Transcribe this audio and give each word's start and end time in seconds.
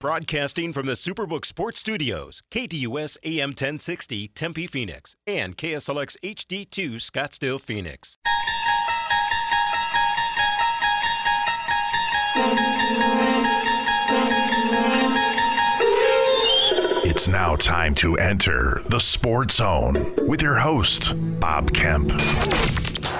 Broadcasting 0.00 0.72
from 0.72 0.86
the 0.86 0.92
Superbook 0.92 1.44
Sports 1.44 1.80
Studios, 1.80 2.40
KDUS 2.52 3.16
AM 3.24 3.48
1060 3.48 4.28
Tempe 4.28 4.68
Phoenix 4.68 5.16
and 5.26 5.56
KSLX 5.56 6.16
HD2 6.22 7.00
Scottsdale 7.00 7.60
Phoenix. 7.60 8.16
It's 17.04 17.26
now 17.26 17.56
time 17.56 17.96
to 17.96 18.14
enter 18.18 18.80
the 18.90 19.00
Sports 19.00 19.56
Zone 19.56 20.14
with 20.28 20.40
your 20.40 20.54
host, 20.54 21.12
Bob 21.40 21.72
Kemp. 21.74 22.16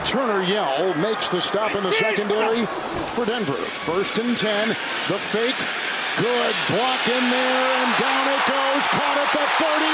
Turner 0.05 0.45
Yell 0.45 0.95
makes 0.99 1.29
the 1.29 1.41
stop 1.41 1.75
in 1.75 1.83
the 1.83 1.91
secondary 1.91 2.67
for 3.15 3.25
Denver. 3.25 3.55
First 3.55 4.19
and 4.19 4.37
10. 4.37 4.69
The 4.69 5.19
fake 5.19 5.57
Good 6.19 6.57
block 6.67 7.03
in 7.07 7.25
there, 7.31 7.67
and 7.79 7.91
down 7.95 8.27
it 8.27 8.43
goes. 8.51 8.85
Caught 8.91 9.19
at 9.23 9.31
the 9.39 9.47
30. 9.55 9.87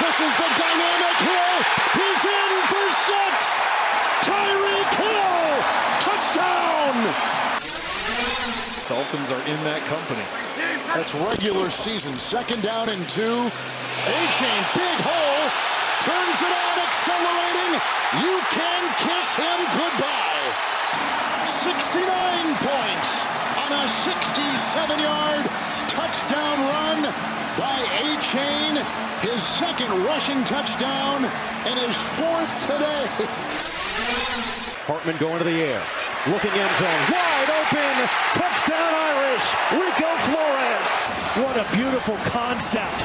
This 0.00 0.16
is 0.24 0.32
the 0.40 0.48
dynamic 0.56 1.16
Hill. 1.20 1.56
He's 1.92 2.22
in 2.24 2.52
for 2.72 2.86
six. 2.96 3.36
Tyreek 4.24 4.92
Hill. 4.96 5.52
Touchdown. 6.00 6.96
Dolphins 8.88 9.28
are 9.28 9.44
in 9.44 9.60
that 9.68 9.84
company. 9.84 10.24
That's 10.96 11.12
regular 11.12 11.68
season. 11.68 12.16
Second 12.16 12.62
down 12.62 12.88
and 12.88 13.04
two. 13.12 13.36
Achane, 14.08 14.66
big 14.72 14.98
hole. 15.04 15.44
Turns 16.00 16.38
it 16.40 16.52
on, 16.56 16.74
accelerating. 16.88 17.72
You 18.24 18.40
can 18.48 18.82
kiss 19.04 19.28
him 19.36 19.58
goodbye. 19.76 20.48
69 21.44 22.00
points 22.64 23.25
on 23.72 23.84
a 23.84 23.90
67-yard 24.06 25.44
touchdown 25.88 26.56
run 26.70 27.02
by 27.58 27.78
Achane. 28.06 28.78
His 29.22 29.42
second 29.42 29.88
rushing 30.04 30.42
touchdown 30.44 31.24
and 31.24 31.78
his 31.80 31.96
fourth 31.96 32.52
today. 32.60 33.06
Hartman 34.86 35.16
going 35.18 35.38
to 35.38 35.44
the 35.44 35.58
air. 35.66 35.82
Looking 36.30 36.54
end 36.54 36.74
zone. 36.78 37.02
Wide 37.10 37.50
open. 37.54 37.94
Touchdown 38.34 38.92
Irish. 39.14 39.46
Rico 39.78 40.10
Flores. 40.30 40.90
What 41.42 41.54
a 41.58 41.66
beautiful 41.74 42.18
concept. 42.30 42.98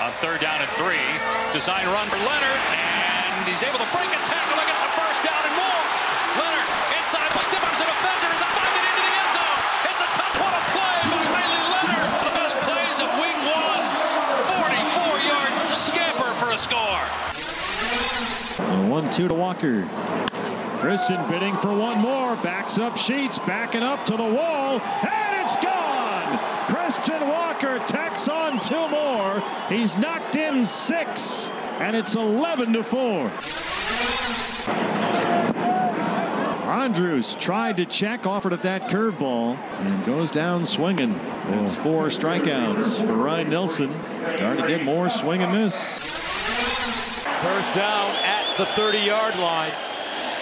On 0.00 0.12
third 0.20 0.40
down 0.40 0.60
and 0.60 0.72
three. 0.76 1.04
Design 1.52 1.84
run 1.92 2.08
for 2.08 2.16
Leonard. 2.20 2.60
And 2.72 3.48
he's 3.48 3.60
able 3.64 3.80
to 3.80 3.88
break 3.92 4.08
a 4.12 4.20
tackle 4.24 4.56
and 4.56 4.68
get 4.68 4.80
the 4.80 4.92
first 4.96 5.20
down 5.24 5.42
and 5.44 5.56
more. 5.60 5.84
Leonard 6.40 6.68
inside. 7.00 7.28
Stiff 7.48 7.64
arms 7.64 7.80
a 7.80 7.88
defender. 7.88 8.28
It's 8.32 8.44
a 8.44 8.50
five 8.52 8.72
minute 8.72 8.88
into 8.88 9.04
the 9.04 9.16
end 9.16 9.32
zone. 9.32 9.60
It's 9.92 10.02
a 10.04 10.10
tough 10.12 10.34
one 10.40 10.52
to 10.52 10.62
play 10.72 10.96
by 11.08 11.20
Riley 11.36 11.64
Leonard. 11.72 12.08
The 12.28 12.34
best 12.36 12.56
plays 12.64 12.96
of 13.00 13.08
week 13.20 13.40
one. 13.44 13.84
44 14.56 15.20
yard 15.24 15.52
scamper 15.72 16.32
for 16.40 16.52
a 16.52 16.60
score. 16.60 17.04
One 18.88 19.07
two 19.18 19.26
to 19.26 19.34
Walker. 19.34 19.84
Christian 20.78 21.28
bidding 21.28 21.56
for 21.56 21.74
one 21.74 21.98
more. 21.98 22.36
Backs 22.36 22.78
up 22.78 22.96
Sheets. 22.96 23.40
Backing 23.40 23.82
up 23.82 24.06
to 24.06 24.16
the 24.16 24.22
wall. 24.22 24.78
And 24.78 25.44
it's 25.44 25.56
gone. 25.56 26.38
Christian 26.68 27.28
Walker 27.28 27.80
tacks 27.80 28.28
on 28.28 28.60
two 28.60 28.86
more. 28.86 29.42
He's 29.68 29.96
knocked 29.96 30.36
in 30.36 30.64
six. 30.64 31.48
And 31.80 31.96
it's 31.96 32.14
11 32.14 32.74
to 32.74 32.84
4. 32.84 33.32
Andrews 36.70 37.34
tried 37.40 37.76
to 37.78 37.86
check, 37.86 38.24
offered 38.24 38.52
at 38.52 38.62
that 38.62 38.82
curveball, 38.82 39.56
and 39.80 40.04
goes 40.04 40.30
down 40.30 40.64
swinging. 40.64 41.18
That's 41.48 41.74
four 41.74 42.06
strikeouts 42.06 43.04
for 43.04 43.14
Ryan 43.14 43.50
Nelson. 43.50 44.00
Starting 44.26 44.62
to 44.62 44.68
get 44.68 44.84
more 44.84 45.10
swing 45.10 45.42
and 45.42 45.52
miss. 45.52 45.98
First 45.98 47.74
down 47.74 48.37
the 48.58 48.66
30 48.66 48.98
yard 48.98 49.36
line. 49.36 49.72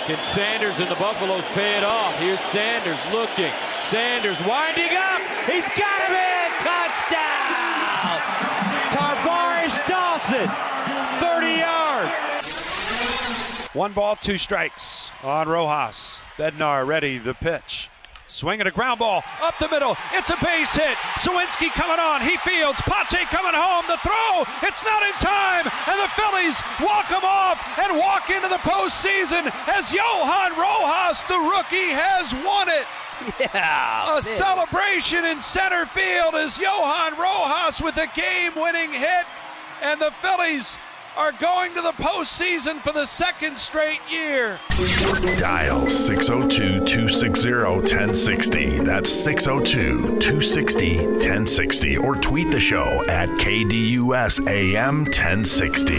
Can 0.06 0.22
Sanders 0.22 0.78
and 0.78 0.90
the 0.90 0.94
Buffaloes 0.94 1.44
pay 1.48 1.76
it 1.76 1.84
off? 1.84 2.14
Here's 2.16 2.40
Sanders 2.40 2.98
looking. 3.12 3.52
Sanders 3.84 4.40
winding 4.40 4.96
up. 4.96 5.20
He's 5.44 5.68
got 5.68 6.08
him 6.08 6.16
in. 6.16 6.52
Touchdown. 6.58 8.20
Tarvaris 8.90 9.86
Dawson. 9.86 10.48
30 11.20 11.46
yards. 11.58 12.46
One 13.74 13.92
ball, 13.92 14.16
two 14.16 14.38
strikes 14.38 15.10
on 15.22 15.48
Rojas. 15.48 16.18
Bednar 16.38 16.86
ready, 16.86 17.18
the 17.18 17.34
pitch. 17.34 17.90
Swinging 18.28 18.66
a 18.66 18.70
ground 18.72 18.98
ball 18.98 19.22
up 19.40 19.56
the 19.58 19.68
middle. 19.68 19.96
It's 20.12 20.30
a 20.30 20.36
base 20.42 20.74
hit. 20.74 20.96
Suwinski 21.22 21.70
coming 21.70 22.00
on. 22.02 22.20
He 22.20 22.36
fields. 22.38 22.82
Pache 22.82 23.22
coming 23.30 23.54
home. 23.54 23.84
The 23.86 23.98
throw. 24.02 24.42
It's 24.66 24.82
not 24.82 25.02
in 25.06 25.14
time. 25.22 25.70
And 25.86 25.98
the 26.02 26.10
Phillies 26.18 26.58
walk 26.82 27.06
him 27.06 27.22
off 27.22 27.62
and 27.78 27.96
walk 27.96 28.30
into 28.30 28.48
the 28.48 28.58
postseason 28.66 29.46
as 29.68 29.92
Johan 29.92 30.58
Rojas, 30.58 31.22
the 31.24 31.38
rookie, 31.38 31.94
has 31.94 32.34
won 32.44 32.68
it. 32.68 32.86
Yeah. 33.40 34.10
A 34.10 34.14
man. 34.16 34.22
celebration 34.22 35.24
in 35.24 35.40
center 35.40 35.86
field 35.86 36.34
as 36.34 36.58
Johan 36.58 37.18
Rojas 37.18 37.80
with 37.80 37.96
a 37.96 38.08
game 38.14 38.52
winning 38.54 38.92
hit. 38.92 39.24
And 39.82 39.98
the 40.00 40.10
Phillies 40.20 40.76
are 41.16 41.32
going 41.32 41.74
to 41.74 41.82
the 41.82 41.92
postseason 41.92 42.80
for 42.80 42.92
the 42.92 43.06
second 43.06 43.58
straight 43.58 44.00
year. 44.10 44.58
Dial 45.38 45.86
602 45.86 46.84
260 46.84 47.52
1060. 47.52 48.78
That's 48.80 49.10
602 49.10 50.18
260 50.18 50.96
1060. 50.96 51.96
Or 51.98 52.16
tweet 52.16 52.50
the 52.50 52.60
show 52.60 53.04
at 53.08 53.28
KDUS 53.30 54.46
AM 54.46 55.04
1060. 55.04 55.96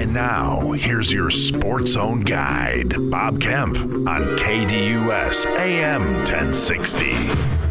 And 0.00 0.14
now, 0.14 0.72
here's 0.72 1.12
your 1.12 1.30
Sports 1.30 1.92
Zone 1.92 2.20
guide, 2.20 2.94
Bob 3.10 3.40
Kemp 3.40 3.76
on 3.76 4.22
KDUS 4.38 5.46
AM 5.58 6.02
1060. 6.24 7.65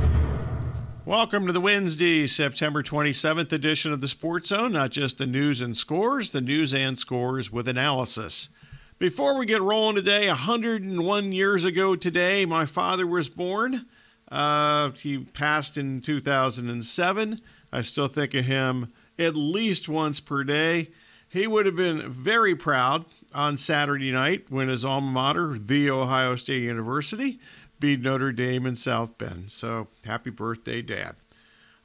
Welcome 1.05 1.45
to 1.45 1.53
the 1.53 1.61
Wednesday, 1.61 2.25
September 2.25 2.81
27th 2.81 3.51
edition 3.51 3.93
of 3.93 4.01
the 4.01 4.07
Sports 4.07 4.47
Zone. 4.47 4.71
Not 4.71 4.89
just 4.89 5.19
the 5.19 5.27
news 5.27 5.61
and 5.61 5.77
scores, 5.77 6.31
the 6.31 6.41
news 6.41 6.73
and 6.73 6.97
scores 6.97 7.51
with 7.51 7.67
analysis. 7.67 8.49
Before 8.97 9.37
we 9.37 9.45
get 9.45 9.61
rolling 9.61 9.95
today, 9.97 10.27
101 10.27 11.31
years 11.31 11.63
ago 11.63 11.95
today, 11.95 12.43
my 12.45 12.65
father 12.65 13.05
was 13.05 13.29
born. 13.29 13.85
Uh, 14.31 14.89
he 14.93 15.19
passed 15.19 15.77
in 15.77 16.01
2007. 16.01 17.39
I 17.71 17.81
still 17.81 18.07
think 18.07 18.33
of 18.33 18.45
him 18.45 18.91
at 19.19 19.35
least 19.35 19.87
once 19.87 20.19
per 20.19 20.43
day. 20.43 20.89
He 21.29 21.45
would 21.45 21.67
have 21.67 21.75
been 21.75 22.11
very 22.11 22.55
proud 22.55 23.05
on 23.31 23.57
Saturday 23.57 24.11
night 24.11 24.45
when 24.49 24.69
his 24.69 24.83
alma 24.83 25.11
mater, 25.11 25.59
The 25.59 25.91
Ohio 25.91 26.35
State 26.35 26.63
University, 26.63 27.39
beat 27.79 28.01
Notre 28.01 28.31
Dame 28.31 28.65
in 28.65 28.75
South 28.75 29.17
Bend. 29.17 29.51
So 29.51 29.87
happy 30.05 30.29
birthday, 30.29 30.81
Dad. 30.81 31.15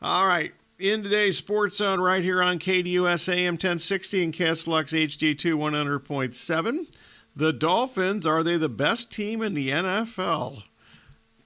All 0.02 0.26
right. 0.26 0.52
In 0.78 1.02
today's 1.02 1.36
Sports 1.36 1.76
Zone, 1.76 2.00
right 2.00 2.22
here 2.22 2.42
on 2.42 2.58
KDUS 2.58 3.28
AM 3.28 3.54
1060 3.54 4.24
and 4.24 4.32
KSLX 4.32 5.08
HD2 5.18 5.54
100.7. 5.54 6.86
The 7.36 7.52
Dolphins, 7.52 8.26
are 8.26 8.42
they 8.42 8.56
the 8.56 8.70
best 8.70 9.12
team 9.12 9.42
in 9.42 9.52
the 9.54 9.68
NFL? 9.68 10.62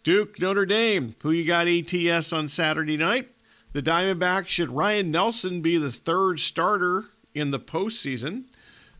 Duke, 0.04 0.40
Notre 0.40 0.66
Dame, 0.66 1.16
who 1.22 1.32
you 1.32 1.44
got 1.44 1.66
ATS 1.66 2.32
on 2.32 2.46
Saturday 2.46 2.96
night? 2.96 3.30
The 3.72 3.82
Diamondbacks, 3.82 4.46
should 4.46 4.70
Ryan 4.70 5.10
Nelson 5.10 5.60
be 5.62 5.78
the 5.78 5.90
third 5.90 6.38
starter 6.38 7.06
in 7.34 7.50
the 7.50 7.58
postseason? 7.58 8.44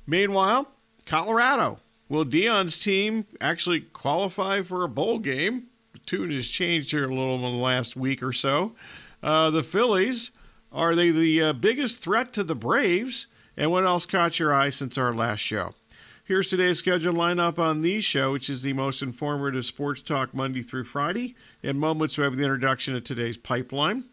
Meanwhile, 0.04 0.68
Colorado, 1.06 1.78
Will 2.08 2.24
Deion's 2.24 2.78
team 2.78 3.26
actually 3.40 3.80
qualify 3.80 4.62
for 4.62 4.84
a 4.84 4.88
bowl 4.88 5.18
game? 5.18 5.68
The 5.92 6.00
tune 6.00 6.30
has 6.32 6.48
changed 6.48 6.90
here 6.90 7.04
a 7.04 7.08
little 7.08 7.36
in 7.36 7.42
the 7.42 7.48
last 7.48 7.96
week 7.96 8.22
or 8.22 8.32
so. 8.32 8.74
Uh, 9.22 9.48
the 9.50 9.62
Phillies, 9.62 10.30
are 10.70 10.94
they 10.94 11.10
the 11.10 11.42
uh, 11.42 11.52
biggest 11.54 11.98
threat 11.98 12.32
to 12.34 12.44
the 12.44 12.54
Braves? 12.54 13.26
And 13.56 13.70
what 13.70 13.84
else 13.84 14.04
caught 14.04 14.38
your 14.38 14.52
eye 14.52 14.68
since 14.68 14.98
our 14.98 15.14
last 15.14 15.40
show? 15.40 15.70
Here's 16.24 16.48
today's 16.48 16.78
scheduled 16.78 17.16
lineup 17.16 17.58
on 17.58 17.80
the 17.80 18.00
show, 18.00 18.32
which 18.32 18.50
is 18.50 18.62
the 18.62 18.72
most 18.72 19.02
informative 19.02 19.64
sports 19.64 20.02
talk 20.02 20.34
Monday 20.34 20.62
through 20.62 20.84
Friday. 20.84 21.34
In 21.62 21.78
moments, 21.78 22.18
we 22.18 22.24
have 22.24 22.36
the 22.36 22.42
introduction 22.42 22.96
of 22.96 23.04
today's 23.04 23.36
pipeline. 23.36 24.04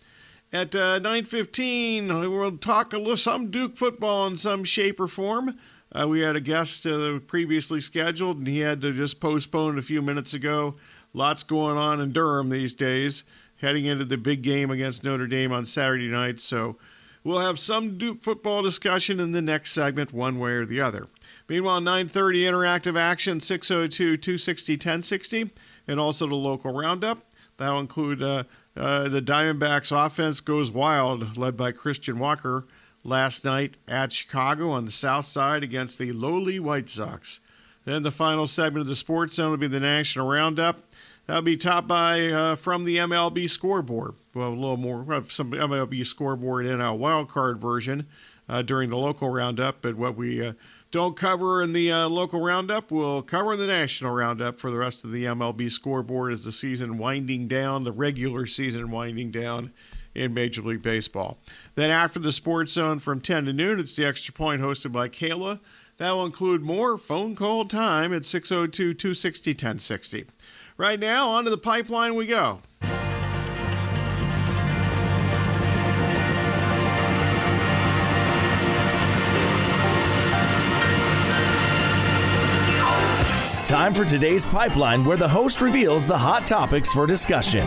At 0.54 0.76
uh, 0.76 1.00
9.15, 1.00 2.08
we'll 2.30 2.58
talk 2.58 2.92
a 2.94 2.98
little, 2.98 3.16
some 3.16 3.50
Duke 3.50 3.78
football 3.78 4.28
in 4.28 4.36
some 4.38 4.66
shape 4.66 5.00
or 5.00 5.08
form. 5.08 5.58
Uh, 5.94 6.08
we 6.08 6.22
had 6.22 6.36
a 6.36 6.42
guest 6.42 6.86
uh, 6.86 7.20
previously 7.28 7.82
scheduled, 7.82 8.38
and 8.38 8.48
he 8.48 8.60
had 8.60 8.82
to 8.82 8.94
just 8.94 9.20
postpone 9.20 9.78
a 9.78 9.82
few 9.82 10.02
minutes 10.02 10.34
ago. 10.34 10.76
Lots 11.14 11.44
going 11.44 11.78
on 11.78 12.00
in 12.00 12.14
Durham 12.14 12.50
these 12.50 12.74
days, 12.74 13.24
heading 13.58 13.86
into 13.86 14.06
the 14.06 14.18
big 14.18 14.42
game 14.42 14.72
against 14.72 15.04
Notre 15.04 15.28
Dame 15.28 15.52
on 15.52 15.66
Saturday 15.66 16.08
night. 16.08 16.40
So 16.40 16.78
we'll 17.24 17.40
have 17.40 17.60
some 17.60 17.98
Duke 17.98 18.22
football 18.22 18.62
discussion 18.62 19.20
in 19.20 19.34
the 19.34 19.42
next 19.42 19.74
segment, 19.74 20.14
one 20.14 20.40
way 20.40 20.52
or 20.52 20.66
the 20.66 20.80
other. 20.80 21.08
Meanwhile, 21.50 21.82
9:30 21.82 22.44
interactive 22.44 22.98
action, 22.98 23.40
602-260-1060, 23.40 25.52
and 25.88 26.00
also 26.00 26.28
the 26.28 26.36
local 26.36 26.74
roundup. 26.74 27.26
That'll 27.58 27.80
include 27.80 28.24
uh, 28.24 28.44
Uh, 28.74 29.10
the 29.10 29.22
Diamondbacks 29.22 29.92
offense 29.92 30.40
goes 30.40 30.72
wild, 30.72 31.38
led 31.38 31.58
by 31.58 31.74
Christian 31.74 32.20
Walker 32.20 32.64
last 33.04 33.46
night 33.46 33.78
at 33.88 34.14
Chicago 34.14 34.70
on 34.70 34.86
the 34.86 34.92
south 34.92 35.26
side 35.26 35.64
against 35.64 35.98
the 35.98 36.12
lowly 36.12 36.60
White 36.60 36.90
Sox. 36.90 37.40
Then 37.86 38.04
the 38.04 38.12
final 38.12 38.48
segment 38.48 38.82
of 38.82 38.88
the 38.88 38.96
Sports 38.96 39.36
Zone 39.36 39.52
will 39.52 39.58
be 39.58 39.68
the 39.68 39.80
National 39.80 40.28
Roundup. 40.28 40.82
That'll 41.26 41.42
be 41.42 41.58
topped 41.58 41.88
by 41.88 42.28
uh, 42.28 42.56
from 42.56 42.84
the 42.84 42.98
MLB 42.98 43.50
scoreboard. 43.50 44.16
Well, 44.34 44.50
a 44.50 44.50
little 44.50 44.78
more 44.78 45.24
some 45.30 45.52
MLB 45.52 46.06
scoreboard 46.06 46.66
in 46.66 46.82
a 46.82 46.94
wild 46.94 47.30
card 47.30 47.60
version 47.60 48.08
uh, 48.50 48.62
during 48.62 48.90
the 48.90 48.98
local 48.98 49.30
roundup, 49.30 49.82
but 49.82 49.96
what 49.96 50.16
we 50.16 50.46
uh, 50.46 50.54
don't 50.92 51.16
cover 51.16 51.64
in 51.64 51.74
the 51.74 51.92
uh, 51.92 52.10
local 52.10 52.42
roundup, 52.42 52.92
we'll 52.92 53.22
cover 53.22 53.54
in 53.54 53.60
the 53.60 53.68
national 53.68 54.14
roundup 54.14 54.60
for 54.60 54.70
the 54.70 54.78
rest 54.78 55.06
of 55.06 55.12
the 55.12 55.24
MLB 55.26 55.72
scoreboard 55.72 56.34
as 56.34 56.44
the 56.44 56.52
season 56.52 56.98
winding 56.98 57.48
down, 57.48 57.84
the 57.84 57.94
regular 57.94 58.46
season 58.46 58.92
winding 58.92 59.32
down 59.32 59.72
in 60.14 60.34
Major 60.34 60.62
League 60.62 60.82
Baseball. 60.82 61.38
Then 61.76 61.90
after 61.90 62.20
the 62.20 62.32
Sports 62.32 62.74
Zone 62.74 63.00
from 63.00 63.22
10 63.22 63.46
to 63.46 63.54
noon, 63.54 63.80
it's 63.80 63.96
the 63.96 64.06
Extra 64.06 64.34
Point 64.34 64.62
hosted 64.62 64.92
by 64.92 65.10
Kayla. 65.10 65.60
That 65.98 66.12
will 66.12 66.26
include 66.26 66.62
more 66.62 66.98
phone 66.98 67.36
call 67.36 67.66
time 67.66 68.14
at 68.14 68.26
602 68.26 68.94
260 68.94 69.52
1060. 69.52 70.26
Right 70.78 71.00
now, 71.00 71.30
onto 71.30 71.50
the 71.50 71.58
pipeline 71.58 72.16
we 72.16 72.26
go. 72.26 72.62
Time 83.72 83.94
for 83.94 84.04
today's 84.04 84.46
pipeline, 84.46 85.06
where 85.06 85.16
the 85.16 85.30
host 85.30 85.62
reveals 85.62 86.06
the 86.06 86.18
hot 86.18 86.46
topics 86.46 86.92
for 86.92 87.08
discussion. 87.08 87.66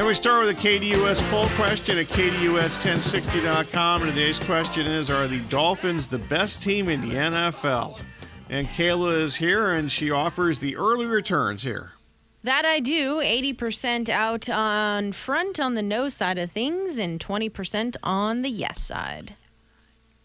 And 0.00 0.06
we 0.06 0.14
start 0.14 0.46
with 0.46 0.58
a 0.58 0.60
KDUS 0.62 1.20
poll 1.30 1.46
question 1.56 1.98
at 1.98 2.06
KDUS1060.com. 2.06 4.00
And 4.00 4.10
today's 4.10 4.38
question 4.38 4.86
is 4.86 5.10
Are 5.10 5.26
the 5.26 5.40
Dolphins 5.50 6.08
the 6.08 6.16
best 6.16 6.62
team 6.62 6.88
in 6.88 7.06
the 7.06 7.16
NFL? 7.16 8.00
And 8.48 8.66
Kayla 8.68 9.20
is 9.20 9.36
here 9.36 9.74
and 9.74 9.92
she 9.92 10.10
offers 10.10 10.58
the 10.58 10.74
early 10.78 11.04
returns 11.04 11.64
here. 11.64 11.90
That 12.42 12.64
I 12.64 12.80
do. 12.80 13.16
80% 13.16 14.08
out 14.08 14.48
on 14.48 15.12
front 15.12 15.60
on 15.60 15.74
the 15.74 15.82
no 15.82 16.08
side 16.08 16.38
of 16.38 16.50
things 16.50 16.96
and 16.96 17.20
20% 17.20 17.96
on 18.02 18.40
the 18.40 18.48
yes 18.48 18.80
side. 18.80 19.34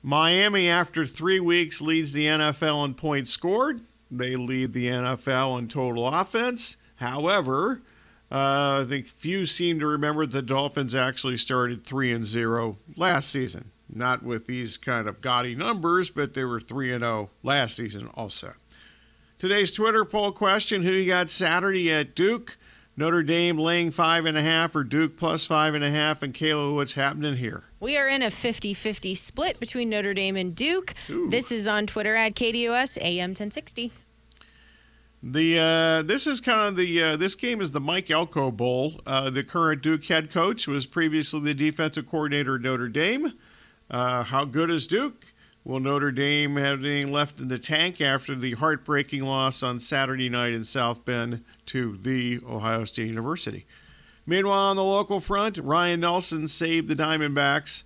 Miami, 0.02 0.70
after 0.70 1.06
three 1.06 1.42
weeks, 1.42 1.82
leads 1.82 2.14
the 2.14 2.28
NFL 2.28 2.86
in 2.86 2.94
points 2.94 3.32
scored. 3.32 3.82
They 4.10 4.38
lead 4.38 4.72
the 4.72 4.88
NFL 4.88 5.60
in 5.60 5.68
total 5.68 6.08
offense. 6.08 6.78
However, 6.96 7.82
uh, 8.36 8.82
I 8.82 8.86
think 8.90 9.08
few 9.08 9.46
seem 9.46 9.80
to 9.80 9.88
remember 9.88 10.26
the 10.26 10.42
Dolphins 10.42 10.94
actually 10.94 11.38
started 11.38 11.86
three 11.86 12.12
and 12.12 12.26
zero 12.26 12.78
last 12.98 13.30
season. 13.30 13.72
Not 13.88 14.24
with 14.24 14.46
these 14.46 14.76
kind 14.76 15.08
of 15.08 15.22
gaudy 15.22 15.56
numbers, 15.56 16.10
but 16.10 16.34
they 16.34 16.44
were 16.44 16.60
three 16.60 16.92
and 16.92 17.02
zero 17.02 17.30
last 17.44 17.78
season 17.78 18.10
also. 18.14 18.54
Today's 19.38 19.72
Twitter 19.72 20.04
poll 20.04 20.34
question: 20.34 20.84
Who 20.84 20.92
you 20.92 21.08
got 21.08 21.30
Saturday 21.30 21.94
at 21.94 22.14
Duke? 22.14 22.58
Notre 22.98 23.24
Dame 23.24 23.58
laying 23.58 23.92
five 23.92 24.26
and 24.26 24.38
a 24.38 24.42
half 24.42 24.76
or 24.76 24.84
Duke 24.84 25.16
plus 25.16 25.46
five 25.46 25.74
and 25.74 25.84
a 25.84 25.92
half. 25.92 26.22
And 26.22 26.34
Kayla, 26.34 26.76
what's 26.76 26.94
happening 26.94 27.36
here? 27.36 27.64
We 27.80 27.98
are 27.98 28.08
in 28.08 28.22
a 28.22 28.32
50 28.32 28.74
50 28.74 29.16
split 29.16 29.60
between 29.62 29.90
Notre 29.90 30.14
Dame 30.14 30.36
and 30.36 30.54
Duke. 30.54 30.94
Ooh. 31.10 31.30
This 31.30 31.54
is 31.54 31.68
on 31.68 31.88
Twitter 31.88 32.16
at 32.16 32.36
KDUS 32.36 32.98
AM 33.02 33.32
1060. 33.32 33.92
The 35.28 35.58
uh, 35.58 36.02
this 36.04 36.28
is 36.28 36.40
kind 36.40 36.70
of 36.70 36.76
the 36.76 37.02
uh, 37.02 37.18
this 37.18 37.34
game 37.34 37.60
is 37.60 37.72
the 37.72 37.80
Mike 37.80 38.12
Elko 38.12 38.52
Bowl. 38.52 39.02
Uh, 39.08 39.32
the 39.32 39.44
current 39.44 39.82
Duke 39.82 40.06
head 40.06 40.30
coach 40.30 40.68
was 40.68 40.86
previously 40.86 41.40
the 41.40 41.56
defensive 41.56 42.08
coordinator 42.08 42.58
at 42.58 42.62
Notre 42.62 42.88
Dame. 42.88 43.34
Uh, 43.90 44.22
how 44.22 44.46
good 44.46 44.70
is 44.70 44.86
Duke? 44.86 45.34
Will 45.64 45.80
Notre 45.80 46.12
Dame 46.12 46.58
have 46.58 46.86
anything 46.86 47.12
left 47.12 47.40
in 47.40 47.48
the 47.48 47.58
tank 47.58 48.00
after 48.02 48.36
the 48.36 48.54
heartbreaking 48.54 49.24
loss 49.24 49.64
on 49.64 49.80
Saturday 49.80 50.30
night 50.30 50.54
in 50.54 50.64
South 50.64 51.04
Bend 51.06 51.44
to 51.66 51.98
the 51.98 52.40
Ohio 52.48 52.86
State 52.86 53.08
University? 53.08 53.66
Meanwhile, 54.28 54.70
on 54.70 54.76
the 54.76 54.84
local 54.84 55.20
front, 55.20 55.58
Ryan 55.58 56.02
Nelson 56.02 56.48
saved 56.48 56.88
the 56.88 56.94
Diamondbacks. 56.94 57.82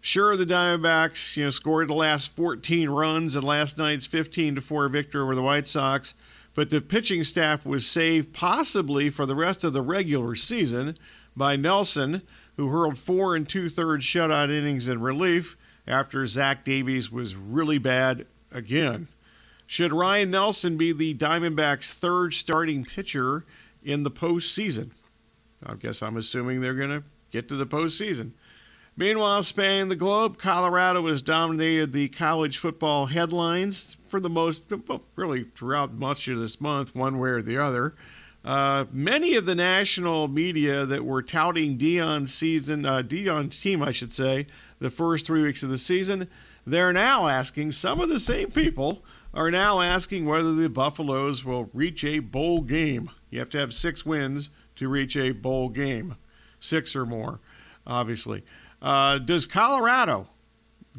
Sure, 0.00 0.36
the 0.36 0.46
Diamondbacks, 0.46 1.36
you 1.36 1.42
know, 1.42 1.50
scored 1.50 1.88
the 1.88 1.94
last 1.94 2.28
14 2.36 2.88
runs 2.88 3.34
in 3.34 3.42
last 3.42 3.78
night's 3.78 4.06
15 4.06 4.54
to 4.54 4.60
4 4.60 4.88
victory 4.88 5.20
over 5.20 5.34
the 5.34 5.42
White 5.42 5.66
Sox, 5.66 6.14
but 6.54 6.70
the 6.70 6.80
pitching 6.80 7.24
staff 7.24 7.66
was 7.66 7.86
saved 7.86 8.32
possibly 8.32 9.10
for 9.10 9.26
the 9.26 9.34
rest 9.34 9.64
of 9.64 9.72
the 9.72 9.82
regular 9.82 10.34
season 10.34 10.96
by 11.36 11.56
Nelson, 11.56 12.22
who 12.56 12.68
hurled 12.68 12.98
four 12.98 13.34
and 13.34 13.48
two 13.48 13.68
thirds 13.68 14.04
shutout 14.04 14.50
innings 14.50 14.88
in 14.88 15.00
relief 15.00 15.56
after 15.86 16.26
Zach 16.26 16.64
Davies 16.64 17.10
was 17.10 17.36
really 17.36 17.78
bad 17.78 18.26
again. 18.52 19.08
Should 19.66 19.92
Ryan 19.92 20.30
Nelson 20.30 20.76
be 20.76 20.92
the 20.92 21.14
Diamondbacks' 21.14 21.90
third 21.90 22.34
starting 22.34 22.84
pitcher 22.84 23.44
in 23.82 24.02
the 24.02 24.10
postseason? 24.10 24.90
I 25.66 25.74
guess 25.74 26.02
I'm 26.02 26.16
assuming 26.16 26.60
they're 26.60 26.74
going 26.74 26.90
to 26.90 27.02
get 27.30 27.48
to 27.48 27.56
the 27.56 27.66
postseason. 27.66 28.32
Meanwhile, 28.96 29.42
spanning 29.42 29.88
the 29.88 29.96
globe, 29.96 30.38
Colorado 30.38 31.08
has 31.08 31.20
dominated 31.20 31.90
the 31.90 32.08
college 32.10 32.58
football 32.58 33.06
headlines 33.06 33.96
for 34.06 34.20
the 34.20 34.30
most, 34.30 34.72
really 35.16 35.46
throughout 35.56 35.92
much 35.92 36.28
of 36.28 36.38
this 36.38 36.60
month, 36.60 36.94
one 36.94 37.18
way 37.18 37.30
or 37.30 37.42
the 37.42 37.58
other. 37.58 37.96
Uh, 38.44 38.84
many 38.92 39.34
of 39.34 39.46
the 39.46 39.54
national 39.54 40.28
media 40.28 40.86
that 40.86 41.04
were 41.04 41.22
touting 41.22 41.76
Deion's 41.76 42.32
season, 42.32 42.86
uh, 42.86 43.02
Deion's 43.02 43.58
team, 43.58 43.82
I 43.82 43.90
should 43.90 44.12
say, 44.12 44.46
the 44.78 44.90
first 44.90 45.26
three 45.26 45.42
weeks 45.42 45.64
of 45.64 45.70
the 45.70 45.78
season. 45.78 46.28
They're 46.64 46.92
now 46.92 47.26
asking, 47.26 47.72
some 47.72 48.00
of 48.00 48.08
the 48.08 48.20
same 48.20 48.52
people 48.52 49.04
are 49.32 49.50
now 49.50 49.80
asking 49.80 50.26
whether 50.26 50.54
the 50.54 50.68
Buffaloes 50.68 51.44
will 51.44 51.68
reach 51.72 52.04
a 52.04 52.20
bowl 52.20 52.60
game. 52.60 53.10
You 53.30 53.40
have 53.40 53.50
to 53.50 53.58
have 53.58 53.74
six 53.74 54.06
wins 54.06 54.50
to 54.76 54.88
reach 54.88 55.16
a 55.16 55.32
bowl 55.32 55.68
game, 55.68 56.14
six 56.60 56.94
or 56.94 57.04
more, 57.04 57.40
obviously. 57.86 58.44
Uh, 58.84 59.18
does 59.18 59.46
Colorado 59.46 60.26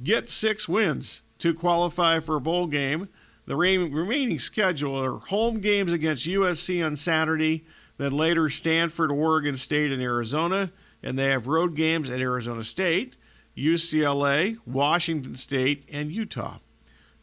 get 0.03 0.27
six 0.27 0.67
wins 0.67 1.21
to 1.37 1.53
qualify 1.53 2.19
for 2.19 2.35
a 2.35 2.41
bowl 2.41 2.65
game? 2.65 3.09
The 3.45 3.55
re- 3.55 3.77
remaining 3.77 4.39
schedule 4.39 4.99
are 4.99 5.19
home 5.19 5.59
games 5.59 5.93
against 5.93 6.25
USC 6.25 6.83
on 6.83 6.95
Saturday, 6.95 7.63
then 7.97 8.11
later 8.11 8.49
Stanford, 8.49 9.11
Oregon 9.11 9.55
State, 9.55 9.91
and 9.91 10.01
Arizona, 10.01 10.71
and 11.03 11.17
they 11.17 11.25
have 11.25 11.45
road 11.45 11.75
games 11.75 12.09
at 12.09 12.19
Arizona 12.19 12.63
State. 12.63 13.15
UCLA, 13.55 14.57
Washington 14.65 15.35
State, 15.35 15.87
and 15.91 16.11
Utah. 16.11 16.57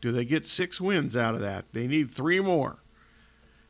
Do 0.01 0.13
they 0.13 0.25
get 0.25 0.47
six 0.47 0.81
wins 0.81 1.17
out 1.17 1.35
of 1.35 1.41
that? 1.41 1.65
They 1.73 1.89
need 1.89 2.09
three 2.09 2.39
more. 2.39 2.79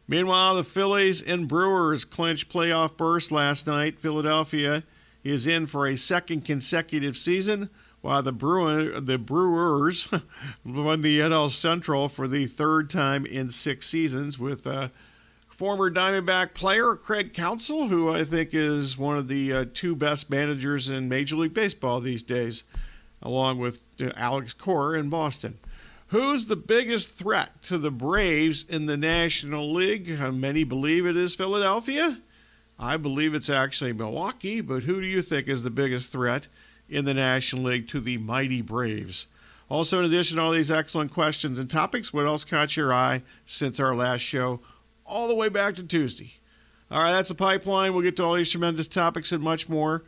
Meanwhile, 0.06 0.56
the 0.56 0.64
Phillies 0.64 1.22
and 1.22 1.48
Brewers 1.48 2.04
clinched 2.04 2.52
playoff 2.52 2.98
berths 2.98 3.32
last 3.32 3.66
night. 3.66 3.98
Philadelphia 3.98 4.84
is 5.24 5.46
in 5.46 5.66
for 5.66 5.86
a 5.86 5.96
second 5.96 6.44
consecutive 6.44 7.16
season, 7.16 7.70
while 8.00 8.22
the, 8.22 8.32
Brewer, 8.32 9.00
the 9.00 9.18
Brewers 9.18 10.08
won 10.64 11.02
the 11.02 11.20
NL 11.20 11.50
Central 11.50 12.08
for 12.08 12.26
the 12.26 12.46
third 12.46 12.90
time 12.90 13.24
in 13.24 13.48
six 13.48 13.86
seasons 13.86 14.38
with 14.38 14.66
uh, 14.66 14.88
former 15.48 15.90
Diamondback 15.90 16.54
player 16.54 16.96
Craig 16.96 17.32
Counsell, 17.32 17.86
who 17.88 18.10
I 18.10 18.24
think 18.24 18.50
is 18.52 18.98
one 18.98 19.16
of 19.16 19.28
the 19.28 19.52
uh, 19.52 19.64
two 19.72 19.94
best 19.94 20.28
managers 20.28 20.90
in 20.90 21.08
Major 21.08 21.36
League 21.36 21.54
Baseball 21.54 22.00
these 22.00 22.24
days, 22.24 22.64
along 23.22 23.58
with 23.58 23.78
uh, 24.00 24.10
Alex 24.16 24.52
Cora 24.52 24.98
in 24.98 25.08
Boston. 25.08 25.58
Who's 26.08 26.46
the 26.46 26.56
biggest 26.56 27.10
threat 27.10 27.62
to 27.62 27.78
the 27.78 27.90
Braves 27.90 28.66
in 28.68 28.86
the 28.86 28.98
National 28.98 29.72
League? 29.72 30.08
Many 30.18 30.64
believe 30.64 31.06
it 31.06 31.16
is 31.16 31.34
Philadelphia. 31.34 32.18
I 32.82 32.96
believe 32.96 33.34
it's 33.34 33.48
actually 33.48 33.92
Milwaukee, 33.92 34.60
but 34.60 34.82
who 34.82 35.00
do 35.00 35.06
you 35.06 35.22
think 35.22 35.48
is 35.48 35.62
the 35.62 35.70
biggest 35.70 36.08
threat 36.08 36.48
in 36.88 37.04
the 37.04 37.14
National 37.14 37.62
League 37.62 37.88
to 37.88 38.00
the 38.00 38.18
mighty 38.18 38.60
Braves? 38.60 39.28
Also, 39.70 40.00
in 40.00 40.04
addition 40.04 40.36
to 40.36 40.42
all 40.42 40.50
these 40.50 40.70
excellent 40.70 41.12
questions 41.12 41.58
and 41.58 41.70
topics, 41.70 42.12
what 42.12 42.26
else 42.26 42.44
caught 42.44 42.76
your 42.76 42.92
eye 42.92 43.22
since 43.46 43.80
our 43.80 43.94
last 43.94 44.20
show? 44.20 44.60
all 45.06 45.28
the 45.28 45.34
way 45.34 45.48
back 45.48 45.74
to 45.74 45.82
Tuesday. 45.82 46.34
All 46.90 47.02
right, 47.02 47.12
that's 47.12 47.28
the 47.28 47.34
pipeline. 47.34 47.92
We'll 47.92 48.02
get 48.02 48.16
to 48.16 48.24
all 48.24 48.34
these 48.34 48.50
tremendous 48.50 48.88
topics 48.88 49.32
and 49.32 49.42
much 49.42 49.68
more 49.68 50.04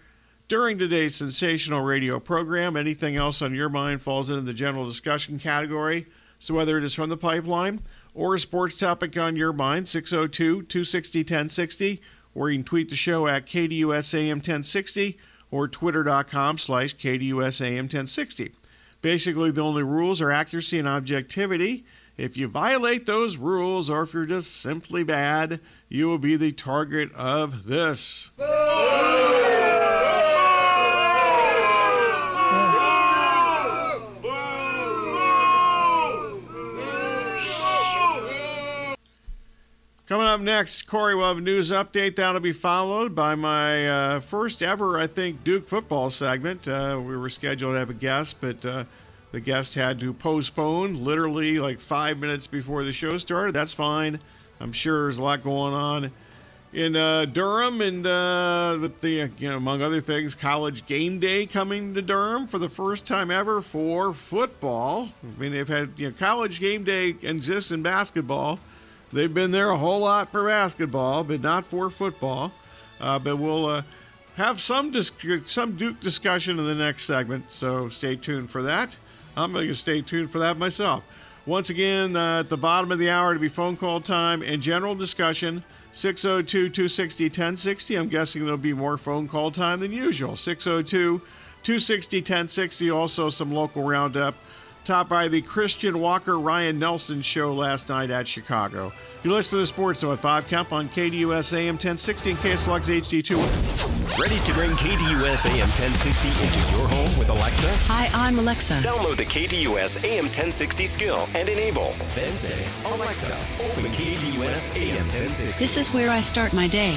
during 0.49 0.79
today's 0.79 1.15
sensational 1.15 1.83
radio 1.83 2.21
program. 2.21 2.77
Anything 2.77 3.17
else 3.17 3.41
on 3.41 3.55
your 3.55 3.69
mind 3.69 4.03
falls 4.03 4.31
into 4.31 4.43
the 4.43 4.55
general 4.55 4.87
discussion 4.87 5.39
category. 5.39 6.07
So 6.39 6.55
whether 6.55 6.77
it 6.77 6.85
is 6.85 6.95
from 6.95 7.09
the 7.09 7.17
pipeline 7.17 7.81
or 8.15 8.35
a 8.35 8.39
sports 8.39 8.77
topic 8.77 9.17
on 9.17 9.37
your 9.37 9.53
mind, 9.53 9.89
602 9.89 10.63
260 10.63 11.21
1060, 11.21 12.03
or 12.35 12.51
you 12.51 12.59
can 12.59 12.65
tweet 12.65 12.91
the 12.91 12.97
show 12.97 13.27
at 13.27 13.47
KDUSAM 13.47 14.37
1060 14.37 15.19
or 15.51 15.69
twitter.com 15.69 16.59
slash 16.59 16.97
KDUSAM 16.97 17.83
1060. 17.83 18.53
Basically, 19.03 19.51
the 19.51 19.61
only 19.61 19.83
rules 19.83 20.21
are 20.21 20.31
accuracy 20.31 20.79
and 20.79 20.89
objectivity. 20.89 21.85
If 22.17 22.37
you 22.37 22.49
violate 22.49 23.07
those 23.07 23.37
rules 23.37 23.91
or 23.91 24.03
if 24.03 24.15
you're 24.15 24.25
just 24.25 24.61
simply 24.61 25.05
bad, 25.05 25.61
you 25.89 26.07
will 26.07 26.19
be 26.19 26.37
the 26.37 26.53
target 26.53 27.13
of 27.15 27.67
this. 27.67 28.31
Next, 40.43 40.87
Corey 40.87 41.15
will 41.15 41.29
have 41.29 41.39
a 41.39 41.41
news 41.41 41.71
update. 41.71 42.17
That'll 42.17 42.41
be 42.41 42.53
followed 42.53 43.15
by 43.15 43.35
my 43.35 43.89
uh, 43.89 44.21
first 44.21 44.63
ever, 44.63 44.99
I 44.99 45.07
think, 45.07 45.45
Duke 45.45 45.69
football 45.69 46.11
segment. 46.11 46.67
Uh, 46.67 47.01
we 47.05 47.17
were 47.17 47.29
scheduled 47.29 47.75
to 47.75 47.79
have 47.79 47.91
a 47.91 47.95
guest, 47.95 48.37
but 48.41 48.65
uh, 48.65 48.85
the 49.33 49.41
guest 49.41 49.75
had 49.75 50.01
to 50.01 50.13
postpone 50.13 51.05
literally 51.05 51.59
like 51.59 51.81
five 51.81 52.19
minutes 52.19 52.47
before 52.47 52.85
the 52.85 52.93
show 52.93 53.19
started. 53.19 53.53
That's 53.53 53.75
fine. 53.75 54.21
I'm 54.61 54.73
sure 54.73 55.05
there's 55.05 55.19
a 55.19 55.23
lot 55.23 55.43
going 55.43 55.75
on 55.75 56.11
in 56.75 56.97
uh, 56.97 57.25
Durham, 57.27 57.81
and 57.81 58.07
uh, 58.07 58.77
with 58.81 59.01
the 59.01 59.31
you 59.39 59.49
know 59.49 59.57
among 59.57 59.81
other 59.81 60.01
things, 60.01 60.35
college 60.35 60.87
game 60.87 61.21
day 61.21 61.47
coming 61.47 61.95
to 61.95 62.03
Durham 62.03 62.47
for 62.47 62.59
the 62.59 62.69
first 62.69 63.07
time 63.07 63.31
ever 63.31 63.63
for 63.63 64.13
football. 64.13 65.09
I 65.23 65.41
mean, 65.41 65.53
they've 65.53 65.69
had 65.69 65.93
you 65.97 66.09
know 66.09 66.15
college 66.19 66.61
game 66.61 66.85
day 66.85 67.15
exists 67.23 67.71
in 67.71 67.83
basketball. 67.83 68.59
They've 69.15 69.33
been 69.33 69.53
there 69.53 69.71
a 69.71 69.79
whole 69.79 70.01
lot 70.01 70.33
for 70.33 70.45
basketball, 70.49 71.23
but 71.23 71.41
not 71.41 71.65
for 71.65 71.89
football. 71.89 72.51
Uh, 73.01 73.17
but 73.21 73.37
we'll 73.37 73.67
uh, 73.67 73.83
have 74.35 74.61
some 74.61 74.91
dis- 74.91 75.13
some 75.47 75.77
Duke 75.77 76.01
discussion 76.01 76.59
in 76.59 76.67
the 76.67 76.75
next 76.75 77.05
segment, 77.05 77.53
so 77.53 77.89
stay 77.89 78.17
tuned 78.17 78.51
for 78.51 78.63
that. 78.65 78.99
I'm 79.37 79.53
going 79.53 79.69
to 79.69 79.75
stay 79.77 80.01
tuned 80.01 80.33
for 80.33 80.41
that 80.41 80.59
myself. 80.59 81.05
Once 81.47 81.71
again, 81.71 82.17
uh, 82.17 82.41
at 82.41 82.49
the 82.49 82.57
bottom 82.57 82.91
of 82.91 82.99
the 82.99 83.09
hour 83.09 83.35
to 83.35 83.39
be 83.39 83.49
phone 83.49 83.77
call 83.77 84.01
time 84.01 84.43
and 84.43 84.61
general 84.61 84.97
discussion. 84.97 85.63
602 85.93 86.71
260 86.71 87.25
1060. 87.27 87.95
I'm 87.95 88.09
guessing 88.09 88.43
there'll 88.43 88.59
be 88.59 88.73
more 88.73 88.99
phone 88.99 89.29
call 89.29 89.53
time 89.53 89.79
than 89.79 89.93
usual. 89.93 90.35
602 90.35 91.21
260 91.63 92.19
1060. 92.19 92.91
Also, 92.91 93.31
some 93.31 93.53
local 93.53 93.85
roundup. 93.85 94.35
Topped 94.85 95.09
by 95.09 95.29
the 95.29 95.41
Christian 95.41 95.99
Walker 95.99 96.39
Ryan 96.39 96.79
Nelson 96.79 97.23
show 97.23 97.55
last 97.55 97.89
night 97.89 98.11
at 98.11 98.29
Chicago. 98.29 98.93
You 99.23 99.33
listen 99.33 99.53
to 99.53 99.63
the 99.63 99.67
Sports 99.67 100.01
Zone 100.01 100.11
with 100.11 100.21
Bob 100.21 100.47
Kemp 100.47 100.75
on 100.75 100.91
KDUS 100.91 101.55
AM 101.55 101.77
1060 101.77 102.33
and 102.33 102.39
KSLX 102.41 103.01
HD2. 103.01 104.21
Ready 104.21 104.39
to 104.45 104.53
bring 104.53 104.71
KDUS 104.73 105.47
AM 105.47 105.71
1060 105.71 106.29
into 106.29 106.77
your 106.77 106.87
home 106.89 107.19
with 107.19 107.31
Alexa? 107.31 107.75
Hi, 107.87 108.11
I'm 108.13 108.39
Alexa. 108.39 108.83
Download 108.83 109.17
the 109.17 109.25
KDUS 109.25 110.05
AM 110.05 110.25
1060 110.25 110.85
skill 110.85 111.29
and 111.35 111.49
enable. 111.49 111.93
Then 112.15 112.31
say, 112.35 112.67
Alexa, 112.85 113.35
open 113.65 113.91
KDUS 113.91 114.77
AM 114.77 115.07
1060. 115.09 115.59
This 115.59 115.79
is 115.79 115.95
where 115.95 116.11
I 116.11 116.21
start 116.21 116.53
my 116.53 116.69
day. 116.69 116.95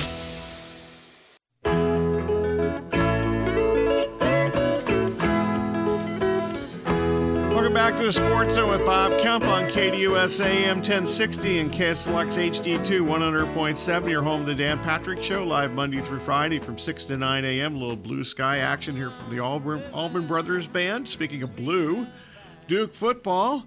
Sports 8.11 8.55
Zone 8.55 8.69
with 8.69 8.85
Bob 8.85 9.19
Kemp 9.19 9.43
on 9.45 9.67
KDUS 9.69 10.39
AM 10.45 10.77
1060 10.77 11.59
and 11.59 11.71
KSLX 11.71 12.51
HD2 12.51 13.01
100.7. 13.01 14.09
Your 14.09 14.21
home, 14.21 14.45
the 14.45 14.55
Dan 14.55 14.79
Patrick 14.79 15.21
Show, 15.21 15.43
live 15.43 15.73
Monday 15.73 15.99
through 15.99 16.19
Friday 16.19 16.59
from 16.59 16.77
6 16.77 17.03
to 17.05 17.17
9 17.17 17.43
a.m. 17.43 17.75
A 17.75 17.77
little 17.77 17.95
blue 17.97 18.23
sky 18.23 18.59
action 18.59 18.95
here 18.95 19.11
from 19.11 19.29
the 19.29 19.41
Allman, 19.41 19.83
Allman 19.91 20.25
Brothers 20.25 20.67
Band. 20.67 21.07
Speaking 21.07 21.43
of 21.43 21.55
blue, 21.55 22.07
Duke 22.67 22.93
football. 22.93 23.65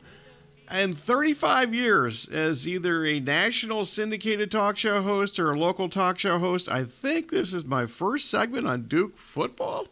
And 0.69 0.97
35 0.97 1.75
years 1.75 2.27
as 2.29 2.67
either 2.67 3.05
a 3.05 3.21
national 3.21 3.85
syndicated 3.85 4.51
talk 4.51 4.79
show 4.79 5.03
host 5.03 5.39
or 5.39 5.51
a 5.51 5.59
local 5.59 5.89
talk 5.89 6.19
show 6.19 6.39
host. 6.39 6.69
I 6.69 6.85
think 6.85 7.31
this 7.31 7.53
is 7.53 7.65
my 7.65 7.87
first 7.87 8.31
segment 8.31 8.67
on 8.67 8.83
Duke 8.85 9.19
football. 9.19 9.89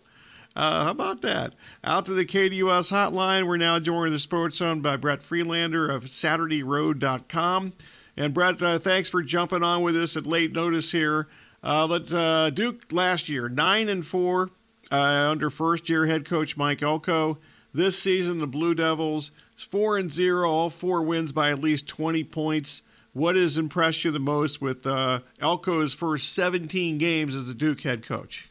Uh, 0.58 0.86
how 0.86 0.90
about 0.90 1.20
that? 1.20 1.54
Out 1.84 2.04
to 2.06 2.14
the 2.14 2.26
KDUS 2.26 2.90
hotline. 2.90 3.46
We're 3.46 3.58
now 3.58 3.78
joined 3.78 4.08
in 4.08 4.12
the 4.12 4.18
Sports 4.18 4.56
Zone 4.56 4.80
by 4.80 4.96
Brett 4.96 5.22
Friedlander 5.22 5.88
of 5.88 6.06
SaturdayRoad.com. 6.06 7.74
And 8.16 8.34
Brett, 8.34 8.60
uh, 8.60 8.80
thanks 8.80 9.08
for 9.08 9.22
jumping 9.22 9.62
on 9.62 9.82
with 9.82 9.96
us 9.96 10.16
at 10.16 10.26
late 10.26 10.52
notice 10.52 10.90
here. 10.90 11.28
Uh, 11.62 11.86
but 11.86 12.12
uh, 12.12 12.50
Duke 12.50 12.86
last 12.90 13.28
year 13.28 13.48
nine 13.48 13.88
and 13.88 14.04
four 14.04 14.50
uh, 14.90 14.96
under 14.96 15.48
first 15.48 15.88
year 15.88 16.06
head 16.06 16.24
coach 16.24 16.56
Mike 16.56 16.82
Elko. 16.82 17.38
This 17.72 17.96
season, 17.96 18.40
the 18.40 18.48
Blue 18.48 18.74
Devils 18.74 19.30
four 19.56 19.96
and 19.96 20.10
zero, 20.10 20.50
all 20.50 20.70
four 20.70 21.02
wins 21.02 21.30
by 21.30 21.52
at 21.52 21.60
least 21.60 21.86
20 21.86 22.24
points. 22.24 22.82
What 23.12 23.36
has 23.36 23.58
impressed 23.58 24.04
you 24.04 24.10
the 24.10 24.18
most 24.18 24.60
with 24.60 24.84
uh, 24.88 25.20
Elko's 25.40 25.94
first 25.94 26.34
17 26.34 26.98
games 26.98 27.36
as 27.36 27.48
a 27.48 27.54
Duke 27.54 27.82
head 27.82 28.04
coach? 28.04 28.47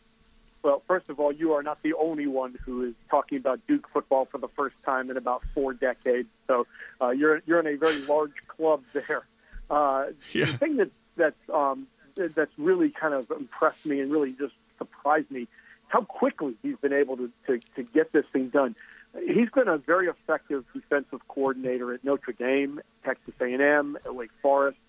Well, 0.68 0.84
first 0.86 1.10
of 1.10 1.18
all, 1.22 1.32
you 1.32 1.54
are 1.54 1.64
not 1.64 1.82
the 1.82 1.94
only 1.94 2.28
one 2.28 2.54
who 2.66 2.84
is 2.84 2.94
talking 3.10 3.38
about 3.38 3.66
Duke 3.70 3.88
football 3.94 4.26
for 4.26 4.38
the 4.38 4.50
first 4.50 4.76
time 4.84 5.10
in 5.10 5.16
about 5.16 5.42
four 5.54 5.74
decades. 5.74 6.28
So 6.46 6.68
uh, 7.00 7.12
you're 7.12 7.42
you're 7.46 7.62
in 7.62 7.68
a 7.68 7.78
very 7.78 8.02
large 8.02 8.34
club 8.50 8.84
there. 8.92 9.26
Uh, 9.70 10.08
yeah. 10.34 10.44
The 10.44 10.58
thing 10.58 10.76
that 10.76 10.92
that's 11.16 11.40
um, 11.54 11.88
that's 12.18 12.52
really 12.58 12.90
kind 12.90 13.14
of 13.14 13.32
impressed 13.32 13.86
me 13.86 14.02
and 14.02 14.12
really 14.12 14.34
just 14.34 14.56
surprised 14.78 15.32
me 15.32 15.48
how 15.88 16.02
quickly 16.02 16.56
he's 16.62 16.76
been 16.82 16.92
able 16.92 17.16
to, 17.16 17.32
to, 17.46 17.62
to 17.78 17.84
get 17.84 18.12
this 18.12 18.26
thing 18.34 18.50
done. 18.50 18.76
He's 19.26 19.50
been 19.50 19.70
a 19.70 19.78
very 19.78 20.08
effective 20.08 20.66
defensive 20.74 21.26
coordinator 21.30 21.94
at 21.94 22.04
Notre 22.04 22.34
Dame, 22.34 22.82
Texas 23.06 23.36
A&M, 23.40 23.98
Wake 24.06 24.32
Forest. 24.42 24.80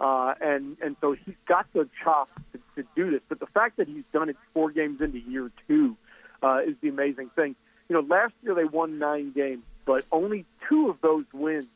Uh, 0.00 0.34
and 0.40 0.76
and 0.82 0.96
so 1.00 1.12
he's 1.12 1.36
got 1.46 1.66
the 1.72 1.88
chops 2.02 2.32
to, 2.52 2.58
to 2.76 2.88
do 2.96 3.10
this. 3.10 3.20
But 3.28 3.38
the 3.38 3.46
fact 3.46 3.76
that 3.76 3.86
he's 3.86 4.04
done 4.12 4.28
it 4.28 4.36
four 4.52 4.70
games 4.70 5.00
into 5.00 5.18
year 5.18 5.50
two 5.68 5.96
uh, 6.42 6.60
is 6.66 6.74
the 6.80 6.88
amazing 6.88 7.30
thing. 7.36 7.54
You 7.88 7.94
know, 7.94 8.00
last 8.00 8.34
year 8.42 8.54
they 8.54 8.64
won 8.64 8.98
nine 8.98 9.32
games, 9.32 9.62
but 9.84 10.04
only 10.10 10.46
two 10.68 10.88
of 10.90 11.00
those 11.00 11.24
wins 11.32 11.66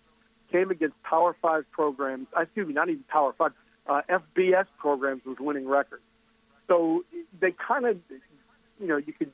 came 0.50 0.70
against 0.70 1.00
Power 1.02 1.36
Five 1.40 1.64
programs. 1.70 2.26
Excuse 2.36 2.66
me, 2.66 2.74
not 2.74 2.88
even 2.88 3.04
Power 3.04 3.34
Five, 3.38 3.52
uh, 3.86 4.02
FBS 4.08 4.66
programs 4.78 5.24
with 5.24 5.38
winning 5.38 5.68
records. 5.68 6.02
So 6.66 7.04
they 7.40 7.52
kind 7.52 7.86
of, 7.86 7.98
you 8.80 8.86
know, 8.86 8.96
you 8.96 9.12
could 9.12 9.32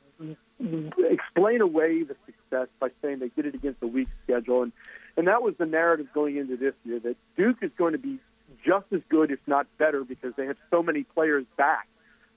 explain 1.11 1.61
away 1.63 2.03
the 2.03 2.17
success 2.27 2.69
by 2.79 2.89
saying 3.03 3.19
they 3.21 3.31
did 3.31 3.47
it 3.47 3.55
against 3.55 3.83
a 3.83 3.87
weak 3.87 4.09
schedule, 4.25 4.63
and 4.63 4.73
and 5.17 5.29
that 5.29 5.43
was 5.43 5.55
the 5.59 5.67
narrative 5.67 6.09
going 6.13 6.37
into 6.37 6.57
this 6.57 6.75
year 6.85 7.01
that 7.01 7.17
Duke 7.37 7.59
is 7.63 7.71
going 7.77 7.93
to 7.93 7.99
be 7.99 8.19
just 8.65 8.87
as 8.93 9.01
good, 9.09 9.31
if 9.31 9.41
not 9.47 9.67
better, 9.79 10.05
because 10.05 10.33
they 10.37 10.47
have 10.47 10.57
so 10.71 10.83
many 10.83 11.05
players 11.05 11.45
back. 11.57 11.89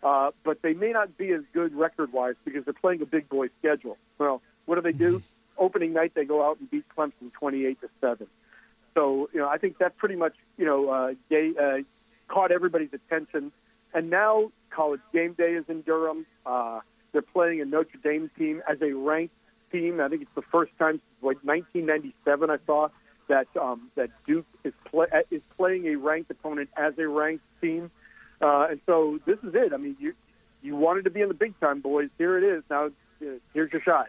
Uh, 0.04 0.32
but 0.44 0.62
they 0.62 0.74
may 0.74 0.92
not 0.92 1.18
be 1.18 1.32
as 1.32 1.42
good 1.54 1.74
record-wise 1.74 2.36
because 2.46 2.64
they're 2.66 2.74
playing 2.74 3.02
a 3.02 3.06
big 3.06 3.28
boy 3.30 3.48
schedule. 3.60 3.98
Well, 4.20 4.42
what 4.66 4.76
do 4.76 4.82
they 4.82 4.92
do? 4.92 5.24
Opening 5.58 5.94
night, 5.94 6.14
they 6.14 6.26
go 6.26 6.48
out 6.48 6.60
and 6.60 6.70
beat 6.70 6.86
Clemson 6.96 7.34
28 7.34 7.82
to 7.82 7.90
seven. 8.00 8.28
So, 8.94 9.30
you 9.34 9.40
know, 9.40 9.48
I 9.48 9.58
think 9.58 9.80
that 9.80 9.98
pretty 9.98 10.16
much, 10.16 10.34
you 10.58 10.66
know, 10.66 10.90
uh, 10.90 11.14
gay, 11.30 11.52
uh, 11.60 11.78
caught 12.28 12.52
everybody's 12.52 12.94
attention. 12.94 13.52
And 13.94 14.10
now 14.10 14.52
college 14.70 15.02
game 15.14 15.34
day 15.34 15.54
is 15.54 15.66
in 15.68 15.82
Durham. 15.82 16.26
Uh, 16.46 16.82
they're 17.12 17.22
playing 17.22 17.62
a 17.62 17.66
Notre 17.66 17.98
Dame 18.04 18.30
team 18.38 18.62
as 18.70 18.78
a 18.82 18.94
ranked 18.94 19.34
team. 19.72 20.00
I 20.00 20.10
think 20.10 20.22
it's 20.24 20.36
the 20.36 20.44
first 20.44 20.72
time 20.78 20.94
since 20.94 21.24
like 21.24 21.38
1997 21.44 22.50
I 22.50 22.58
saw 22.66 22.90
that 23.28 23.48
um, 23.60 23.90
that 23.96 24.10
Duke 24.26 24.46
is 24.64 24.74
play, 24.86 25.08
is 25.32 25.42
playing 25.58 25.88
a 25.88 25.96
ranked 25.96 26.30
opponent 26.30 26.70
as 26.78 26.98
a 26.98 27.08
ranked 27.08 27.44
team, 27.62 27.92
uh, 28.42 28.68
and 28.72 28.82
so 28.86 29.20
this 29.26 29.38
is 29.44 29.54
it. 29.56 29.74
I 29.74 29.78
mean, 29.78 29.96
you 30.00 30.14
you 30.62 30.76
wanted 30.76 31.06
to 31.06 31.10
be 31.10 31.22
in 31.22 31.28
the 31.28 31.34
big 31.34 31.60
time, 31.60 31.82
boys. 31.82 32.10
Here 32.18 32.38
it 32.38 32.44
is. 32.44 32.64
Now, 32.70 32.86
uh, 32.86 33.26
here's 33.54 33.72
your 33.72 33.82
shot. 33.82 34.08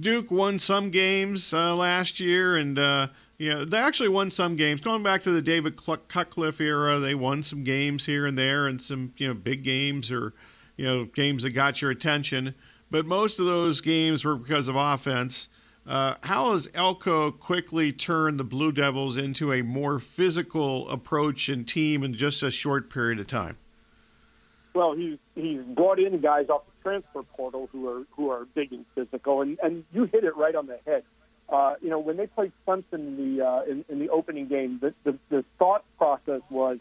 Duke 0.00 0.30
won 0.30 0.58
some 0.58 0.90
games 0.90 1.52
uh, 1.52 1.74
last 1.74 2.20
year, 2.20 2.56
and 2.56 2.78
uh, 2.78 3.08
you 3.38 3.50
know 3.50 3.64
they 3.64 3.78
actually 3.78 4.08
won 4.08 4.30
some 4.30 4.56
games. 4.56 4.80
Going 4.80 5.02
back 5.02 5.22
to 5.22 5.30
the 5.30 5.42
David 5.42 5.76
Cutcliffe 5.76 6.60
era, 6.60 6.98
they 6.98 7.14
won 7.14 7.42
some 7.42 7.64
games 7.64 8.06
here 8.06 8.26
and 8.26 8.38
there, 8.38 8.66
and 8.66 8.80
some 8.80 9.12
you 9.16 9.28
know 9.28 9.34
big 9.34 9.62
games 9.62 10.10
or 10.10 10.32
you 10.76 10.84
know 10.84 11.04
games 11.06 11.42
that 11.42 11.50
got 11.50 11.82
your 11.82 11.90
attention. 11.90 12.54
But 12.90 13.06
most 13.06 13.38
of 13.40 13.46
those 13.46 13.80
games 13.80 14.24
were 14.24 14.36
because 14.36 14.68
of 14.68 14.76
offense. 14.76 15.48
Uh, 15.86 16.14
how 16.22 16.52
has 16.52 16.68
Elko 16.74 17.32
quickly 17.32 17.92
turned 17.92 18.38
the 18.38 18.44
Blue 18.44 18.70
Devils 18.70 19.16
into 19.16 19.52
a 19.52 19.62
more 19.62 19.98
physical 19.98 20.88
approach 20.88 21.48
and 21.48 21.66
team 21.66 22.04
in 22.04 22.14
just 22.14 22.42
a 22.42 22.50
short 22.50 22.88
period 22.88 23.18
of 23.18 23.26
time? 23.26 23.58
Well, 24.74 24.94
he's 24.94 25.18
he's 25.34 25.60
brought 25.60 25.98
in 25.98 26.20
guys 26.20 26.48
off 26.48 26.62
the 26.66 26.82
transfer 26.82 27.22
portal 27.22 27.68
who 27.72 27.88
are 27.88 28.04
who 28.12 28.30
are 28.30 28.46
big 28.54 28.72
and 28.72 28.86
physical, 28.94 29.42
and 29.42 29.58
and 29.62 29.84
you 29.92 30.04
hit 30.04 30.24
it 30.24 30.36
right 30.36 30.54
on 30.54 30.66
the 30.66 30.78
head. 30.86 31.02
Uh, 31.48 31.74
you 31.82 31.90
know, 31.90 31.98
when 31.98 32.16
they 32.16 32.26
played 32.26 32.52
Clemson 32.66 32.84
in 32.94 33.36
the 33.36 33.46
uh, 33.46 33.62
in, 33.64 33.84
in 33.88 33.98
the 33.98 34.08
opening 34.08 34.46
game, 34.46 34.78
the, 34.80 34.94
the 35.04 35.18
the 35.28 35.44
thought 35.58 35.84
process 35.98 36.40
was, 36.48 36.80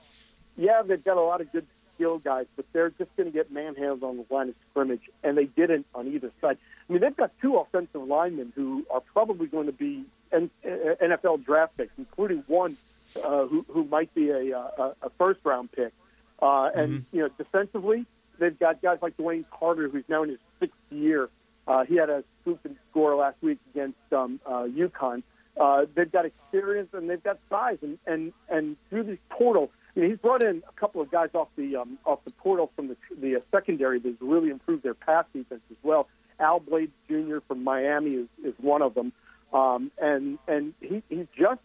yeah, 0.56 0.84
they've 0.84 1.04
got 1.04 1.18
a 1.18 1.22
lot 1.22 1.42
of 1.42 1.52
good 1.52 1.66
skill 1.96 2.20
guys, 2.20 2.46
but 2.56 2.66
they're 2.74 2.90
just 2.90 3.16
going 3.16 3.32
to 3.32 3.34
get 3.34 3.52
manhandled 3.52 4.04
on 4.04 4.18
the 4.18 4.34
line 4.34 4.50
of 4.50 4.56
scrimmage, 4.70 5.02
and 5.24 5.38
they 5.38 5.46
didn't 5.46 5.86
on 5.94 6.08
either 6.08 6.32
side. 6.42 6.58
I 6.90 6.94
mean, 6.94 7.02
they've 7.02 7.16
got 7.16 7.32
two 7.42 7.58
offensive 7.58 8.04
linemen 8.04 8.54
who 8.56 8.86
are 8.92 9.02
probably 9.02 9.48
going 9.48 9.68
to 9.68 9.72
be 9.72 10.06
NFL 10.32 11.46
draft 11.46 11.78
picks, 11.78 11.94
including 11.98 12.44
one 12.48 12.78
uh, 13.24 13.46
who, 13.46 13.66
who 13.70 13.84
might 13.86 14.14
be 14.14 14.30
a, 14.30 14.56
a, 14.58 14.96
a 15.02 15.10
first 15.18 15.40
round 15.44 15.72
pick. 15.72 15.94
Uh, 16.42 16.70
and, 16.74 16.92
mm-hmm. 16.92 17.16
you 17.16 17.24
know, 17.24 17.30
defensively, 17.38 18.06
they've 18.40 18.58
got 18.58 18.82
guys 18.82 19.00
like 19.02 19.16
DeWayne 19.18 19.46
Carter, 19.52 19.90
who's 19.90 20.06
now 20.08 20.24
in 20.24 20.30
his 20.30 20.40
sixth 20.60 20.78
year. 20.90 21.30
Uh, 21.68 21.86
he 21.86 21.96
had 21.96 22.10
a 22.10 22.24
scoop 22.42 22.60
and 22.64 22.76
score 22.90 23.16
last 23.16 23.38
week 23.42 23.60
against 23.74 23.98
um, 24.12 24.40
uh, 24.46 24.64
UConn. 24.64 25.24
Uh, 25.60 25.86
they've 25.96 26.12
got 26.12 26.26
experience 26.26 26.90
and 26.94 27.10
they've 27.10 27.24
got 27.24 27.38
size, 27.50 27.78
and 27.82 28.00
and 28.08 28.34
and 28.50 28.78
through 28.90 29.04
this 29.04 29.20
portal, 29.30 29.70
you 29.96 30.04
know, 30.04 30.10
he's 30.10 30.18
brought 30.18 30.42
in 30.42 30.64
a 30.68 30.80
couple 30.80 31.02
of 31.02 31.12
guys 31.12 31.30
off 31.34 31.50
the 31.56 31.76
um, 31.76 31.98
off 32.06 32.20
the 32.26 32.32
portal 32.32 32.72
from 32.76 32.88
the 32.88 32.98
the 33.20 33.38
uh, 33.38 33.40
secondary 33.52 34.00
that's 34.00 34.22
really 34.22 34.50
improved 34.50 34.84
their 34.84 34.94
pass 34.94 35.26
defense 35.34 35.62
as 35.70 35.78
well. 35.84 36.08
Al 36.40 36.60
Blades 36.60 36.92
Jr. 37.08 37.38
from 37.48 37.64
Miami 37.64 38.12
is, 38.12 38.28
is 38.44 38.54
one 38.58 38.82
of 38.82 38.94
them, 38.96 39.12
um, 39.54 39.92
and 40.02 40.40
and 40.48 40.74
he 40.82 41.04
he's 41.10 41.28
just 41.38 41.62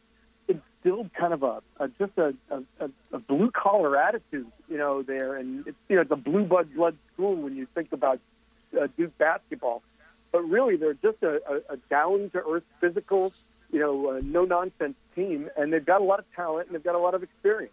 instilled 0.49 1.11
kind 1.15 1.33
of 1.33 1.43
a, 1.43 1.63
a 1.79 1.89
just 1.89 2.13
a, 2.19 2.35
a, 2.51 2.91
a 3.13 3.19
blue 3.19 3.51
collar 3.51 3.97
attitude, 3.97 4.47
you 4.69 4.79
know, 4.79 5.03
there, 5.03 5.37
and 5.37 5.67
it's 5.67 5.77
you 5.89 5.97
know 5.97 6.03
it's 6.03 6.11
a 6.11 6.17
blue 6.17 6.45
blood 6.45 6.75
blood 6.75 6.97
school 7.13 7.35
when 7.35 7.57
you 7.57 7.67
think 7.75 7.93
about 7.93 8.21
uh, 8.81 8.87
Duke 8.97 9.17
basketball, 9.19 9.83
but 10.33 10.43
really 10.43 10.77
they're 10.77 10.95
just 10.95 11.23
a, 11.23 11.41
a, 11.49 11.75
a 11.75 11.77
down 11.89 12.31
to 12.31 12.43
earth 12.47 12.65
physical, 12.81 13.33
you 13.73 13.81
know, 13.81 14.11
uh, 14.11 14.21
no 14.23 14.45
nonsense 14.45 14.97
team, 15.15 15.49
and 15.57 15.73
they've 15.73 15.87
got 15.87 16.01
a 16.01 16.05
lot 16.05 16.19
of 16.19 16.27
talent 16.35 16.69
and 16.69 16.75
they've 16.75 16.85
got 16.85 16.95
a 16.95 16.99
lot 16.99 17.15
of 17.15 17.23
experience. 17.23 17.73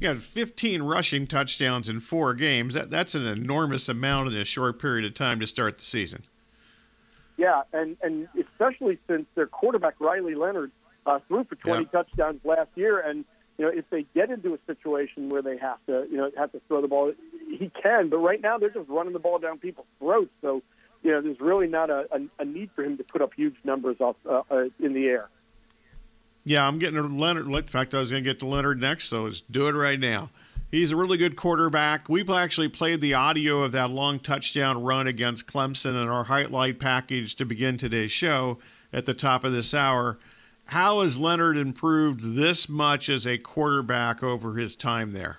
You 0.00 0.14
got 0.14 0.22
15 0.22 0.82
rushing 0.82 1.26
touchdowns 1.26 1.90
in 1.90 2.00
four 2.00 2.32
games. 2.32 2.72
That, 2.72 2.88
that's 2.88 3.14
an 3.14 3.26
enormous 3.26 3.86
amount 3.86 4.28
in 4.28 4.36
a 4.36 4.46
short 4.46 4.80
period 4.80 5.04
of 5.04 5.14
time 5.14 5.38
to 5.40 5.46
start 5.46 5.76
the 5.76 5.84
season. 5.84 6.24
Yeah, 7.36 7.62
and 7.72 7.96
and 8.02 8.28
especially 8.38 8.98
since 9.06 9.26
their 9.34 9.46
quarterback 9.46 9.94
Riley 10.00 10.34
Leonard 10.34 10.72
uh, 11.06 11.18
threw 11.28 11.44
for 11.44 11.54
20 11.54 11.82
yeah. 11.82 11.88
touchdowns 11.90 12.40
last 12.44 12.68
year, 12.74 12.98
and 12.98 13.24
you 13.58 13.64
know 13.64 13.70
if 13.70 13.88
they 13.90 14.04
get 14.14 14.30
into 14.30 14.54
a 14.54 14.58
situation 14.66 15.28
where 15.28 15.42
they 15.42 15.56
have 15.58 15.78
to 15.86 16.06
you 16.10 16.16
know 16.16 16.30
have 16.36 16.52
to 16.52 16.60
throw 16.68 16.80
the 16.80 16.88
ball, 16.88 17.12
he 17.48 17.70
can. 17.82 18.08
But 18.08 18.18
right 18.18 18.40
now 18.40 18.58
they're 18.58 18.70
just 18.70 18.88
running 18.88 19.12
the 19.12 19.18
ball 19.18 19.38
down 19.38 19.58
people's 19.58 19.86
throats. 19.98 20.30
So 20.42 20.62
you 21.02 21.12
know 21.12 21.22
there's 21.22 21.40
really 21.40 21.66
not 21.66 21.88
a, 21.88 22.06
a, 22.12 22.42
a 22.42 22.44
need 22.44 22.70
for 22.74 22.84
him 22.84 22.98
to 22.98 23.04
put 23.04 23.22
up 23.22 23.32
huge 23.34 23.56
numbers 23.64 23.96
off 24.00 24.16
uh, 24.28 24.42
uh, 24.50 24.64
in 24.78 24.92
the 24.92 25.06
air. 25.06 25.28
Yeah, 26.50 26.66
I'm 26.66 26.80
getting 26.80 27.00
to 27.00 27.06
Leonard. 27.06 27.46
In 27.46 27.62
fact, 27.62 27.94
I 27.94 28.00
was 28.00 28.10
going 28.10 28.24
to 28.24 28.28
get 28.28 28.40
to 28.40 28.46
Leonard 28.46 28.80
next, 28.80 29.04
so 29.08 29.22
let's 29.22 29.40
do 29.40 29.68
it 29.68 29.72
right 29.72 30.00
now. 30.00 30.30
He's 30.68 30.90
a 30.90 30.96
really 30.96 31.16
good 31.16 31.36
quarterback. 31.36 32.08
We've 32.08 32.28
actually 32.28 32.68
played 32.68 33.00
the 33.00 33.14
audio 33.14 33.62
of 33.62 33.70
that 33.70 33.90
long 33.90 34.18
touchdown 34.18 34.82
run 34.82 35.06
against 35.06 35.46
Clemson 35.46 35.90
in 35.90 36.08
our 36.08 36.24
highlight 36.24 36.80
package 36.80 37.36
to 37.36 37.44
begin 37.44 37.78
today's 37.78 38.10
show 38.10 38.58
at 38.92 39.06
the 39.06 39.14
top 39.14 39.44
of 39.44 39.52
this 39.52 39.72
hour. 39.72 40.18
How 40.64 41.02
has 41.02 41.18
Leonard 41.18 41.56
improved 41.56 42.34
this 42.34 42.68
much 42.68 43.08
as 43.08 43.28
a 43.28 43.38
quarterback 43.38 44.24
over 44.24 44.54
his 44.54 44.74
time 44.74 45.12
there? 45.12 45.38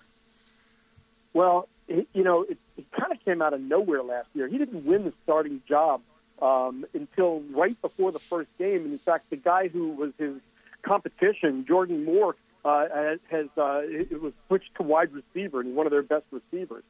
Well, 1.34 1.68
you 1.89 2.24
know, 2.24 2.44
it, 2.44 2.58
it 2.77 2.89
kind 2.98 3.12
of 3.12 3.20
came 3.25 3.41
out 3.41 3.53
of 3.53 3.60
nowhere 3.60 4.01
last 4.01 4.30
year. 4.34 4.48
He 4.48 4.58
didn't 4.58 4.86
win 4.86 5.03
the 5.03 5.13
starting 5.24 5.62
job 5.68 6.00
um, 6.41 6.86
until 6.94 7.41
right 7.51 7.80
before 7.82 8.13
the 8.13 8.20
first 8.20 8.50
game. 8.58 8.84
And 8.84 8.94
in 8.94 8.98
fact, 8.98 9.30
the 9.30 9.36
guy 9.36 9.68
who 9.68 9.89
was 9.89 10.13
his 10.18 10.36
competition, 10.83 11.65
Jordan 11.67 12.05
Moore, 12.05 12.35
uh, 12.63 12.85
has 13.29 13.47
uh, 13.57 13.81
it 13.83 14.21
was 14.21 14.33
switched 14.47 14.75
to 14.77 14.83
wide 14.83 15.09
receiver 15.11 15.61
and 15.61 15.75
one 15.75 15.88
of 15.88 15.91
their 15.91 16.03
best 16.03 16.25
receivers. 16.31 16.83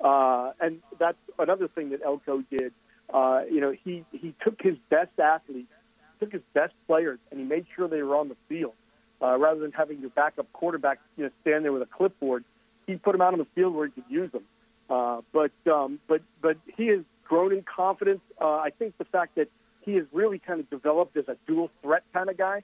Uh, 0.00 0.52
and 0.60 0.80
that's 0.98 1.18
another 1.38 1.68
thing 1.68 1.90
that 1.90 2.00
Elko 2.04 2.42
did. 2.50 2.72
Uh, 3.12 3.42
you 3.50 3.60
know, 3.60 3.74
he 3.84 4.04
he 4.12 4.34
took 4.44 4.60
his 4.60 4.76
best 4.90 5.18
athletes, 5.18 5.72
took 6.20 6.32
his 6.32 6.42
best 6.54 6.74
players, 6.86 7.18
and 7.30 7.40
he 7.40 7.46
made 7.46 7.66
sure 7.74 7.88
they 7.88 8.02
were 8.02 8.16
on 8.16 8.28
the 8.28 8.36
field. 8.48 8.74
Uh, 9.22 9.36
rather 9.38 9.60
than 9.60 9.72
having 9.72 9.98
your 10.00 10.10
backup 10.10 10.52
quarterback, 10.52 10.98
you 11.16 11.24
know, 11.24 11.30
stand 11.40 11.64
there 11.64 11.72
with 11.72 11.80
a 11.80 11.86
clipboard, 11.86 12.44
he 12.86 12.96
put 12.96 13.12
them 13.12 13.22
out 13.22 13.32
on 13.32 13.38
the 13.38 13.46
field 13.54 13.74
where 13.74 13.86
he 13.86 13.92
could 13.92 14.10
use 14.10 14.30
them. 14.30 14.44
Uh, 14.90 15.22
but 15.32 15.52
um, 15.72 15.98
but 16.06 16.20
but 16.42 16.56
he 16.76 16.88
has 16.88 17.00
grown 17.24 17.52
in 17.52 17.62
confidence. 17.62 18.20
Uh, 18.40 18.58
I 18.58 18.70
think 18.78 18.98
the 18.98 19.04
fact 19.04 19.36
that 19.36 19.48
he 19.80 19.94
has 19.94 20.04
really 20.12 20.38
kind 20.38 20.60
of 20.60 20.68
developed 20.68 21.16
as 21.16 21.28
a 21.28 21.36
dual 21.46 21.70
threat 21.82 22.02
kind 22.12 22.28
of 22.28 22.36
guy. 22.36 22.62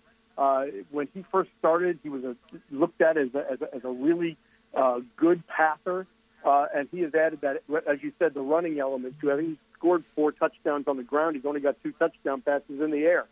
When 0.91 1.09
he 1.15 1.25
first 1.31 1.51
started, 1.59 1.99
he 2.03 2.09
was 2.09 2.25
a, 2.25 2.37
looked 2.71 3.01
at 3.01 3.17
as 3.17 3.35
a, 3.35 3.51
as 3.51 3.61
a, 3.61 3.75
as 3.75 3.85
a 3.85 3.91
really 3.91 4.37
uh, 4.75 5.01
good 5.17 5.43
passer, 5.47 6.07
uh, 6.45 6.67
and 6.75 6.89
he 6.91 7.01
has 7.01 7.15
added 7.15 7.41
that, 7.43 7.63
as 7.87 8.03
you 8.03 8.13
said, 8.19 8.35
the 8.35 8.41
running 8.41 8.81
element 8.81 9.19
to. 9.21 9.33
I 9.33 9.37
think 9.37 9.49
he 9.49 9.59
scored 9.75 10.05
four 10.15 10.33
touchdowns 10.33 10.89
on 10.89 10.97
the 10.97 11.03
ground. 11.03 11.37
He's 11.37 11.45
only 11.45 11.61
got 11.61 11.77
two 11.83 11.93
touchdown 11.93 12.41
passes 12.41 12.81
in 12.81 12.91
the 12.91 13.05
air. 13.05 13.27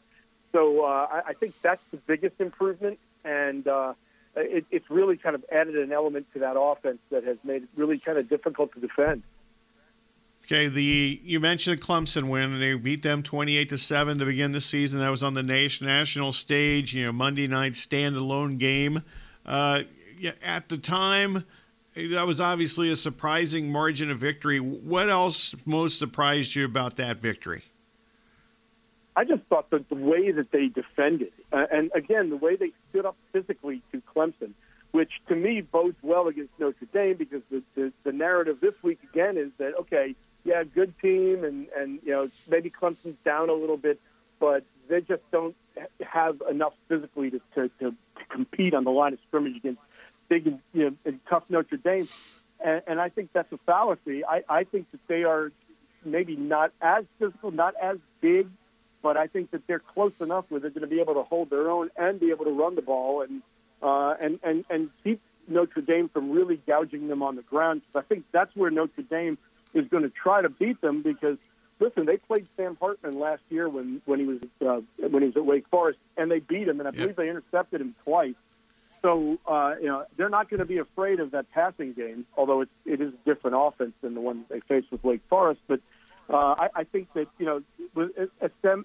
So 0.53 0.85
uh, 0.85 1.07
I, 1.11 1.23
I 1.29 1.33
think 1.35 1.55
that's 1.63 1.83
the 1.91 1.97
biggest 1.97 2.41
improvement, 2.41 2.99
and 3.25 3.67
uh, 3.67 3.95
it, 4.37 4.65
it's 4.71 4.91
really 4.91 5.17
kind 5.17 5.35
of 5.35 5.45
added 5.51 5.77
an 5.77 5.93
element 5.93 6.27
to 6.35 6.41
that 6.41 6.59
offense 6.59 6.99
that 7.11 7.25
has 7.25 7.39
made 7.45 7.63
it 7.63 7.69
really 7.77 7.99
kind 7.99 8.19
of 8.19 8.29
difficult 8.29 8.73
to 8.75 8.81
defend. 8.81 9.23
Okay, 10.45 10.69
the 10.69 11.21
you 11.23 11.39
mentioned 11.39 11.79
the 11.79 11.85
Clemson 11.85 12.29
win. 12.29 12.55
and 12.55 12.63
They 12.63 12.75
beat 12.75 13.03
them 13.03 13.23
twenty-eight 13.23 13.69
to 13.69 13.79
seven 13.79 14.19
to 14.19 14.25
begin 14.25 14.53
the 14.53 14.61
season. 14.61 14.99
That 14.99 15.11
was 15.11 15.23
on 15.23 15.35
the 15.35 15.43
national 15.43 16.33
stage. 16.33 16.93
You 16.93 17.07
know, 17.07 17.13
Monday 17.13 17.47
night 17.47 17.75
standalone 17.75 18.59
game. 18.59 19.03
Uh, 19.47 19.83
at 20.43 20.69
the 20.69 20.77
time, 20.77 21.45
that 21.95 22.27
was 22.27 22.41
obviously 22.41 22.91
a 22.91 22.97
surprising 22.97 23.71
margin 23.71 24.11
of 24.11 24.19
victory. 24.19 24.59
What 24.59 25.09
else 25.09 25.55
most 25.65 25.99
surprised 25.99 26.55
you 26.55 26.65
about 26.65 26.97
that 26.97 27.19
victory? 27.19 27.63
I 29.17 29.25
just 29.25 29.43
thought 29.49 29.71
that 29.71 29.89
the 29.89 29.97
way 29.97 30.31
that 30.31 30.51
they 30.51 30.69
defended, 30.69 31.33
uh, 31.53 31.67
and 31.73 31.91
again, 31.95 32.31
the 32.31 32.37
way 32.37 32.57
they 32.57 32.73
stood 32.91 33.07
up 33.07 33.17
physically 33.33 33.83
to 33.93 34.03
Clemson, 34.15 34.53
which 34.93 35.11
to 35.29 35.35
me 35.35 35.61
bodes 35.61 35.97
well 36.03 36.29
against 36.29 36.53
Notre 36.59 36.87
Dame 36.93 37.17
because 37.17 37.43
the, 37.51 37.63
the, 37.75 37.93
the 38.05 38.13
narrative 38.13 38.59
this 38.61 38.75
week 38.83 38.99
again 39.13 39.37
is 39.37 39.51
that 39.59 39.75
okay 39.81 40.15
yeah, 40.45 40.65
good 40.65 40.95
team, 41.01 41.45
and 41.45 41.67
and 41.77 42.01
you 42.05 42.13
know 42.13 42.29
maybe 42.49 42.71
Clemson's 42.71 43.17
down 43.25 43.49
a 43.49 43.55
little 43.55 43.77
bit, 43.77 44.01
but 44.39 44.65
they 44.89 45.01
just 45.01 45.23
don't 45.31 45.55
have 46.01 46.43
enough 46.51 46.73
physically 46.89 47.31
to, 47.31 47.41
to, 47.55 47.71
to, 47.81 47.95
compete 48.29 48.75
on 48.75 48.85
the 48.85 48.91
line 48.91 49.13
of 49.13 49.19
scrimmage 49.27 49.57
against 49.57 49.81
big 50.29 50.47
and, 50.47 50.61
you 50.73 50.97
know, 51.05 51.13
tough 51.29 51.51
Notre 51.51 51.77
Dame. 51.77 52.09
And, 52.65 52.83
and 52.87 53.01
I 53.01 53.09
think 53.09 53.31
that's 53.33 53.51
a 53.53 53.59
fallacy. 53.67 54.25
I, 54.25 54.43
I 54.49 54.65
think 54.65 54.91
that 54.93 55.01
they 55.09 55.25
are 55.25 55.51
maybe 56.05 56.37
not 56.37 56.73
as 56.81 57.05
physical, 57.19 57.51
not 57.51 57.75
as 57.83 57.97
big, 58.21 58.47
but 59.03 59.17
I 59.17 59.27
think 59.27 59.51
that 59.51 59.67
they're 59.67 59.81
close 59.81 60.13
enough 60.21 60.45
where 60.49 60.61
they're 60.61 60.71
going 60.71 60.83
to 60.83 60.87
be 60.87 61.01
able 61.01 61.15
to 61.15 61.23
hold 61.23 61.51
their 61.51 61.71
own 61.71 61.91
and 61.97 62.21
be 62.21 62.31
able 62.31 62.45
to 62.45 62.53
run 62.53 62.77
the 62.77 62.83
ball 62.83 63.23
and 63.23 63.43
uh, 63.83 64.15
and 64.21 64.39
and 64.43 64.65
and 64.69 64.91
keep 65.03 65.21
Notre 65.49 65.81
Dame 65.81 66.11
from 66.11 66.31
really 66.31 66.61
gouging 66.67 67.09
them 67.09 67.23
on 67.23 67.35
the 67.35 67.43
ground. 67.43 67.81
Because 67.81 68.05
I 68.05 68.15
think 68.15 68.27
that's 68.31 68.55
where 68.55 68.71
Notre 68.71 69.03
Dame 69.03 69.39
is 69.75 69.87
going 69.89 70.03
to 70.03 70.11
try 70.11 70.43
to 70.43 70.49
beat 70.49 70.81
them 70.81 71.03
because 71.03 71.39
listen, 71.81 72.07
they 72.07 72.19
played 72.19 72.47
Sam 72.57 72.77
Hartman 72.81 73.19
last 73.19 73.43
year 73.49 73.69
when 73.69 74.01
when 74.05 74.21
he 74.21 74.27
was 74.27 74.39
uh, 74.61 74.81
when 75.09 75.23
he 75.23 75.29
was 75.29 75.37
at 75.37 75.45
Wake 75.45 75.67
Forest, 75.69 75.99
and 76.17 76.31
they 76.31 76.39
beat 76.39 76.69
him, 76.69 76.79
and 76.79 76.89
I 76.89 76.93
believe 76.93 77.17
they 77.17 77.29
intercepted 77.29 77.81
him 77.81 77.95
twice. 78.05 78.35
So 79.03 79.39
uh, 79.47 79.75
you 79.81 79.89
know 79.89 80.05
they're 80.17 80.29
not 80.29 80.51
going 80.51 80.61
to 80.61 80.67
be 80.67 80.79
afraid 80.79 81.21
of 81.21 81.33
that 81.33 81.51
passing 81.51 81.95
game, 81.95 82.27
although 82.37 82.61
it's 82.61 82.71
it 82.85 83.01
is 83.01 83.13
a 83.15 83.25
different 83.25 83.57
offense 83.59 83.93
than 84.03 84.15
the 84.15 84.21
one 84.21 84.45
they 84.49 84.61
faced 84.61 84.93
with 84.93 85.03
Wake 85.03 85.23
Forest. 85.29 85.61
But 85.67 85.81
uh, 86.29 86.55
I, 86.59 86.69
I 86.77 86.85
think 86.85 87.13
that 87.15 87.27
you 87.39 87.47
know 87.47 87.63
with 87.95 88.11
SM, 88.41 88.83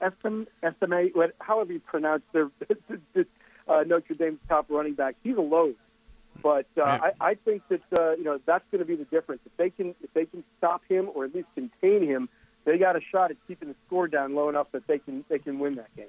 SM, 0.00 0.42
SMA, 0.78 1.04
however 1.40 1.72
you 1.72 1.80
pronounce 1.80 2.22
their 2.32 2.50
uh, 3.68 3.84
Notre 3.86 4.14
Dame's 4.14 4.40
top 4.48 4.66
running 4.68 4.94
back, 4.94 5.14
he's 5.22 5.36
a 5.36 5.40
load. 5.40 5.76
But 6.42 6.66
uh, 6.76 6.82
I, 6.82 7.12
I 7.20 7.34
think 7.34 7.62
that 7.68 7.82
uh, 7.98 8.12
you 8.12 8.24
know 8.24 8.40
that's 8.44 8.64
going 8.70 8.80
to 8.80 8.84
be 8.84 8.96
the 8.96 9.04
difference. 9.04 9.42
If 9.46 9.56
they 9.56 9.70
can 9.70 9.94
if 10.02 10.12
they 10.14 10.26
can 10.26 10.44
stop 10.58 10.82
him 10.88 11.10
or 11.14 11.24
at 11.24 11.34
least 11.34 11.48
contain 11.54 12.06
him, 12.06 12.28
they 12.64 12.78
got 12.78 12.96
a 12.96 13.00
shot 13.00 13.30
at 13.30 13.36
keeping 13.46 13.68
the 13.68 13.76
score 13.86 14.08
down 14.08 14.34
low 14.34 14.48
enough 14.48 14.68
that 14.72 14.86
they 14.86 14.98
can 14.98 15.24
they 15.28 15.38
can 15.38 15.58
win 15.58 15.76
that 15.76 15.94
game. 15.96 16.06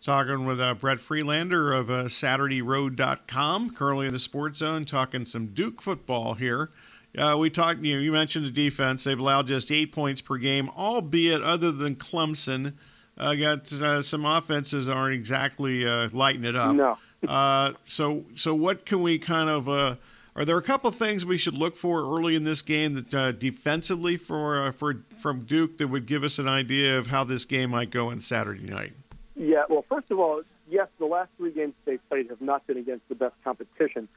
Talking 0.00 0.44
with 0.44 0.60
uh, 0.60 0.74
Brett 0.74 1.00
Friedlander 1.00 1.72
of 1.72 1.90
uh, 1.90 2.04
SaturdayRoad.com, 2.04 3.70
currently 3.70 4.06
in 4.06 4.12
the 4.12 4.18
Sports 4.18 4.58
Zone, 4.58 4.84
talking 4.84 5.24
some 5.24 5.46
Duke 5.46 5.80
football 5.80 6.34
here. 6.34 6.70
Uh, 7.16 7.36
we 7.38 7.48
talked. 7.48 7.80
You 7.80 7.94
know, 7.94 8.00
you 8.02 8.12
mentioned 8.12 8.44
the 8.44 8.50
defense. 8.50 9.04
They've 9.04 9.18
allowed 9.18 9.46
just 9.46 9.70
eight 9.70 9.92
points 9.92 10.20
per 10.20 10.36
game, 10.36 10.68
albeit 10.76 11.42
other 11.42 11.72
than 11.72 11.96
Clemson, 11.96 12.74
uh, 13.16 13.34
got 13.34 13.72
uh, 13.72 14.02
some 14.02 14.26
offenses 14.26 14.88
aren't 14.88 15.14
exactly 15.14 15.86
uh, 15.86 16.08
lighting 16.12 16.44
it 16.44 16.56
up. 16.56 16.74
No. 16.74 16.98
Uh, 17.28 17.72
so, 17.84 18.24
so 18.36 18.54
what 18.54 18.86
can 18.86 19.02
we 19.02 19.18
kind 19.18 19.48
of? 19.48 19.68
Uh, 19.68 19.96
are 20.36 20.44
there 20.44 20.58
a 20.58 20.62
couple 20.62 20.88
of 20.88 20.96
things 20.96 21.24
we 21.24 21.38
should 21.38 21.54
look 21.54 21.76
for 21.76 22.00
early 22.00 22.34
in 22.34 22.42
this 22.42 22.60
game 22.60 22.94
that 22.94 23.14
uh, 23.14 23.32
defensively 23.32 24.16
for 24.16 24.60
uh, 24.60 24.72
for 24.72 25.04
from 25.16 25.44
Duke 25.44 25.78
that 25.78 25.88
would 25.88 26.06
give 26.06 26.24
us 26.24 26.38
an 26.38 26.48
idea 26.48 26.98
of 26.98 27.06
how 27.06 27.24
this 27.24 27.44
game 27.44 27.70
might 27.70 27.90
go 27.90 28.10
on 28.10 28.20
Saturday 28.20 28.68
night? 28.68 28.92
Yeah. 29.36 29.64
Well, 29.68 29.82
first 29.88 30.10
of 30.10 30.18
all, 30.18 30.42
yes, 30.68 30.88
the 30.98 31.06
last 31.06 31.30
three 31.36 31.52
games 31.52 31.74
they've 31.84 32.00
played 32.08 32.30
have 32.30 32.40
not 32.40 32.66
been 32.66 32.76
against 32.78 33.08
the 33.08 33.14
best 33.14 33.34
competition. 33.44 34.08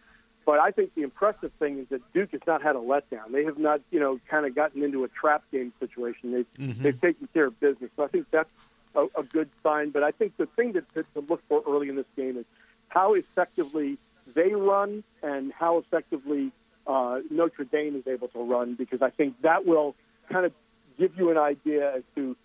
But 0.47 0.59
I 0.59 0.71
think 0.71 0.95
the 0.95 1.03
impressive 1.03 1.51
thing 1.59 1.79
is 1.79 1.87
that 1.89 2.01
Duke 2.13 2.31
has 2.31 2.39
not 2.47 2.61
had 2.61 2.77
a 2.77 2.79
letdown. 2.79 3.33
They 3.33 3.43
have 3.43 3.57
not, 3.57 3.81
you 3.91 3.99
know, 3.99 4.17
kind 4.29 4.45
of 4.45 4.55
gotten 4.55 4.81
into 4.81 5.03
a 5.03 5.09
trap 5.09 5.43
game 5.51 5.73
situation. 5.77 6.31
They've, 6.31 6.53
mm-hmm. 6.57 6.83
they've 6.83 7.01
taken 7.01 7.27
care 7.33 7.47
of 7.47 7.59
business. 7.59 7.91
So 7.97 8.05
I 8.05 8.07
think 8.07 8.27
that's 8.31 8.49
a, 8.95 9.07
a 9.17 9.23
good 9.23 9.49
sign. 9.61 9.89
But 9.89 10.03
I 10.03 10.11
think 10.11 10.37
the 10.37 10.45
thing 10.45 10.71
to, 10.73 10.81
to, 10.93 11.03
to 11.15 11.19
look 11.27 11.41
for 11.49 11.61
early 11.67 11.89
in 11.89 11.97
this 11.97 12.05
game 12.15 12.37
is 12.37 12.45
how 12.89 13.13
effectively 13.13 13.97
they 14.33 14.53
run 14.53 15.03
and 15.21 15.51
how 15.53 15.77
effectively 15.77 16.51
uh, 16.85 17.19
Notre 17.29 17.65
Dame 17.65 17.95
is 17.95 18.07
able 18.07 18.27
to 18.29 18.39
run, 18.39 18.75
because 18.75 19.01
I 19.01 19.09
think 19.09 19.41
that 19.41 19.65
will 19.65 19.95
kind 20.29 20.45
of 20.45 20.53
give 20.97 21.17
you 21.17 21.29
an 21.31 21.37
idea 21.37 21.95
as 21.95 22.03
to 22.15 22.35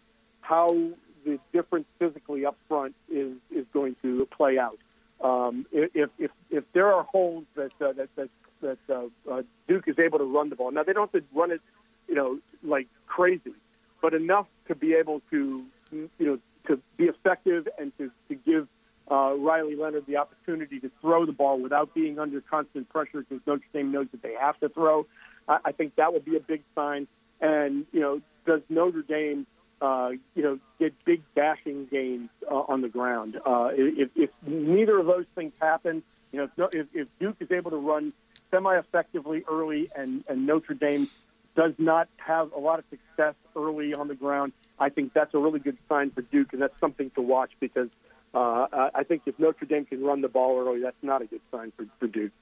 how 0.41 0.77
the 1.25 1.39
difference 1.53 1.87
physically 1.99 2.45
up 2.45 2.57
front 2.69 2.95
is 3.11 3.37
is 3.55 3.65
going 3.73 3.97
to 4.03 4.27
play 4.37 4.59
out. 4.59 4.79
Um, 5.23 5.67
if 5.73 6.11
if 6.19 6.31
if 6.51 6.65
there 6.73 6.93
are 6.93 7.05
holes 7.05 7.45
that 7.55 7.73
uh, 7.81 7.93
that 7.93 8.09
that, 8.17 8.29
that 8.61 8.79
uh, 8.89 9.31
uh, 9.31 9.43
Duke 9.69 9.87
is 9.87 9.99
able 9.99 10.19
to 10.19 10.25
run 10.25 10.51
the 10.51 10.57
ball, 10.57 10.71
now 10.71 10.83
they 10.83 10.93
don't 10.93 11.11
have 11.13 11.23
to 11.23 11.29
run 11.35 11.53
it, 11.53 11.61
you 12.09 12.15
know, 12.15 12.39
like 12.65 12.89
crazy, 13.07 13.53
but 14.01 14.15
enough 14.15 14.47
to 14.67 14.75
be 14.75 14.95
able 14.95 15.23
to 15.31 15.65
you 15.93 16.09
know 16.19 16.39
to 16.67 16.81
be 16.97 17.05
effective 17.05 17.69
and 17.79 17.97
to 17.99 18.11
to 18.29 18.35
give 18.35 18.67
uh, 19.11 19.35
Riley 19.35 19.77
Leonard 19.77 20.07
the 20.07 20.17
opportunity 20.17 20.81
to 20.81 20.91
throw 21.01 21.27
the 21.27 21.33
ball 21.33 21.61
without 21.61 21.95
being 21.95 22.19
under 22.19 22.41
constant 22.41 22.89
pressure 22.89 23.25
because 23.29 23.41
Notre 23.47 23.65
Dame 23.73 23.93
knows 23.93 24.07
that 24.13 24.23
they 24.23 24.35
have 24.35 24.59
to 24.61 24.69
throw. 24.69 25.07
I, 25.49 25.59
I 25.67 25.73
think 25.73 25.97
that 25.97 26.13
would 26.13 26.25
be 26.25 26.37
a 26.37 26.41
big 26.41 26.63
sign. 26.75 27.09
And 27.41 27.87
you 27.93 28.01
know, 28.01 28.21
does 28.47 28.61
Notre 28.69 29.03
Dame, 29.03 29.47
uh, 29.81 30.11
you 30.35 30.43
know, 30.43 30.59
get 30.79 30.95
big 31.05 31.23
dashing 31.35 31.87
gains 31.91 32.31
uh, 32.51 32.55
on 32.55 32.81
the 32.81 32.89
ground? 32.89 33.37
Uh, 33.45 33.71
if, 33.73 34.11
if 34.15 34.31
neither 34.47 34.99
of 34.99 35.07
those 35.07 35.27
things 35.35 35.53
happen, 35.61 36.03
you 36.31 36.39
know, 36.57 36.69
if, 36.73 36.87
if 36.95 37.09
Duke 37.19 37.37
is 37.41 37.51
able 37.51 37.73
to 37.73 37.77
run 37.77 38.13
semi-effectively 38.51 39.45
early 39.51 39.91
and, 39.95 40.25
and 40.29 40.47
Notre 40.47 40.75
Dame 40.75 41.09
does 41.55 41.73
not 41.79 42.09
have 42.17 42.53
a 42.53 42.59
lot 42.59 42.79
of 42.79 42.85
success 42.89 43.35
early 43.57 43.95
on 43.95 44.09
the 44.09 44.15
ground, 44.15 44.53
I 44.79 44.89
think 44.89 45.13
that's 45.13 45.35
a 45.35 45.39
really 45.39 45.61
good 45.61 45.77
sign 45.89 46.11
for 46.11 46.23
Duke, 46.23 46.53
and 46.53 46.63
that's 46.63 46.79
something 46.81 47.11
to 47.11 47.21
watch 47.21 47.51
because 47.61 47.89
uh, 48.35 48.91
I 48.95 49.05
think 49.05 49.23
if 49.27 49.39
Notre 49.39 49.67
Dame 49.67 49.85
can 49.85 50.03
run 50.03 50.21
the 50.21 50.29
ball 50.29 50.59
early, 50.59 50.81
that's 50.81 50.97
not 51.03 51.23
a 51.23 51.27
good 51.27 51.41
sign 51.51 51.73
for, 51.77 51.87
for 51.99 52.07
Duke. 52.07 52.33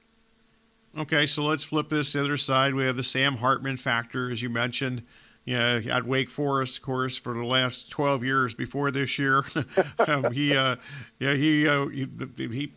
Okay, 0.98 1.26
so 1.26 1.44
let's 1.44 1.62
flip 1.62 1.88
this 1.88 2.12
the 2.12 2.22
other 2.22 2.36
side. 2.36 2.74
We 2.74 2.84
have 2.84 2.96
the 2.96 3.04
Sam 3.04 3.36
Hartman 3.36 3.76
factor, 3.76 4.30
as 4.30 4.42
you 4.42 4.50
mentioned. 4.50 5.02
You 5.44 5.58
know, 5.58 5.80
at 5.90 6.04
Wake 6.04 6.28
Forest, 6.28 6.78
of 6.78 6.82
course, 6.82 7.16
for 7.16 7.32
the 7.32 7.44
last 7.44 7.90
12 7.90 8.24
years 8.24 8.54
before 8.54 8.90
this 8.90 9.18
year, 9.18 9.44
um, 10.06 10.32
he, 10.32 10.54
uh, 10.54 10.76
yeah, 11.18 11.34
he, 11.34 11.66
uh, 11.66 11.86
he, 11.86 12.06
he, 12.36 12.72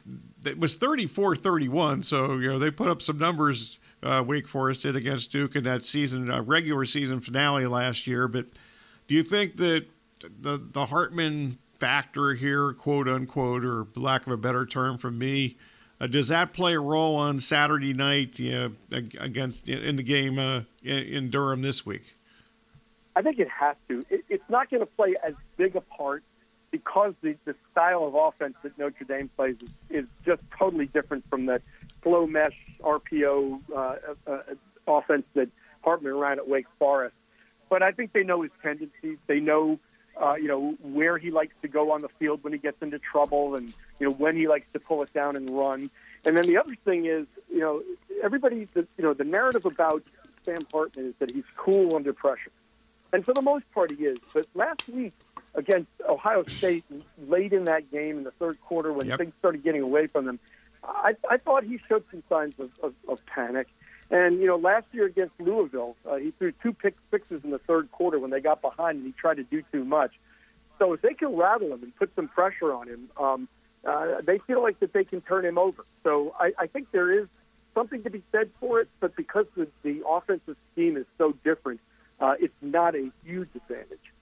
it 0.45 0.57
was 0.57 0.75
34-31. 0.75 2.05
So 2.05 2.37
you 2.37 2.49
know, 2.49 2.59
they 2.59 2.71
put 2.71 2.87
up 2.87 3.01
some 3.01 3.17
numbers. 3.17 3.79
Uh, 4.01 4.23
Wake 4.25 4.47
Forest 4.47 4.83
did 4.83 4.95
against 4.95 5.31
Duke 5.31 5.55
in 5.55 5.63
that 5.65 5.83
season, 5.83 6.31
uh, 6.31 6.41
regular 6.41 6.85
season 6.85 7.19
finale 7.19 7.65
last 7.65 8.07
year. 8.07 8.27
But 8.27 8.47
do 9.07 9.15
you 9.15 9.23
think 9.23 9.57
that 9.57 9.85
the 10.41 10.57
the 10.57 10.85
Hartman 10.85 11.57
factor 11.83 12.33
here, 12.33 12.71
quote 12.71 13.09
unquote, 13.09 13.65
or 13.65 13.85
lack 13.97 14.25
of 14.25 14.31
a 14.31 14.37
better 14.37 14.65
term 14.65 14.97
from 14.97 15.17
me, 15.17 15.57
uh, 15.99 16.07
does 16.07 16.29
that 16.29 16.53
play 16.53 16.75
a 16.75 16.79
role 16.79 17.17
on 17.17 17.41
Saturday 17.41 17.93
night 17.93 18.39
you 18.39 18.51
know, 18.53 18.71
against 19.19 19.67
in 19.67 19.97
the 19.97 20.03
game 20.03 20.39
uh, 20.39 20.61
in, 20.81 21.29
Durham 21.29 21.61
this 21.61 21.85
week? 21.85 22.15
I 23.17 23.21
think 23.21 23.37
it 23.37 23.49
has 23.49 23.75
to. 23.89 24.05
It, 24.09 24.23
it's 24.29 24.49
not 24.49 24.69
going 24.69 24.79
to 24.79 24.85
play 24.85 25.15
as 25.27 25.33
big 25.57 25.75
a 25.75 25.81
part 25.81 26.23
because 26.71 27.15
the, 27.21 27.35
the 27.43 27.53
style 27.73 28.05
of 28.05 28.15
offense 28.15 28.55
that 28.63 28.77
Notre 28.77 29.03
Dame 29.03 29.29
plays 29.35 29.57
is, 29.61 29.69
is 29.89 30.05
just 30.25 30.41
totally 30.57 30.85
different 30.85 31.29
from 31.29 31.47
the 31.47 31.61
slow 32.01 32.25
mesh 32.25 32.55
RPO 32.79 33.59
uh, 33.69 33.75
uh, 33.75 33.95
uh, 34.25 34.39
offense 34.87 35.25
that 35.33 35.49
Hartman 35.81 36.15
ran 36.15 36.39
at 36.39 36.47
Wake 36.47 36.67
Forest. 36.79 37.15
But 37.69 37.83
I 37.83 37.91
think 37.91 38.13
they 38.13 38.23
know 38.23 38.41
his 38.41 38.51
tendencies. 38.61 39.17
They 39.27 39.41
know 39.41 39.79
uh, 40.21 40.35
you 40.35 40.47
know, 40.47 40.75
where 40.81 41.17
he 41.17 41.31
likes 41.31 41.55
to 41.61 41.67
go 41.67 41.91
on 41.91 42.01
the 42.01 42.09
field 42.19 42.43
when 42.43 42.53
he 42.53 42.59
gets 42.59 42.81
into 42.81 42.99
trouble 42.99 43.55
and, 43.55 43.73
you 43.99 44.07
know, 44.07 44.13
when 44.13 44.35
he 44.35 44.47
likes 44.47 44.67
to 44.73 44.79
pull 44.79 45.01
it 45.03 45.13
down 45.13 45.35
and 45.35 45.49
run. 45.49 45.89
And 46.25 46.37
then 46.37 46.45
the 46.45 46.57
other 46.57 46.75
thing 46.85 47.05
is, 47.05 47.25
you 47.51 47.59
know, 47.59 47.81
everybody, 48.23 48.67
the, 48.73 48.87
you 48.97 49.03
know, 49.03 49.13
the 49.13 49.23
narrative 49.23 49.65
about 49.65 50.03
Sam 50.45 50.59
Hartman 50.71 51.07
is 51.07 51.13
that 51.19 51.31
he's 51.31 51.43
cool 51.57 51.95
under 51.95 52.13
pressure. 52.13 52.51
And 53.11 53.23
for 53.23 53.33
the 53.33 53.41
most 53.41 53.69
part, 53.73 53.91
he 53.91 54.05
is. 54.05 54.17
But 54.33 54.47
last 54.55 54.87
week 54.89 55.13
against 55.55 55.89
Ohio 56.07 56.43
State, 56.43 56.83
late 57.27 57.53
in 57.53 57.65
that 57.65 57.91
game 57.91 58.17
in 58.17 58.23
the 58.23 58.31
third 58.31 58.59
quarter 58.61 58.91
when 58.91 59.07
yep. 59.07 59.19
things 59.19 59.33
started 59.39 59.63
getting 59.63 59.81
away 59.81 60.07
from 60.07 60.25
them, 60.25 60.39
I, 60.83 61.15
I 61.29 61.37
thought 61.37 61.63
he 61.63 61.79
showed 61.87 62.03
some 62.11 62.23
signs 62.27 62.59
of, 62.59 62.71
of, 62.81 62.93
of 63.07 63.25
panic. 63.25 63.67
And 64.13 64.39
you 64.39 64.45
know, 64.45 64.57
last 64.57 64.85
year 64.91 65.07
against 65.07 65.33
Louisville, 65.39 65.95
uh, 66.07 66.17
he 66.17 66.29
threw 66.37 66.51
two 66.61 66.71
pick 66.71 66.95
sixes 67.09 67.43
in 67.43 67.49
the 67.49 67.57
third 67.57 67.91
quarter 67.91 68.19
when 68.19 68.29
they 68.29 68.41
got 68.41 68.61
behind, 68.61 68.97
and 68.99 69.07
he 69.07 69.11
tried 69.11 69.37
to 69.37 69.43
do 69.43 69.63
too 69.71 69.83
much. 69.83 70.11
So 70.77 70.93
if 70.93 71.01
they 71.01 71.15
can 71.15 71.35
rattle 71.35 71.73
him 71.73 71.81
and 71.81 71.95
put 71.95 72.13
some 72.15 72.27
pressure 72.27 72.71
on 72.71 72.87
him, 72.87 73.09
um, 73.19 73.47
uh, 73.83 74.21
they 74.21 74.37
feel 74.37 74.61
like 74.61 74.79
that 74.81 74.93
they 74.93 75.03
can 75.03 75.21
turn 75.21 75.43
him 75.43 75.57
over. 75.57 75.83
So 76.03 76.35
I, 76.39 76.53
I 76.59 76.67
think 76.67 76.91
there 76.91 77.11
is 77.11 77.27
something 77.73 78.03
to 78.03 78.11
be 78.11 78.21
said 78.31 78.51
for 78.59 78.81
it, 78.81 78.87
but 78.99 79.15
because 79.15 79.47
the, 79.55 79.67
the 79.81 80.03
offensive 80.07 80.57
scheme 80.71 80.95
is 80.95 81.07
so 81.17 81.33
different, 81.43 81.79
uh, 82.19 82.35
it's 82.39 82.53
not 82.61 82.93
a 82.93 83.09
huge 83.23 83.49
advantage. 83.55 84.12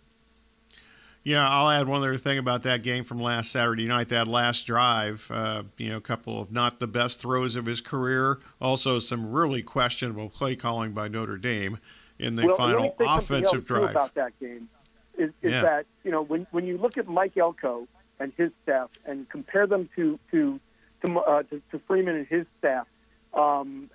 Yeah, 1.23 1.47
I'll 1.47 1.69
add 1.69 1.88
one 1.88 2.01
other 2.01 2.17
thing 2.17 2.39
about 2.39 2.63
that 2.63 2.81
game 2.81 3.03
from 3.03 3.21
last 3.21 3.51
Saturday 3.51 3.88
night. 3.88 4.10
That 4.10 4.27
last 4.27 4.65
drive, 4.65 5.27
uh, 5.29 5.63
you 5.77 5.89
know, 5.89 5.97
a 5.97 6.01
couple 6.01 6.41
of 6.41 6.51
not 6.51 6.79
the 6.79 6.88
best 6.88 7.19
throws 7.19 7.55
of 7.55 7.67
his 7.67 7.79
career. 7.79 8.39
Also, 8.60 8.97
some 8.97 9.31
really 9.31 9.62
questionable 9.62 10.29
play 10.29 10.55
calling 10.55 10.93
by 10.93 11.07
Notre 11.07 11.38
Dame 11.38 11.77
in 12.17 12.36
the 12.36 12.47
well, 12.47 12.57
final 12.57 12.95
offensive 12.99 13.65
drive. 13.65 13.91
About 13.91 14.15
that 14.15 14.39
game 14.39 14.67
is, 15.15 15.29
is 15.43 15.51
yeah. 15.51 15.62
that 15.62 15.86
you 16.03 16.10
know 16.10 16.23
when 16.23 16.47
when 16.49 16.65
you 16.65 16.77
look 16.77 16.97
at 16.97 17.07
Mike 17.07 17.38
Elko 17.38 17.88
and 18.19 18.34
his 18.36 18.51
staff 18.63 18.89
and 19.05 19.29
compare 19.29 19.67
them 19.67 19.89
to 19.95 20.19
to 20.31 20.60
to, 21.05 21.19
uh, 21.19 21.43
to, 21.43 21.62
to 21.71 21.79
Freeman 21.88 22.15
and 22.15 22.27
his 22.27 22.45
staff, 22.57 22.88
um, 23.36 23.91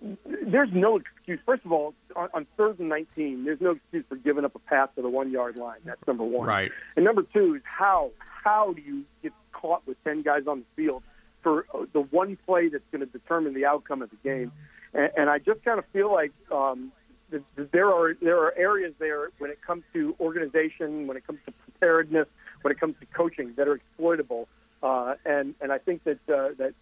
there's 0.00 0.72
no 0.72 0.96
excuse. 0.96 1.40
First 1.46 1.64
of 1.64 1.72
all, 1.72 1.94
on, 2.16 2.28
on 2.34 2.46
third 2.56 2.78
and 2.78 2.88
19, 2.88 3.44
there's 3.44 3.60
no 3.60 3.72
excuse 3.72 4.04
for 4.08 4.16
giving 4.16 4.44
up 4.44 4.54
a 4.54 4.58
pass 4.58 4.88
to 4.96 5.02
the 5.02 5.08
one 5.08 5.30
yard 5.30 5.56
line. 5.56 5.78
That's 5.84 6.04
number 6.06 6.24
one. 6.24 6.46
Right. 6.46 6.70
And 6.96 7.04
number 7.04 7.22
two 7.22 7.54
is 7.54 7.62
how 7.64 8.10
how 8.44 8.72
do 8.72 8.82
you 8.82 9.04
get 9.22 9.32
caught 9.52 9.86
with 9.86 10.02
10 10.04 10.22
guys 10.22 10.46
on 10.46 10.60
the 10.60 10.66
field 10.76 11.02
for 11.42 11.66
uh, 11.72 11.86
the 11.92 12.00
one 12.00 12.36
play 12.44 12.68
that's 12.68 12.84
going 12.92 13.00
to 13.00 13.06
determine 13.06 13.54
the 13.54 13.66
outcome 13.66 14.02
of 14.02 14.10
the 14.10 14.16
game? 14.22 14.52
And, 14.92 15.10
and 15.16 15.30
I 15.30 15.38
just 15.38 15.64
kind 15.64 15.78
of 15.78 15.86
feel 15.92 16.12
like 16.12 16.32
um, 16.52 16.92
there 17.56 17.90
are 17.90 18.14
there 18.14 18.38
are 18.38 18.54
areas 18.56 18.94
there 18.98 19.30
when 19.38 19.50
it 19.50 19.60
comes 19.62 19.84
to 19.94 20.14
organization, 20.20 21.06
when 21.06 21.16
it 21.16 21.26
comes 21.26 21.38
to 21.46 21.52
preparedness, 21.52 22.26
when 22.62 22.72
it 22.72 22.80
comes 22.80 22.94
to 23.00 23.06
coaching 23.06 23.54
that 23.56 23.68
are 23.68 23.74
exploitable. 23.74 24.48
Uh, 24.82 25.14
and 25.24 25.54
and 25.60 25.72
I 25.72 25.78
think 25.78 26.04
that 26.04 26.18
uh, 26.28 26.50
that 26.58 26.74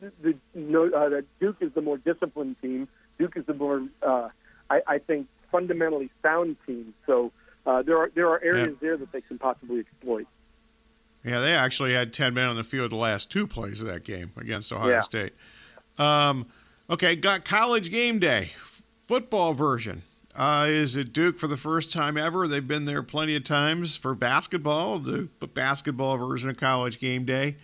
the, 0.00 0.34
the 0.54 0.92
uh, 0.94 1.08
that 1.08 1.24
Duke 1.40 1.56
is 1.60 1.72
the 1.74 1.82
more 1.82 1.98
disciplined 1.98 2.56
team. 2.62 2.88
Duke 3.18 3.36
is 3.36 3.44
the 3.46 3.54
more, 3.54 3.82
uh, 4.02 4.28
I, 4.68 4.80
I 4.86 4.98
think, 4.98 5.26
fundamentally 5.52 6.10
sound 6.22 6.56
team. 6.66 6.94
So 7.06 7.32
uh, 7.66 7.82
there 7.82 7.98
are 7.98 8.10
there 8.14 8.28
are 8.28 8.42
areas 8.42 8.76
yeah. 8.80 8.88
there 8.88 8.96
that 8.96 9.12
they 9.12 9.20
can 9.20 9.38
possibly 9.38 9.80
exploit. 9.80 10.26
Yeah, 11.24 11.40
they 11.40 11.52
actually 11.52 11.92
had 11.92 12.12
ten 12.12 12.34
men 12.34 12.46
on 12.46 12.56
the 12.56 12.64
field 12.64 12.90
the 12.90 12.96
last 12.96 13.30
two 13.30 13.46
plays 13.46 13.82
of 13.82 13.88
that 13.88 14.04
game 14.04 14.32
against 14.36 14.72
Ohio 14.72 14.88
yeah. 14.88 15.00
State. 15.02 15.32
Um, 15.98 16.46
okay, 16.88 17.16
got 17.16 17.44
college 17.44 17.90
game 17.90 18.18
day 18.18 18.52
football 19.06 19.52
version. 19.52 20.02
Uh, 20.34 20.66
is 20.68 20.94
it 20.96 21.12
Duke 21.12 21.38
for 21.38 21.48
the 21.48 21.56
first 21.56 21.92
time 21.92 22.16
ever? 22.16 22.46
They've 22.46 22.66
been 22.66 22.84
there 22.84 23.02
plenty 23.02 23.34
of 23.34 23.44
times 23.44 23.96
for 23.96 24.14
basketball, 24.14 25.00
the 25.00 25.28
basketball 25.52 26.16
version 26.16 26.48
of 26.48 26.56
college 26.56 27.00
game 27.00 27.24
day. 27.24 27.56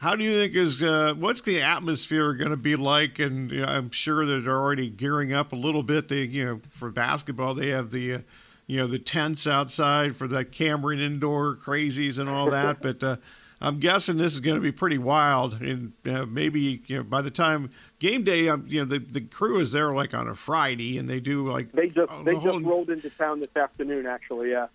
How 0.00 0.16
do 0.16 0.24
you 0.24 0.32
think 0.32 0.54
is 0.54 0.82
uh, 0.82 1.12
what's 1.18 1.42
the 1.42 1.60
atmosphere 1.60 2.32
going 2.32 2.52
to 2.52 2.56
be 2.56 2.74
like? 2.74 3.18
And 3.18 3.50
you 3.50 3.60
know, 3.60 3.66
I'm 3.66 3.90
sure 3.90 4.24
that 4.24 4.44
they're 4.44 4.58
already 4.58 4.88
gearing 4.88 5.34
up 5.34 5.52
a 5.52 5.56
little 5.56 5.82
bit. 5.82 6.08
They, 6.08 6.22
you 6.22 6.42
know, 6.42 6.60
for 6.70 6.90
basketball, 6.90 7.52
they 7.52 7.68
have 7.68 7.90
the, 7.90 8.14
uh, 8.14 8.18
you 8.66 8.78
know, 8.78 8.86
the 8.86 8.98
tents 8.98 9.46
outside 9.46 10.16
for 10.16 10.26
the 10.26 10.42
Cameron 10.42 11.00
indoor 11.00 11.54
crazies 11.54 12.18
and 12.18 12.30
all 12.30 12.48
that. 12.48 12.80
but 12.82 13.02
uh, 13.04 13.16
I'm 13.60 13.78
guessing 13.78 14.16
this 14.16 14.32
is 14.32 14.40
going 14.40 14.56
to 14.56 14.62
be 14.62 14.72
pretty 14.72 14.96
wild. 14.96 15.60
And 15.60 15.92
uh, 16.06 16.24
maybe 16.24 16.82
you 16.86 16.96
know, 16.96 17.02
by 17.02 17.20
the 17.20 17.30
time 17.30 17.68
game 17.98 18.24
day, 18.24 18.48
um, 18.48 18.64
you 18.66 18.80
know, 18.82 18.86
the 18.86 19.00
the 19.00 19.20
crew 19.20 19.60
is 19.60 19.72
there 19.72 19.92
like 19.92 20.14
on 20.14 20.28
a 20.28 20.34
Friday, 20.34 20.96
and 20.96 21.10
they 21.10 21.20
do 21.20 21.46
like 21.46 21.72
they 21.72 21.88
just 21.88 22.10
they 22.24 22.36
just 22.36 22.64
rolled 22.64 22.88
into 22.88 23.10
town 23.10 23.40
this 23.40 23.54
afternoon. 23.54 24.06
Actually, 24.06 24.52
yeah. 24.52 24.68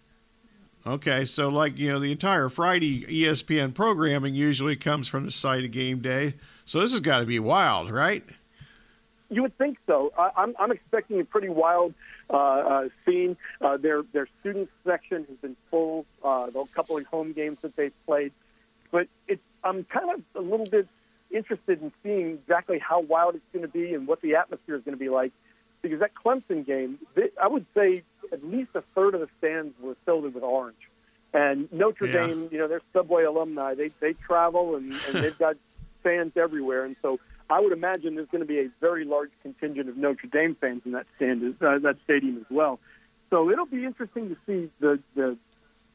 Okay, 0.87 1.25
so 1.25 1.49
like 1.49 1.79
you 1.79 1.91
know, 1.91 1.99
the 1.99 2.11
entire 2.11 2.47
Friday 2.47 3.05
ESPN 3.05 3.73
programming 3.73 4.35
usually 4.35 4.75
comes 4.75 5.07
from 5.07 5.25
the 5.25 5.31
site 5.31 5.63
of 5.63 5.71
game 5.71 5.99
day. 5.99 6.35
So 6.65 6.79
this 6.79 6.91
has 6.91 7.01
got 7.01 7.21
to 7.21 7.25
be 7.25 7.39
wild, 7.39 7.89
right? 7.89 8.23
You 9.31 9.41
would 9.41 9.57
think 9.57 9.79
so. 9.87 10.13
I, 10.15 10.29
I'm 10.37 10.55
I'm 10.59 10.71
expecting 10.71 11.19
a 11.19 11.25
pretty 11.25 11.49
wild 11.49 11.95
uh, 12.29 12.35
uh, 12.35 12.89
scene. 13.03 13.35
Uh, 13.61 13.77
their 13.77 14.03
their 14.13 14.27
student 14.39 14.69
section 14.85 15.25
has 15.27 15.37
been 15.37 15.55
full. 15.71 16.05
Uh, 16.23 16.51
the 16.51 16.63
couple 16.75 16.97
of 16.97 17.05
home 17.07 17.33
games 17.33 17.59
that 17.61 17.75
they've 17.75 18.05
played, 18.05 18.31
but 18.91 19.07
it's 19.27 19.41
I'm 19.63 19.85
kind 19.85 20.11
of 20.11 20.21
a 20.35 20.47
little 20.47 20.67
bit 20.67 20.87
interested 21.31 21.81
in 21.81 21.91
seeing 22.03 22.27
exactly 22.33 22.77
how 22.77 22.99
wild 22.99 23.33
it's 23.33 23.43
going 23.51 23.63
to 23.63 23.71
be 23.71 23.95
and 23.95 24.05
what 24.05 24.21
the 24.21 24.35
atmosphere 24.35 24.75
is 24.75 24.83
going 24.83 24.93
to 24.93 24.99
be 24.99 25.09
like. 25.09 25.31
Because 25.81 25.99
that 25.99 26.11
Clemson 26.15 26.65
game, 26.65 26.99
I 27.41 27.47
would 27.47 27.65
say 27.75 28.03
at 28.31 28.43
least 28.43 28.71
a 28.75 28.83
third 28.93 29.15
of 29.15 29.21
the 29.21 29.29
stands 29.37 29.73
were 29.81 29.95
filled 30.05 30.33
with 30.33 30.43
orange. 30.43 30.77
And 31.33 31.71
Notre 31.71 32.07
yeah. 32.07 32.27
Dame, 32.27 32.49
you 32.51 32.57
know, 32.57 32.67
they're 32.67 32.81
Subway 32.93 33.23
alumni. 33.23 33.75
They 33.75 33.89
they 33.99 34.13
travel 34.13 34.75
and, 34.75 34.93
and 35.07 35.15
they've 35.23 35.37
got 35.37 35.57
fans 36.03 36.33
everywhere. 36.37 36.85
And 36.85 36.95
so 37.01 37.19
I 37.49 37.59
would 37.59 37.73
imagine 37.73 38.15
there's 38.15 38.29
going 38.29 38.41
to 38.41 38.47
be 38.47 38.59
a 38.59 38.69
very 38.79 39.05
large 39.05 39.31
contingent 39.41 39.89
of 39.89 39.97
Notre 39.97 40.27
Dame 40.27 40.55
fans 40.55 40.81
in 40.85 40.93
that 40.93 41.05
stand, 41.17 41.55
uh, 41.61 41.79
that 41.79 41.97
stadium 42.03 42.37
as 42.37 42.45
well. 42.49 42.79
So 43.29 43.49
it'll 43.51 43.65
be 43.65 43.83
interesting 43.85 44.29
to 44.29 44.37
see 44.45 44.69
the 44.79 44.99
the 45.15 45.37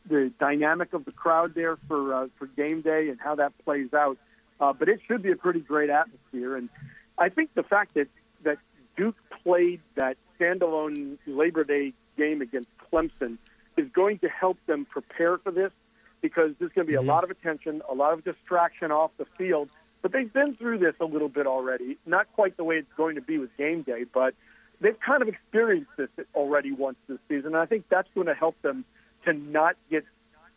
the 0.09 0.33
dynamic 0.39 0.93
of 0.93 1.05
the 1.05 1.13
crowd 1.13 1.55
there 1.55 1.77
for 1.89 2.15
uh, 2.15 2.27
for 2.39 2.47
game 2.47 2.83
day 2.83 3.09
and 3.09 3.19
how 3.19 3.37
that 3.37 3.53
plays 3.65 3.93
out. 3.95 4.19
Uh, 4.61 4.73
but 4.75 4.89
it 4.89 5.01
should 5.07 5.23
be 5.23 5.31
a 5.31 5.37
pretty 5.37 5.61
great 5.61 5.89
atmosphere, 5.89 6.57
and 6.57 6.69
I 7.17 7.31
think 7.31 7.55
the 7.55 7.63
fact 7.63 7.95
that 7.95 8.09
that 8.43 8.59
Duke 8.97 9.17
played 9.43 9.81
that 9.95 10.17
standalone 10.39 11.19
Labor 11.27 11.65
Day 11.65 11.95
game 12.21 12.43
against 12.43 12.69
Clemson 12.93 13.39
is 13.77 13.89
going 13.93 14.19
to 14.19 14.29
help 14.29 14.59
them 14.67 14.85
prepare 14.85 15.39
for 15.39 15.51
this 15.51 15.73
because 16.21 16.51
there's 16.59 16.73
going 16.73 16.87
to 16.87 16.91
be 16.91 16.97
a 16.97 16.99
mm-hmm. 16.99 17.09
lot 17.09 17.25
of 17.25 17.31
attention, 17.31 17.83
a 17.89 17.95
lot 17.95 18.13
of 18.13 18.23
distraction 18.25 18.93
off 18.93 19.11
the 19.17 19.25
field. 19.39 19.71
But 20.03 20.13
they've 20.13 20.33
been 20.33 20.55
through 20.55 20.79
this 20.79 20.95
a 21.01 21.05
little 21.05 21.29
bit 21.29 21.47
already. 21.47 21.99
Not 22.07 22.27
quite 22.35 22.57
the 22.57 22.65
way 22.65 22.77
it's 22.77 22.93
going 22.97 23.15
to 23.17 23.21
be 23.21 23.39
with 23.39 23.55
game 23.57 23.83
day, 23.83 24.05
but 24.13 24.35
they've 24.81 24.99
kind 24.99 25.23
of 25.23 25.29
experienced 25.29 25.91
this 25.97 26.09
already 26.35 26.73
once 26.73 26.97
this 27.09 27.19
season. 27.29 27.49
And 27.49 27.57
I 27.57 27.67
think 27.67 27.85
that's 27.89 28.09
going 28.15 28.27
to 28.27 28.35
help 28.35 28.61
them 28.63 28.85
to 29.25 29.33
not 29.33 29.77
get 29.91 30.05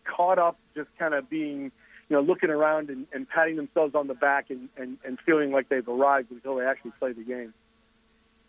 caught 0.05 0.39
up 0.39 0.57
just 0.75 0.89
kind 0.97 1.13
of 1.13 1.29
being, 1.29 1.71
you 2.09 2.15
know, 2.15 2.21
looking 2.21 2.49
around 2.49 2.89
and, 2.89 3.05
and 3.13 3.27
patting 3.27 3.55
themselves 3.57 3.95
on 3.95 4.07
the 4.07 4.13
back 4.13 4.49
and, 4.49 4.69
and, 4.77 4.97
and 5.05 5.17
feeling 5.25 5.51
like 5.51 5.69
they've 5.69 5.87
arrived 5.87 6.31
until 6.31 6.55
they 6.55 6.65
actually 6.65 6.91
play 6.99 7.11
the 7.11 7.23
game. 7.23 7.53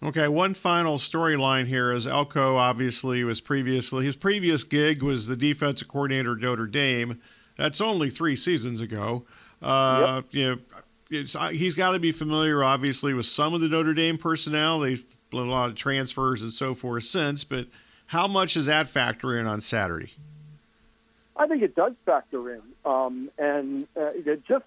Okay, 0.04 0.28
one 0.28 0.52
final 0.52 0.98
storyline 0.98 1.66
here 1.66 1.90
is 1.90 2.06
Elko 2.06 2.56
obviously 2.56 3.24
was 3.24 3.40
previously 3.40 4.04
his 4.04 4.16
previous 4.16 4.62
gig 4.62 5.02
was 5.02 5.26
the 5.26 5.36
defensive 5.36 5.88
coordinator 5.88 6.32
at 6.32 6.40
Notre 6.40 6.66
Dame. 6.66 7.22
That's 7.56 7.80
only 7.80 8.10
three 8.10 8.36
seasons 8.36 8.82
ago. 8.82 9.24
Uh, 9.62 10.22
yep. 10.22 10.24
You 10.30 10.60
know, 11.10 11.24
uh, 11.40 11.50
he's 11.50 11.74
got 11.74 11.92
to 11.92 11.98
be 11.98 12.12
familiar, 12.12 12.62
obviously, 12.62 13.14
with 13.14 13.26
some 13.26 13.54
of 13.54 13.62
the 13.62 13.68
Notre 13.68 13.94
Dame 13.94 14.18
personnel. 14.18 14.80
They've 14.80 15.04
a 15.32 15.36
lot 15.36 15.70
of 15.70 15.76
transfers 15.76 16.42
and 16.42 16.52
so 16.52 16.74
forth 16.74 17.04
since, 17.04 17.42
but 17.44 17.66
how 18.06 18.26
much 18.26 18.54
does 18.54 18.66
that 18.66 18.86
factor 18.86 19.38
in 19.38 19.46
on 19.46 19.60
Saturday? 19.60 20.12
I 21.36 21.46
think 21.46 21.62
it 21.62 21.74
does 21.74 21.92
factor 22.06 22.54
in, 22.54 22.62
um, 22.84 23.30
and 23.38 23.88
uh, 23.96 24.10
just 24.46 24.64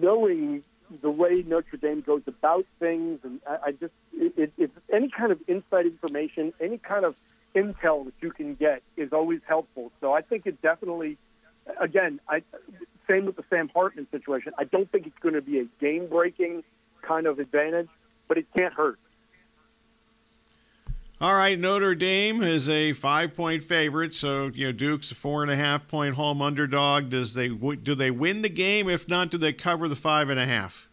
knowing 0.00 0.64
the 1.00 1.10
way 1.10 1.44
Notre 1.46 1.76
Dame 1.76 2.00
goes 2.00 2.22
about 2.26 2.66
things, 2.78 3.20
and 3.24 3.40
I, 3.48 3.58
I 3.66 3.72
just 3.72 3.92
it, 4.12 4.52
it, 4.56 4.70
any 4.92 5.08
kind 5.08 5.32
of 5.32 5.40
inside 5.48 5.86
information, 5.86 6.52
any 6.60 6.78
kind 6.78 7.04
of 7.04 7.16
intel 7.54 8.04
that 8.04 8.14
you 8.20 8.30
can 8.30 8.54
get 8.54 8.82
is 8.96 9.12
always 9.12 9.40
helpful. 9.46 9.92
So 10.00 10.12
I 10.12 10.22
think 10.22 10.46
it 10.46 10.60
definitely, 10.62 11.18
again, 11.80 12.20
I 12.28 12.42
same 13.08 13.26
with 13.26 13.36
the 13.36 13.44
Sam 13.50 13.70
Hartman 13.74 14.06
situation. 14.10 14.52
I 14.58 14.64
don't 14.64 14.90
think 14.90 15.06
it's 15.06 15.18
going 15.18 15.34
to 15.34 15.42
be 15.42 15.60
a 15.60 15.66
game 15.80 16.06
breaking 16.06 16.64
kind 17.02 17.26
of 17.26 17.38
advantage, 17.38 17.88
but 18.28 18.38
it 18.38 18.46
can't 18.56 18.72
hurt. 18.72 18.98
All 21.24 21.34
right, 21.34 21.58
Notre 21.58 21.94
Dame 21.94 22.42
is 22.42 22.68
a 22.68 22.92
five-point 22.92 23.64
favorite, 23.64 24.14
so 24.14 24.48
you 24.48 24.66
know 24.66 24.72
Duke's 24.72 25.10
a 25.10 25.14
four 25.14 25.40
and 25.40 25.50
a 25.50 25.56
half 25.56 25.88
point 25.88 26.16
home 26.16 26.42
underdog. 26.42 27.08
Does 27.08 27.32
they 27.32 27.48
do 27.48 27.94
they 27.94 28.10
win 28.10 28.42
the 28.42 28.50
game? 28.50 28.90
If 28.90 29.08
not, 29.08 29.30
do 29.30 29.38
they 29.38 29.54
cover 29.54 29.88
the 29.88 29.96
five 29.96 30.28
and 30.28 30.38
a 30.38 30.44
half? 30.44 30.86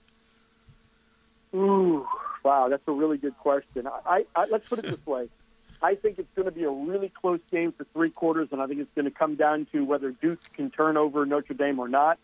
Ooh, 1.53 2.07
wow, 2.45 2.69
that's 2.69 2.81
a 2.87 2.93
really 2.93 3.17
good 3.17 3.37
question. 3.39 3.89
I, 4.05 4.25
I 4.33 4.45
let's 4.45 4.69
put 4.69 4.79
it 4.79 4.85
this 4.85 5.05
way: 5.05 5.27
I 5.81 5.95
think 5.95 6.17
it's 6.17 6.33
going 6.33 6.45
to 6.45 6.51
be 6.51 6.63
a 6.63 6.71
really 6.71 7.09
close 7.09 7.41
game 7.51 7.73
for 7.73 7.83
three 7.93 8.09
quarters, 8.09 8.47
and 8.53 8.61
I 8.61 8.67
think 8.67 8.79
it's 8.79 8.95
going 8.95 9.03
to 9.03 9.11
come 9.11 9.35
down 9.35 9.67
to 9.73 9.83
whether 9.83 10.11
Duke 10.11 10.39
can 10.53 10.71
turn 10.71 10.95
over 10.95 11.25
Notre 11.25 11.55
Dame 11.55 11.77
or 11.77 11.89
not. 11.89 12.19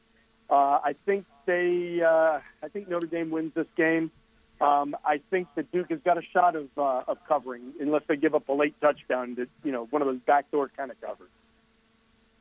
Uh, 0.49 0.79
I 0.81 0.95
think 1.05 1.25
they, 1.45 2.01
uh, 2.01 2.39
I 2.63 2.69
think 2.71 2.87
Notre 2.87 3.07
Dame 3.07 3.31
wins 3.31 3.53
this 3.53 3.67
game. 3.75 4.11
Um, 4.59 4.95
I 5.05 5.21
think 5.29 5.47
that 5.55 5.71
Duke 5.71 5.91
has 5.91 5.99
got 6.03 6.17
a 6.17 6.21
shot 6.33 6.55
of 6.55 6.67
uh, 6.77 7.03
of 7.07 7.17
covering, 7.27 7.73
unless 7.79 8.03
they 8.07 8.15
give 8.15 8.33
up 8.33 8.49
a 8.49 8.53
late 8.53 8.79
touchdown 8.81 9.35
to 9.35 9.47
you 9.63 9.71
know 9.71 9.87
one 9.91 10.01
of 10.01 10.07
those 10.07 10.19
backdoor 10.25 10.69
kind 10.75 10.89
of 10.89 10.99
covers. 10.99 11.29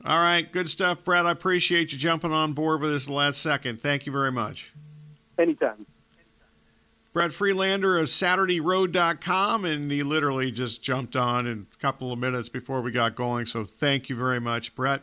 All 0.05 0.21
right, 0.21 0.51
good 0.51 0.71
stuff, 0.71 1.05
Brett. 1.05 1.27
I 1.27 1.31
appreciate 1.31 1.93
you 1.93 1.99
jumping 1.99 2.33
on 2.33 2.53
board 2.53 2.81
with 2.81 2.95
us 2.95 3.09
last 3.09 3.43
second. 3.43 3.81
Thank 3.81 4.07
you 4.07 4.13
very 4.13 4.33
much. 4.33 4.73
Anytime. 5.39 5.87
Brett 7.13 7.33
Friedlander 7.33 7.99
of 7.99 8.09
SaturdayRoad.com, 8.09 9.65
and 9.65 9.91
he 9.91 10.03
literally 10.03 10.51
just 10.51 10.83
jumped 10.83 11.17
on 11.17 11.47
in 11.47 11.67
a 11.73 11.77
couple 11.79 12.13
of 12.13 12.19
minutes 12.19 12.51
before 12.51 12.83
we 12.83 12.93
got 12.93 13.15
going. 13.15 13.47
So 13.47 13.65
thank 13.65 14.11
you 14.11 14.17
very 14.17 14.39
much, 14.39 14.75
Brett. 14.75 15.03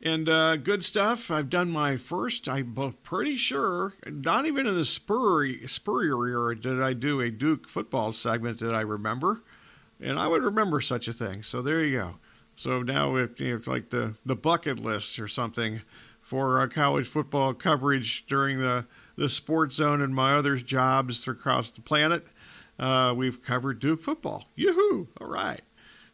And 0.00 0.28
uh, 0.28 0.56
good 0.56 0.84
stuff. 0.84 1.30
I've 1.30 1.50
done 1.50 1.70
my 1.70 1.96
first, 1.96 2.48
I'm 2.48 2.94
pretty 3.02 3.36
sure, 3.36 3.94
not 4.06 4.46
even 4.46 4.66
in 4.66 4.76
the 4.76 4.84
Spurrier, 4.84 5.66
Spurrier 5.66 6.24
era 6.26 6.58
did 6.58 6.80
I 6.80 6.92
do 6.92 7.20
a 7.20 7.30
Duke 7.30 7.68
football 7.68 8.12
segment 8.12 8.60
that 8.60 8.74
I 8.74 8.82
remember. 8.82 9.42
And 10.00 10.18
I 10.18 10.28
would 10.28 10.44
remember 10.44 10.80
such 10.80 11.08
a 11.08 11.12
thing. 11.12 11.42
So 11.42 11.62
there 11.62 11.82
you 11.82 11.98
go. 11.98 12.14
So 12.54 12.82
now 12.82 13.16
it's 13.16 13.40
you 13.40 13.54
know, 13.54 13.62
like 13.66 13.90
the, 13.90 14.14
the 14.24 14.36
bucket 14.36 14.78
list 14.78 15.18
or 15.18 15.26
something 15.26 15.80
for 16.20 16.60
uh, 16.60 16.68
college 16.68 17.08
football 17.08 17.52
coverage 17.52 18.24
during 18.28 18.60
the, 18.60 18.84
the 19.16 19.28
sports 19.28 19.76
zone 19.76 20.00
and 20.00 20.14
my 20.14 20.36
other 20.36 20.56
jobs 20.56 21.26
across 21.26 21.70
the 21.70 21.80
planet. 21.80 22.24
Uh, 22.78 23.12
we've 23.16 23.42
covered 23.42 23.80
Duke 23.80 24.00
football. 24.00 24.44
Yoo-hoo! 24.54 25.08
All 25.20 25.26
right. 25.26 25.62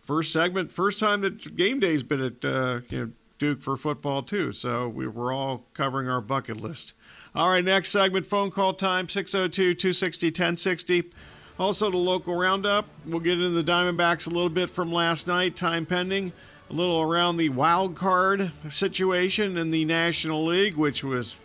First 0.00 0.32
segment, 0.32 0.72
first 0.72 1.00
time 1.00 1.20
that 1.22 1.56
game 1.56 1.80
day's 1.80 2.02
been 2.02 2.22
at 2.22 2.44
uh, 2.44 2.80
you 2.88 2.98
know, 2.98 3.12
Duke 3.38 3.60
for 3.60 3.76
football 3.76 4.22
too. 4.22 4.52
So 4.52 4.88
we 4.88 5.06
were 5.06 5.32
all 5.32 5.64
covering 5.74 6.08
our 6.08 6.20
bucket 6.20 6.58
list. 6.60 6.94
All 7.34 7.48
right, 7.48 7.64
next 7.64 7.90
segment, 7.90 8.26
phone 8.26 8.50
call 8.50 8.74
time 8.74 9.08
602 9.08 9.74
260 9.74 10.26
1060. 10.28 11.10
Also, 11.58 11.90
the 11.90 11.96
local 11.96 12.34
roundup. 12.34 12.86
We'll 13.06 13.20
get 13.20 13.34
into 13.34 13.50
the 13.50 13.62
Diamondbacks 13.62 14.26
a 14.26 14.30
little 14.30 14.48
bit 14.48 14.70
from 14.70 14.92
last 14.92 15.28
night, 15.28 15.54
time 15.54 15.86
pending. 15.86 16.32
A 16.70 16.72
little 16.72 17.02
around 17.02 17.36
the 17.36 17.50
wild 17.50 17.94
card 17.94 18.50
situation 18.70 19.56
in 19.56 19.70
the 19.70 19.84
National 19.84 20.44
League, 20.46 20.76
which 20.76 21.04
was 21.04 21.36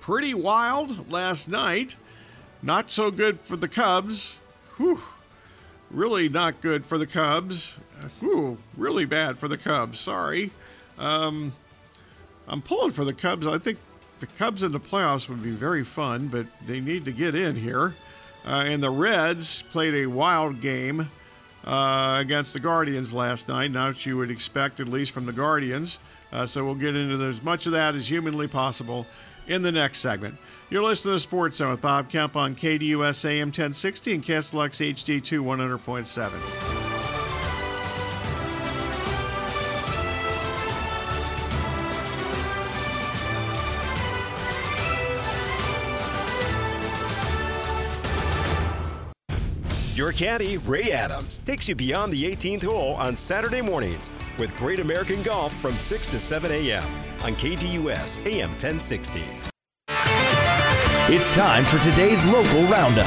pretty 0.00 0.32
wild 0.32 1.10
last 1.10 1.48
night. 1.48 1.96
Not 2.62 2.90
so 2.90 3.10
good 3.10 3.40
for 3.40 3.56
the 3.56 3.68
Cubs. 3.68 4.38
Whew. 4.76 5.00
Really 5.90 6.28
not 6.28 6.60
good 6.60 6.86
for 6.86 6.96
the 6.96 7.06
Cubs. 7.06 7.74
Whew. 8.20 8.58
Really 8.76 9.04
bad 9.04 9.38
for 9.38 9.48
the 9.48 9.58
Cubs. 9.58 10.00
Sorry. 10.00 10.50
Um, 10.98 11.52
I'm 12.46 12.62
pulling 12.62 12.92
for 12.92 13.04
the 13.04 13.12
Cubs. 13.12 13.46
I 13.46 13.58
think 13.58 13.78
the 14.20 14.26
Cubs 14.26 14.62
in 14.62 14.72
the 14.72 14.80
playoffs 14.80 15.28
would 15.28 15.42
be 15.42 15.50
very 15.50 15.84
fun, 15.84 16.28
but 16.28 16.46
they 16.66 16.80
need 16.80 17.04
to 17.04 17.12
get 17.12 17.34
in 17.34 17.56
here. 17.56 17.94
Uh, 18.44 18.64
and 18.66 18.82
the 18.82 18.90
Reds 18.90 19.62
played 19.70 19.94
a 19.94 20.06
wild 20.06 20.60
game 20.60 21.08
uh, 21.64 22.16
against 22.20 22.52
the 22.52 22.60
Guardians 22.60 23.12
last 23.12 23.48
night, 23.48 23.70
not 23.70 23.88
what 23.88 24.06
you 24.06 24.16
would 24.16 24.30
expect, 24.30 24.80
at 24.80 24.88
least 24.88 25.12
from 25.12 25.26
the 25.26 25.32
Guardians. 25.32 25.98
Uh, 26.32 26.46
so 26.46 26.64
we'll 26.64 26.74
get 26.74 26.96
into 26.96 27.22
as 27.24 27.42
much 27.42 27.66
of 27.66 27.72
that 27.72 27.94
as 27.94 28.08
humanly 28.08 28.48
possible 28.48 29.06
in 29.46 29.62
the 29.62 29.72
next 29.72 29.98
segment. 29.98 30.36
You're 30.70 30.82
listening 30.82 31.14
to 31.14 31.20
Sports 31.20 31.56
Zone 31.58 31.70
with 31.70 31.80
Bob 31.80 32.10
Kemp 32.10 32.36
on 32.36 32.54
KDUS 32.54 33.24
AM 33.24 33.48
1060 33.48 34.14
and 34.14 34.24
KSLX 34.24 34.94
HD2 34.94 35.40
100.7. 35.40 36.87
Your 50.08 50.14
caddy, 50.14 50.56
Ray 50.56 50.90
Adams, 50.90 51.40
takes 51.40 51.68
you 51.68 51.74
beyond 51.74 52.14
the 52.14 52.24
18th 52.24 52.64
hole 52.64 52.94
on 52.94 53.14
Saturday 53.14 53.60
mornings 53.60 54.08
with 54.38 54.56
Great 54.56 54.80
American 54.80 55.22
Golf 55.22 55.52
from 55.60 55.74
6 55.74 56.06
to 56.06 56.18
7 56.18 56.50
a.m. 56.50 56.82
on 57.20 57.36
KDUS 57.36 58.16
AM 58.24 58.48
1060. 58.52 59.20
It's 61.14 61.36
time 61.36 61.66
for 61.66 61.78
today's 61.80 62.24
local 62.24 62.62
roundup. 62.68 63.04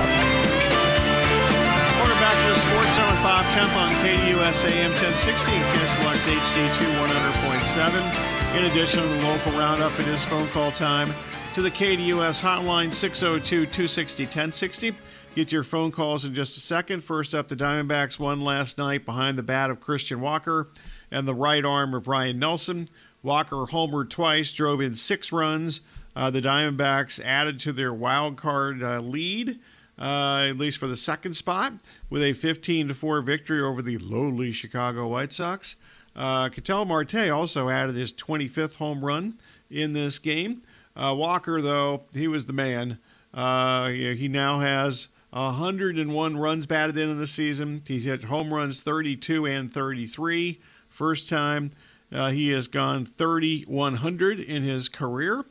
Welcome 1.98 2.20
back 2.20 2.38
to 2.38 2.50
the 2.54 2.60
Sports 2.60 2.96
Zone 2.96 3.10
with 3.10 3.24
Bob 3.24 3.46
Kemp 3.56 3.76
on 3.78 3.96
KDUS 4.06 4.70
AM 4.70 4.92
1060 4.92 5.52
and 5.54 5.66
KSLX 5.80 6.30
HD2 6.38 6.86
100.7. 7.02 8.60
In 8.60 8.66
addition 8.66 9.02
to 9.02 9.08
the 9.08 9.24
local 9.24 9.54
roundup, 9.54 10.00
it 10.00 10.08
is 10.08 10.24
phone 10.24 10.48
call 10.50 10.72
time 10.72 11.12
to 11.56 11.64
the 11.64 11.72
KDUS 11.72 12.44
hotline 12.44 12.94
602 12.94 13.66
260 13.66 14.24
1060. 14.26 14.96
Get 15.34 15.50
your 15.50 15.64
phone 15.64 15.92
calls 15.92 16.26
in 16.26 16.36
just 16.36 16.58
a 16.58 16.60
second. 16.60 17.06
First 17.06 17.34
up, 17.34 17.48
the 17.48 17.56
Diamondbacks 17.56 18.20
won 18.20 18.42
last 18.42 18.78
night 18.78 19.06
behind 19.06 19.38
the 19.38 19.44
bat 19.44 19.70
of 19.70 19.80
Christian 19.80 20.20
Walker 20.20 20.68
and 21.10 21.26
the 21.26 21.34
right 21.34 21.64
arm 21.64 21.94
of 21.94 22.10
Ryan 22.10 22.38
Nelson. 22.38 22.90
Walker 23.24 23.56
homered 23.56 24.10
twice, 24.10 24.52
drove 24.52 24.82
in 24.82 24.94
six 24.94 25.32
runs. 25.32 25.80
Uh, 26.18 26.32
the 26.32 26.42
Diamondbacks 26.42 27.24
added 27.24 27.62
to 27.62 27.72
their 27.72 27.94
wild 27.94 28.36
card 28.36 28.84
uh, 28.84 29.00
lead, 29.00 29.58
uh, 29.98 30.48
at 30.50 30.58
least 30.58 30.80
for 30.80 30.88
the 30.88 30.98
second 30.98 31.34
spot, 31.34 31.74
with 32.10 32.22
a 32.22 32.34
15 32.34 32.90
to 32.90 32.94
4 32.94 33.22
victory 33.22 33.62
over 33.62 33.82
the 33.82 34.00
lowly 34.00 34.52
Chicago 34.52 35.08
White 35.08 35.32
Sox. 35.32 35.78
Uh, 36.14 36.50
Ketel 36.50 36.84
Marte 36.84 37.30
also 37.30 37.70
added 37.70 37.96
his 37.96 38.12
25th 38.12 38.76
home 38.76 39.06
run 39.06 39.38
in 39.70 39.94
this 39.94 40.20
game. 40.20 40.62
Uh, 40.94 41.16
Walker, 41.18 41.62
though, 41.62 42.04
he 42.14 42.28
was 42.28 42.48
the 42.48 42.54
man. 42.54 42.98
Uh, 43.34 43.88
he 43.88 44.28
now 44.28 44.60
has 44.60 45.08
101 45.32 46.38
runs 46.38 46.66
batted 46.66 46.98
in 46.98 47.10
in 47.10 47.18
the 47.20 47.28
season. 47.28 47.82
He's 47.88 48.04
hit 48.04 48.26
home 48.26 48.54
runs 48.54 48.82
32 48.82 49.46
and 49.46 49.72
33. 49.74 50.60
First 50.90 51.30
time 51.30 51.72
Uh, 52.14 52.30
he 52.32 52.50
has 52.50 52.68
gone 52.68 53.06
3,100 53.06 54.38
in 54.42 54.64
his 54.64 54.90
career. 54.90 55.46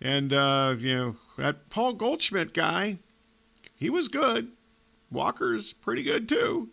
And, 0.00 0.32
uh, 0.32 0.76
you 0.78 0.94
know, 0.94 1.16
that 1.36 1.68
Paul 1.70 1.94
Goldschmidt 1.94 2.54
guy, 2.54 2.98
he 3.74 3.90
was 3.90 4.06
good. 4.06 4.52
Walker's 5.10 5.72
pretty 5.72 6.04
good 6.04 6.28
too. 6.28 6.68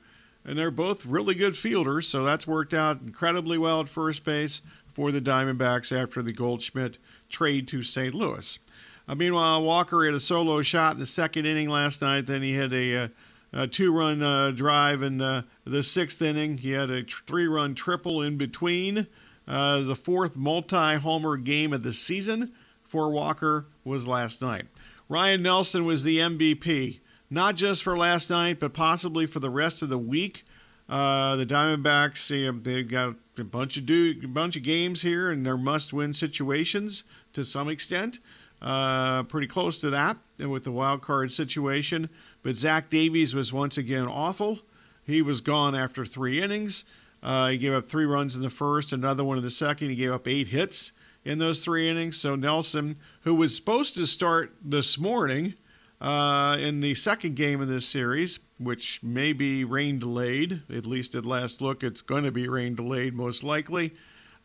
And 0.46 0.60
they're 0.60 0.70
both 0.70 1.08
really 1.08 1.34
good 1.34 1.58
fielders, 1.58 2.08
so 2.08 2.24
that's 2.24 2.46
worked 2.46 2.74
out 2.76 3.02
incredibly 3.02 3.58
well 3.58 3.82
at 3.82 3.90
first 3.90 4.24
base 4.24 4.62
for 4.94 5.12
the 5.12 5.22
Diamondbacks 5.22 5.92
after 5.92 6.22
the 6.22 6.34
Goldschmidt 6.34 7.00
trade 7.28 7.68
to 7.70 7.82
St. 7.82 8.14
Louis. 8.14 8.60
Uh, 9.08 9.16
meanwhile, 9.16 9.64
Walker 9.64 10.06
had 10.06 10.14
a 10.14 10.20
solo 10.20 10.62
shot 10.62 10.94
in 10.94 11.00
the 11.00 11.06
second 11.06 11.46
inning 11.46 11.70
last 11.70 12.02
night. 12.02 12.26
Then 12.26 12.42
he 12.42 12.54
had 12.54 12.74
a, 12.74 12.94
a, 12.94 13.04
uh, 13.04 13.08
a 13.54 13.68
two-run 13.68 14.22
uh, 14.24 14.52
drive 14.52 15.04
in 15.04 15.22
uh, 15.22 15.44
the 15.66 15.84
sixth 15.84 16.22
inning. 16.22 16.58
He 16.58 16.72
had 16.72 16.90
a 16.90 17.04
tr- 17.04 17.24
three-run 17.26 17.76
triple 17.76 18.22
in 18.22 18.38
between. 18.38 19.08
Uh, 19.48 19.82
the 19.82 19.96
fourth 19.96 20.38
multi-homer 20.38 21.38
game 21.38 21.74
of 21.74 21.84
the 21.84 21.94
season 21.94 22.54
for 22.84 23.10
Walker 23.10 23.66
was 23.84 24.08
last 24.08 24.42
night. 24.42 24.66
Ryne 25.10 25.42
Nelson 25.42 25.86
was 25.86 26.04
the 26.04 26.20
MVP, 26.20 27.00
not 27.30 27.56
just 27.56 27.84
for 27.84 27.98
last 27.98 28.30
night, 28.30 28.60
but 28.60 28.74
possibly 28.74 29.26
for 29.26 29.40
the 29.40 29.50
rest 29.50 29.82
of 29.82 29.90
the 29.90 29.98
week. 29.98 30.46
Uh, 30.88 31.36
the 31.36 31.46
Diamondbacks, 31.46 32.64
they've 32.64 32.88
got 32.88 33.16
a 33.38 33.44
bunch 33.44 33.78
of 33.78 33.86
do, 33.86 34.14
a 34.24 34.28
bunch 34.28 34.56
of 34.56 34.64
games 34.64 35.02
here, 35.02 35.32
and 35.32 35.46
they're 35.46 35.58
must-win 35.58 36.14
situations 36.14 37.04
to 37.34 37.44
some 37.44 37.70
extent. 37.70 38.20
Uh, 38.62 39.24
pretty 39.24 39.48
close 39.48 39.80
to 39.80 39.90
that 39.90 40.18
with 40.38 40.64
the 40.64 40.72
wild 40.72 41.02
card 41.02 41.32
situation. 41.32 42.10
But 42.44 42.58
Zach 42.58 42.90
Davies 42.90 43.34
was 43.34 43.52
once 43.52 43.78
again 43.78 44.08
awful. 44.08 44.60
He 45.04 45.22
was 45.22 45.42
gone 45.42 45.74
after 45.74 46.06
three 46.06 46.42
innings. 46.42 46.84
Uh, 47.24 47.50
he 47.50 47.58
gave 47.58 47.74
up 47.74 47.86
three 47.86 48.06
runs 48.06 48.36
in 48.36 48.42
the 48.42 48.50
first, 48.50 48.94
another 48.94 49.24
one 49.24 49.38
in 49.38 49.44
the 49.44 49.50
second. 49.50 49.90
He 49.90 49.96
gave 49.96 50.12
up 50.12 50.28
eight 50.28 50.50
hits 50.50 50.92
in 51.24 51.38
those 51.38 51.60
three 51.60 51.90
innings. 51.90 52.18
So 52.18 52.36
Nelson, 52.36 52.96
who 53.22 53.36
was 53.36 53.56
supposed 53.56 53.96
to 53.96 54.06
start 54.08 54.54
this 54.64 54.98
morning 54.98 55.56
uh, 56.00 56.58
in 56.60 56.80
the 56.80 56.96
second 56.96 57.36
game 57.36 57.62
of 57.62 57.68
this 57.68 57.88
series, 57.88 58.40
which 58.60 59.02
may 59.04 59.34
be 59.34 59.64
rain 59.64 60.00
delayed, 60.00 60.62
at 60.76 60.86
least 60.86 61.16
at 61.16 61.26
last 61.26 61.62
look, 61.62 61.84
it's 61.84 62.02
going 62.02 62.24
to 62.24 62.32
be 62.32 62.48
rain 62.48 62.76
delayed 62.76 63.14
most 63.14 63.44
likely. 63.44 63.94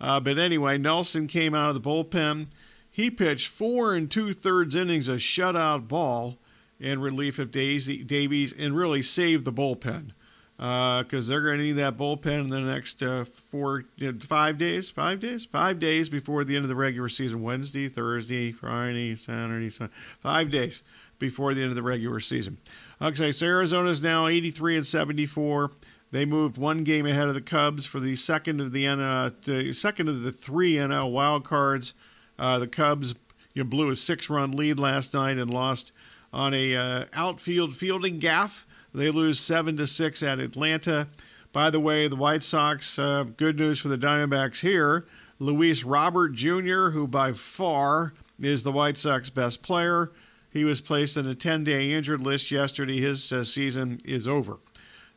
Uh, 0.01 0.21
but 0.21 0.39
anyway, 0.39 0.77
Nelson 0.77 1.27
came 1.27 1.55
out 1.55 1.69
of 1.71 1.75
the 1.75 1.89
bullpen. 1.89 2.49
He 2.97 3.11
pitched 3.11 3.49
four 3.49 3.95
and 3.95 4.11
two 4.11 4.33
thirds 4.33 4.75
innings 4.75 5.07
of 5.07 5.19
shutout 5.19 5.87
ball 5.87 6.39
in 6.81 6.99
relief 6.99 7.39
of 7.39 7.51
Davies 7.51 8.55
and 8.59 8.75
really 8.75 9.03
saved 9.03 9.45
the 9.45 9.53
bullpen 9.53 10.13
because 10.57 11.29
uh, 11.29 11.29
they're 11.29 11.43
going 11.43 11.59
to 11.59 11.65
need 11.65 11.73
that 11.73 11.99
bullpen 11.99 12.45
in 12.45 12.49
the 12.49 12.59
next 12.59 13.03
uh, 13.03 13.27
four, 13.27 13.85
you 13.97 14.11
know, 14.11 14.19
five 14.21 14.57
days, 14.57 14.89
five 14.89 15.21
days, 15.21 15.45
five 15.45 15.79
days 15.79 16.09
before 16.09 16.43
the 16.43 16.57
end 16.57 16.65
of 16.65 16.71
the 16.71 16.75
regular 16.75 17.11
season. 17.11 17.43
Wednesday, 17.43 17.87
Thursday, 17.87 18.51
Friday, 18.51 19.15
Saturday, 19.15 19.69
Sunday, 19.69 19.93
five 20.19 20.51
days 20.51 20.83
before 21.19 21.53
the 21.53 21.61
end 21.61 21.69
of 21.69 21.77
the 21.77 21.83
regular 21.83 22.19
season. 22.19 22.57
Okay, 23.03 23.31
so 23.31 23.45
Arizona 23.45 23.91
is 23.91 24.01
now 24.01 24.27
83 24.27 24.79
and 24.79 24.87
74. 24.87 25.71
They 26.13 26.25
moved 26.25 26.57
one 26.57 26.83
game 26.83 27.05
ahead 27.05 27.29
of 27.29 27.35
the 27.35 27.43
Cubs 27.43 27.85
for 27.85 28.01
the 28.01 28.17
second 28.17 28.59
of 28.63 28.73
the, 28.73 28.87
uh, 28.87 29.33
the 29.45 29.75
second 29.75 30.09
of 30.09 30.23
the 30.23 30.33
three 30.33 30.77
NL 30.77 31.13
wild 31.13 31.45
cards. 31.45 31.93
Uh, 32.39 32.59
the 32.59 32.67
Cubs 32.67 33.15
you 33.55 33.63
know, 33.63 33.69
blew 33.69 33.91
a 33.91 33.97
six-run 33.97 34.53
lead 34.53 34.79
last 34.79 35.15
night 35.15 35.39
and 35.39 35.53
lost 35.53 35.93
on 36.33 36.53
a 36.53 36.75
uh, 36.75 37.05
outfield 37.15 37.75
fielding 37.75 38.19
gaff 38.19 38.67
they 38.97 39.11
lose 39.11 39.39
seven 39.39 39.77
to 39.77 39.87
six 39.87 40.23
at 40.23 40.39
Atlanta. 40.39 41.09
By 41.53 41.69
the 41.69 41.81
way, 41.81 42.09
the 42.09 42.17
White 42.17 42.43
Sox. 42.43 42.99
Uh, 42.99 43.25
good 43.37 43.59
news 43.59 43.79
for 43.79 43.89
the 43.89 43.99
Diamondbacks 43.99 44.61
here. 44.61 45.07
Luis 45.39 45.85
Robert 45.85 46.31
Jr., 46.33 46.89
who 46.89 47.07
by 47.07 47.33
far 47.33 48.15
is 48.41 48.63
the 48.63 48.73
White 48.73 48.97
Sox 48.97 49.29
best 49.29 49.63
player, 49.63 50.13
he 50.51 50.65
was 50.65 50.81
placed 50.81 51.19
on 51.19 51.29
a 51.29 51.35
10-day 51.35 51.93
injured 51.93 52.23
list 52.23 52.51
yesterday. 52.51 52.99
His 52.99 53.31
uh, 53.31 53.45
season 53.45 54.01
is 54.07 54.27
over. 54.27 54.59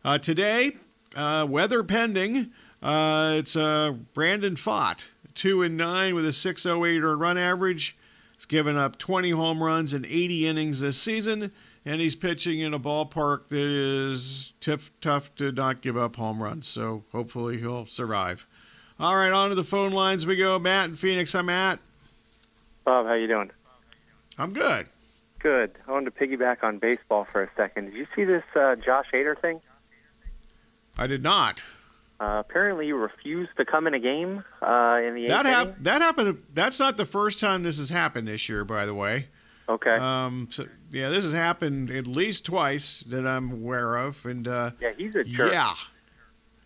Uh, 0.03 0.17
today, 0.17 0.75
uh, 1.15 1.47
weather 1.47 1.81
pending. 1.81 2.51
Uh, 2.83 3.35
it's 3.37 3.53
Brandon 3.53 4.55
Pfaadt, 4.55 5.05
two 5.39 5.63
and 5.63 5.77
nine 5.77 6.15
with 6.15 6.25
a 6.25 6.29
6.08 6.29 7.17
run 7.17 7.37
average. 7.37 7.95
He's 8.35 8.45
given 8.45 8.75
up 8.75 8.97
20 8.97 9.31
home 9.31 9.63
runs 9.63 9.93
in 9.93 10.05
80 10.05 10.47
innings 10.47 10.81
this 10.81 11.01
season 11.01 11.53
and 11.85 12.01
he's 12.01 12.15
pitching 12.15 12.59
in 12.59 12.73
a 12.73 12.79
ballpark 12.79 13.47
that 13.47 13.57
is 13.57 14.53
tough, 14.59 14.91
tough 14.99 15.33
to 15.35 15.53
not 15.53 15.79
give 15.79 15.95
up 15.95 16.17
home 16.17 16.43
runs. 16.43 16.67
So 16.67 17.03
hopefully 17.13 17.57
he'll 17.57 17.85
survive. 17.85 18.45
All 18.99 19.15
right, 19.15 19.31
on 19.31 19.47
to 19.47 19.55
the 19.55 19.63
phone 19.63 19.93
lines 19.93 20.27
we 20.27 20.35
go. 20.35 20.59
Matt 20.59 20.89
in 20.89 20.95
Phoenix. 20.95 21.33
I'm 21.33 21.45
Matt. 21.45 21.79
Bob, 22.83 23.05
how 23.05 23.13
you 23.13 23.27
doing? 23.27 23.49
I'm 24.37 24.51
good. 24.51 24.87
Good. 25.39 25.71
I 25.87 25.91
wanted 25.93 26.13
to 26.13 26.27
piggyback 26.27 26.65
on 26.65 26.79
baseball 26.79 27.23
for 27.23 27.43
a 27.43 27.49
second. 27.55 27.85
Did 27.85 27.93
you 27.93 28.07
see 28.13 28.25
this 28.25 28.43
uh, 28.57 28.75
Josh 28.75 29.05
Hader 29.13 29.39
thing? 29.39 29.61
I 30.97 31.07
did 31.07 31.23
not. 31.23 31.63
Uh, 32.19 32.43
apparently, 32.45 32.85
he 32.85 32.91
refused 32.91 33.51
to 33.55 33.63
come 33.63 33.87
in 33.87 33.93
a 33.93 33.99
game 33.99 34.43
uh, 34.61 34.99
in 35.01 35.15
the 35.15 35.27
that 35.27 35.45
hap- 35.45 35.81
That 35.83 36.01
happened. 36.01 36.43
That's 36.53 36.79
not 36.79 36.97
the 36.97 37.05
first 37.05 37.39
time 37.39 37.63
this 37.63 37.77
has 37.77 37.89
happened 37.89 38.27
this 38.27 38.49
year, 38.49 38.65
by 38.65 38.85
the 38.85 38.93
way. 38.93 39.27
Okay. 39.69 39.95
Um, 39.95 40.47
so, 40.51 40.65
yeah, 40.91 41.09
this 41.09 41.23
has 41.23 41.31
happened 41.31 41.91
at 41.91 42.07
least 42.07 42.45
twice 42.45 43.03
that 43.07 43.25
I'm 43.25 43.51
aware 43.51 43.95
of, 43.95 44.25
and 44.25 44.47
uh, 44.47 44.71
yeah, 44.81 44.91
he's 44.97 45.15
a 45.15 45.23
jerk. 45.23 45.53
Yeah. 45.53 45.75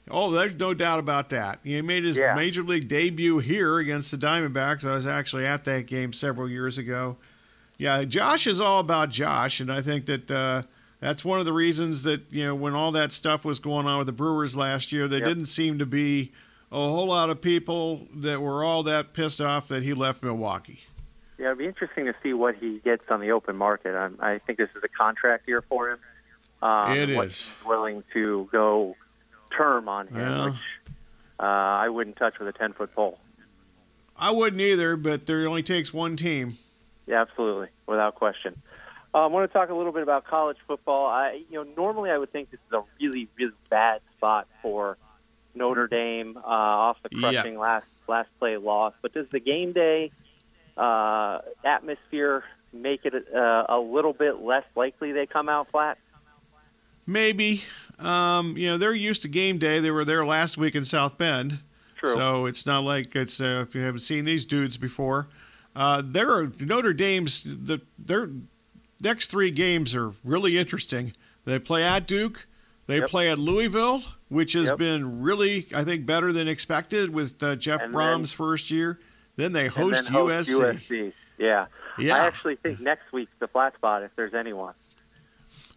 Oh, 0.10 0.32
there's 0.32 0.56
no 0.56 0.74
doubt 0.74 1.00
about 1.00 1.30
that. 1.30 1.60
He 1.64 1.82
made 1.82 2.04
his 2.04 2.18
yeah. 2.18 2.34
major 2.34 2.64
league 2.64 2.88
debut 2.88 3.40
here 3.40 3.78
against 3.78 4.12
the 4.12 4.18
Diamondbacks. 4.18 4.86
I 4.86 4.96
was 4.96 5.08
actually 5.08 5.46
at 5.46 5.64
that 5.66 5.86
game 5.86 6.14
several 6.14 6.50
years 6.50 6.78
ago. 6.78 7.18
Yeah, 7.78 8.04
Josh 8.04 8.48
is 8.48 8.60
all 8.60 8.80
about 8.80 9.10
Josh, 9.10 9.60
and 9.60 9.72
I 9.72 9.82
think 9.82 10.06
that 10.08 10.32
uh, 10.32 10.64
that's 11.04 11.26
one 11.26 11.40
of 11.40 11.46
the 11.46 11.54
reasons 11.54 12.04
that 12.04 12.22
you 12.32 12.46
know 12.46 12.56
when 12.56 12.74
all 12.74 12.94
that 12.94 13.12
stuff 13.12 13.44
was 13.44 13.60
going 13.60 13.86
on 13.86 13.98
with 13.98 14.08
the 14.08 14.14
Brewers 14.14 14.56
last 14.56 14.92
year, 14.94 15.08
there 15.08 15.20
yep. 15.20 15.28
didn't 15.28 15.48
seem 15.48 15.80
to 15.80 15.86
be 15.86 16.32
a 16.72 16.76
whole 16.76 17.08
lot 17.08 17.30
of 17.30 17.42
people 17.42 18.08
that 18.16 18.42
were 18.42 18.64
all 18.64 18.84
that 18.84 19.14
pissed 19.14 19.42
off 19.42 19.68
that 19.68 19.84
he 19.84 19.94
left 19.94 20.24
Milwaukee. 20.24 20.80
Yeah, 21.38 21.48
it'd 21.48 21.58
be 21.58 21.68
interesting 21.68 22.06
to 22.06 22.16
see 22.24 22.34
what 22.34 22.56
he 22.56 22.80
gets 22.80 23.04
on 23.10 23.20
the 23.20 23.32
open 23.32 23.58
market. 23.58 23.96
I, 23.96 24.34
I 24.36 24.40
think 24.40 24.58
this 24.58 24.70
is 24.78 24.84
a 24.84 24.88
contract 24.88 25.46
year 25.46 25.62
for 25.62 25.92
him. 25.92 26.00
Um, 26.62 26.98
it 26.98 27.10
is 27.10 27.50
willing 27.66 28.04
to 28.14 28.48
go 28.52 28.96
term 29.56 29.90
on 29.90 30.08
him, 30.08 30.46
which 30.46 30.62
uh, 31.38 31.44
I 31.44 31.90
wouldn't 31.90 32.16
touch 32.16 32.40
with 32.40 32.48
a 32.48 32.54
ten 32.54 32.72
foot 32.72 32.96
pole. 32.96 33.20
I 34.16 34.32
wouldn't 34.32 34.62
either, 34.62 34.96
but 34.96 35.26
there 35.26 35.46
only 35.48 35.64
takes 35.64 35.94
one 35.94 36.16
team. 36.16 36.58
Yeah, 37.08 37.22
absolutely, 37.22 37.68
without 37.88 38.16
question. 38.16 38.62
I 39.20 39.28
want 39.28 39.50
to 39.50 39.54
talk 39.54 39.70
a 39.70 39.76
little 39.76 39.92
bit 39.92 40.04
about 40.04 40.26
college 40.26 40.58
football. 40.68 41.08
I, 41.08 41.44
you 41.50 41.58
know, 41.58 41.66
normally 41.78 42.10
I 42.10 42.18
would 42.18 42.32
think 42.32 42.50
this 42.52 42.60
is 42.68 42.74
a 42.74 42.84
really, 43.00 43.28
really 43.38 43.54
bad 43.70 44.02
spot 44.18 44.48
for 44.62 44.98
Notre 45.54 45.88
Dame 45.88 46.38
uh, 46.38 46.42
off 46.48 46.98
the 47.04 47.10
crushing 47.10 47.54
yeah. 47.54 47.60
last 47.60 47.86
last 48.08 48.30
play 48.40 48.58
loss. 48.58 48.94
But 49.02 49.14
does 49.14 49.28
the 49.30 49.40
game 49.40 49.72
day 49.72 50.12
uh, 50.76 51.40
atmosphere 51.64 52.44
make 52.72 53.06
it 53.06 53.14
uh, 53.34 53.66
a 53.70 53.80
little 53.80 54.14
bit 54.14 54.42
less 54.42 54.66
likely 54.76 55.12
they 55.12 55.26
come 55.26 55.48
out 55.48 55.70
flat? 55.72 55.98
Maybe. 57.06 57.64
Um, 58.00 58.58
you 58.58 58.68
know, 58.68 58.78
they're 58.78 58.94
used 58.94 59.22
to 59.24 59.28
game 59.28 59.58
day. 59.60 59.80
They 59.80 59.92
were 59.92 60.06
there 60.06 60.26
last 60.26 60.58
week 60.58 60.76
in 60.76 60.86
South 60.86 61.18
Bend. 61.18 61.60
True. 61.98 62.14
So 62.14 62.46
it's 62.48 62.66
not 62.66 62.84
like 62.84 63.16
it's 63.16 63.40
uh, 63.40 63.66
if 63.68 63.76
you 63.76 63.82
haven't 63.82 64.02
seen 64.02 64.26
these 64.26 64.46
dudes 64.46 64.78
before. 64.78 65.28
Uh, 65.76 66.02
there 66.04 66.32
are 66.32 66.52
Notre 66.60 66.94
Dame's 66.94 67.44
the 67.44 67.82
their 67.98 68.30
next 69.04 69.28
three 69.28 69.52
games 69.52 69.94
are 69.94 70.14
really 70.24 70.58
interesting. 70.58 71.14
They 71.46 71.60
play 71.60 71.84
at 71.84 72.08
Duke, 72.08 72.48
they 72.88 73.00
yep. 73.00 73.10
play 73.10 73.30
at 73.30 73.40
Louisville, 73.40 74.04
which 74.30 74.54
has 74.54 74.70
yep. 74.70 74.78
been 74.78 75.22
really 75.22 75.68
I 75.74 75.84
think 75.84 76.06
better 76.06 76.34
than 76.34 76.48
expected 76.48 77.14
with 77.14 77.42
uh, 77.42 77.56
Jeff 77.56 77.82
and 77.82 77.94
Brohm's 77.94 78.32
then, 78.32 78.38
first 78.38 78.72
year. 78.72 79.00
Then 79.36 79.54
they 79.54 79.68
host, 79.68 80.04
then 80.04 80.06
host 80.06 80.50
USC. 80.50 80.60
USC. 80.60 81.14
Yeah. 81.38 81.66
yeah. 81.98 82.16
I 82.16 82.28
actually 82.28 82.58
think 82.58 82.80
next 82.80 83.12
week's 83.12 83.32
the 83.40 83.48
flat 83.48 83.74
spot 83.76 84.04
if 84.04 84.12
there's 84.16 84.34
anyone. 84.34 84.74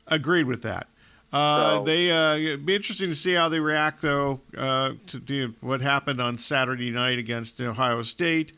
Agreed 0.06 0.44
with 0.44 0.62
that. 0.62 0.88
Uh, 1.32 1.78
so, 1.78 1.84
they 1.84 2.10
uh, 2.10 2.36
it'd 2.36 2.66
be 2.66 2.76
interesting 2.76 3.10
to 3.10 3.16
see 3.16 3.32
how 3.32 3.48
they 3.48 3.58
react 3.58 4.00
though 4.00 4.40
uh, 4.56 4.92
to, 5.08 5.20
to, 5.20 5.54
what 5.60 5.80
happened 5.80 6.20
on 6.20 6.38
Saturday 6.38 6.90
night 6.90 7.18
against 7.18 7.60
Ohio 7.60 8.02
State. 8.02 8.52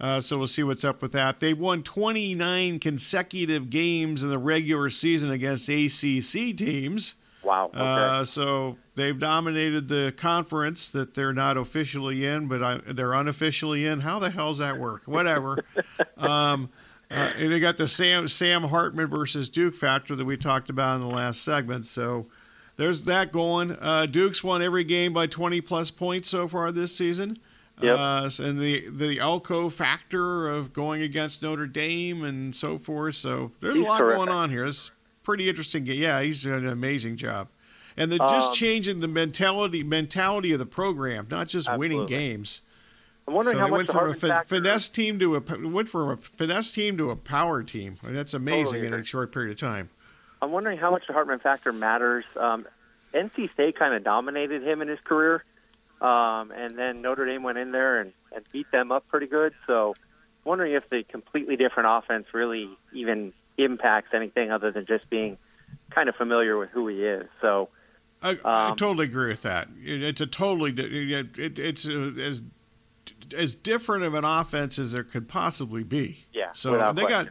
Uh, 0.00 0.20
so 0.20 0.38
we'll 0.38 0.46
see 0.46 0.62
what's 0.62 0.84
up 0.84 1.02
with 1.02 1.12
that. 1.12 1.38
They've 1.40 1.58
won 1.58 1.82
29 1.82 2.78
consecutive 2.78 3.68
games 3.68 4.22
in 4.22 4.30
the 4.30 4.38
regular 4.38 4.88
season 4.88 5.30
against 5.30 5.68
ACC 5.68 6.56
teams. 6.56 7.16
Wow. 7.42 7.66
Okay. 7.66 7.78
Uh, 7.78 8.24
so 8.24 8.76
they've 8.94 9.18
dominated 9.18 9.88
the 9.88 10.12
conference 10.16 10.90
that 10.90 11.14
they're 11.14 11.32
not 11.32 11.56
officially 11.56 12.26
in, 12.26 12.48
but 12.48 12.62
I, 12.62 12.80
they're 12.92 13.12
unofficially 13.12 13.86
in. 13.86 14.00
How 14.00 14.18
the 14.18 14.30
hell's 14.30 14.58
that 14.58 14.78
work? 14.78 15.02
Whatever. 15.06 15.58
um, 16.16 16.70
uh, 17.10 17.32
and 17.36 17.52
they 17.52 17.58
got 17.58 17.76
the 17.76 17.88
Sam 17.88 18.28
Sam 18.28 18.62
Hartman 18.64 19.08
versus 19.08 19.48
Duke 19.48 19.74
factor 19.74 20.14
that 20.14 20.24
we 20.24 20.36
talked 20.36 20.70
about 20.70 20.96
in 20.96 21.00
the 21.00 21.14
last 21.14 21.42
segment. 21.42 21.86
So 21.86 22.26
there's 22.76 23.02
that 23.02 23.32
going. 23.32 23.72
Uh, 23.72 24.06
Duke's 24.06 24.44
won 24.44 24.62
every 24.62 24.84
game 24.84 25.12
by 25.12 25.26
20 25.26 25.60
plus 25.60 25.90
points 25.90 26.28
so 26.28 26.46
far 26.46 26.70
this 26.72 26.96
season. 26.96 27.36
Yep. 27.82 27.98
Uh, 27.98 28.30
and 28.42 28.60
the 28.60 28.88
the 28.90 29.18
Elko 29.20 29.68
factor 29.68 30.48
of 30.48 30.72
going 30.72 31.02
against 31.02 31.42
Notre 31.42 31.66
Dame 31.66 32.24
and 32.24 32.54
so 32.54 32.78
forth. 32.78 33.16
So 33.16 33.52
there's 33.60 33.76
he's 33.76 33.84
a 33.84 33.88
lot 33.88 33.98
terrific. 33.98 34.16
going 34.18 34.28
on 34.30 34.50
here. 34.50 34.66
It's 34.66 34.90
pretty 35.22 35.48
interesting. 35.48 35.86
Yeah, 35.86 36.20
he's 36.22 36.42
doing 36.42 36.64
an 36.64 36.68
amazing 36.70 37.16
job. 37.16 37.48
And 37.96 38.10
they're 38.10 38.18
just 38.18 38.50
Um, 38.50 38.54
changing 38.54 38.98
the 38.98 39.08
mentality 39.08 39.82
mentality 39.82 40.52
of 40.52 40.58
the 40.58 40.66
program, 40.66 41.26
not 41.30 41.48
just 41.48 41.74
winning 41.76 42.06
games. 42.06 42.62
I'm 43.28 43.34
wondering 43.34 43.56
so 43.56 43.60
how 43.60 43.68
much 43.68 43.76
went 43.76 43.86
the 43.88 43.92
from 43.92 43.98
a 43.98 44.00
Hartman 44.04 44.20
fin- 44.20 44.30
factor- 44.30 44.48
finesse 44.56 44.88
team 44.88 45.18
to 45.18 45.36
a 45.36 45.68
went 45.68 45.88
from 45.88 46.08
a 46.10 46.16
finesse 46.16 46.72
team 46.72 46.96
to 46.98 47.10
a 47.10 47.16
power 47.16 47.62
team. 47.62 47.96
That's 48.02 48.34
amazing 48.34 48.80
Totally 48.82 48.86
in 48.86 48.94
a 48.94 49.04
short 49.04 49.32
period 49.32 49.52
of 49.52 49.58
time. 49.58 49.90
I'm 50.42 50.52
wondering 50.52 50.78
how 50.78 50.90
much 50.90 51.06
the 51.06 51.12
Hartman 51.12 51.38
factor 51.40 51.72
matters. 51.72 52.24
Um, 52.36 52.64
NC 53.12 53.52
State 53.52 53.76
kind 53.78 53.92
of 53.92 54.02
dominated 54.04 54.62
him 54.62 54.80
in 54.82 54.88
his 54.88 54.98
career, 55.04 55.44
um, 56.00 56.50
and 56.52 56.76
then 56.78 57.02
Notre 57.02 57.26
Dame 57.26 57.42
went 57.42 57.58
in 57.58 57.72
there 57.72 58.00
and, 58.00 58.12
and 58.34 58.44
beat 58.52 58.70
them 58.70 58.90
up 58.92 59.06
pretty 59.08 59.26
good. 59.26 59.52
So, 59.66 59.94
wondering 60.44 60.72
if 60.72 60.88
the 60.90 61.02
completely 61.04 61.56
different 61.56 61.88
offense 61.90 62.32
really 62.32 62.70
even 62.92 63.32
impacts 63.58 64.14
anything 64.14 64.50
other 64.50 64.70
than 64.70 64.86
just 64.86 65.10
being 65.10 65.36
kind 65.90 66.08
of 66.08 66.16
familiar 66.16 66.56
with 66.58 66.70
who 66.70 66.88
he 66.88 67.04
is. 67.04 67.26
So, 67.40 67.68
I, 68.22 68.38
I 68.44 68.68
Um, 68.70 68.76
totally 68.76 69.06
agree 69.06 69.28
with 69.28 69.42
that. 69.42 69.68
It- 69.82 70.02
It's 70.02 70.20
a 70.20 70.26
totally 70.26 70.72
it, 70.72 71.38
it, 71.38 71.58
it's 71.58 71.86
uh 71.86 72.12
as 72.18 72.42
as 73.36 73.54
different 73.54 74.04
of 74.04 74.14
an 74.14 74.24
offense 74.24 74.78
as 74.78 74.92
there 74.92 75.04
could 75.04 75.28
possibly 75.28 75.82
be. 75.84 76.26
Yeah, 76.32 76.52
So 76.52 76.92
they 76.92 77.06
got. 77.06 77.28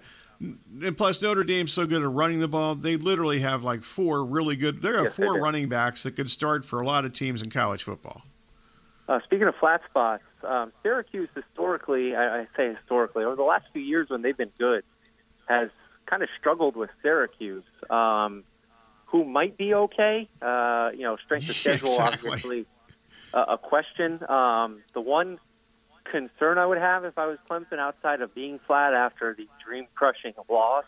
And 0.81 0.95
plus, 0.95 1.21
Notre 1.21 1.43
Dame's 1.43 1.73
so 1.73 1.85
good 1.85 2.01
at 2.01 2.09
running 2.09 2.39
the 2.39 2.47
ball. 2.47 2.73
They 2.73 2.95
literally 2.95 3.39
have 3.41 3.63
like 3.65 3.83
four 3.83 4.23
really 4.23 4.55
good. 4.55 4.81
They 4.81 4.87
have 4.89 5.03
Yes, 5.05 5.15
four 5.15 5.37
running 5.37 5.67
backs 5.67 6.03
that 6.03 6.15
could 6.15 6.29
start 6.29 6.65
for 6.65 6.79
a 6.79 6.85
lot 6.85 7.03
of 7.03 7.11
teams 7.11 7.41
in 7.41 7.49
college 7.49 7.83
football. 7.83 8.23
Uh, 9.09 9.19
speaking 9.23 9.47
of 9.47 9.55
flat 9.59 9.81
spots, 9.89 10.21
um, 10.47 10.71
Syracuse 10.83 11.29
historically, 11.33 12.15
I, 12.15 12.41
I 12.41 12.47
say 12.55 12.75
historically, 12.75 13.23
over 13.23 13.35
the 13.35 13.41
last 13.43 13.65
few 13.73 13.81
years 13.81 14.07
when 14.07 14.21
they've 14.21 14.37
been 14.37 14.51
good, 14.59 14.83
has 15.47 15.69
kind 16.05 16.21
of 16.21 16.29
struggled 16.39 16.75
with 16.75 16.91
Syracuse, 17.01 17.63
um, 17.89 18.43
who 19.07 19.25
might 19.25 19.57
be 19.57 19.73
okay. 19.73 20.29
Uh, 20.39 20.91
you 20.93 21.01
know, 21.01 21.17
strength 21.25 21.49
of 21.49 21.55
Yeah, 21.55 21.61
schedule, 21.73 21.89
exactly. 21.95 22.29
obviously, 22.29 22.65
uh, 23.33 23.45
a 23.49 23.57
question. 23.57 24.19
Um, 24.29 24.83
the 24.93 25.01
one 25.01 25.39
concern 26.05 26.59
I 26.59 26.67
would 26.67 26.77
have 26.77 27.03
if 27.03 27.17
I 27.17 27.25
was 27.25 27.39
Clemson 27.49 27.79
outside 27.79 28.21
of 28.21 28.35
being 28.35 28.59
flat 28.67 28.93
after 28.93 29.33
the 29.35 29.47
dream 29.65 29.87
crushing 29.95 30.33
loss 30.47 30.85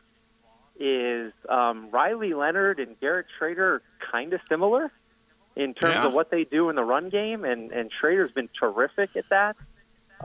is 0.80 1.34
um, 1.49 1.89
Riley 1.91 2.36
Leonard 2.36 2.80
and 2.80 2.99
Garrett 2.99 3.26
Shrader 3.39 3.57
are 3.57 3.82
kind 4.11 4.34
of 4.34 4.41
similar 4.47 4.91
in 5.56 5.74
terms 5.74 5.95
Yeah. 5.95 6.08
of 6.08 6.14
what 6.14 6.30
they 6.32 6.43
do 6.43 6.70
in 6.70 6.76
the 6.76 6.84
run 6.84 7.10
game, 7.10 7.43
and, 7.45 7.72
and 7.72 7.91
Shrader's 7.91 8.32
been 8.32 8.49
terrific 8.60 9.10
at 9.16 9.26
that. 9.30 9.58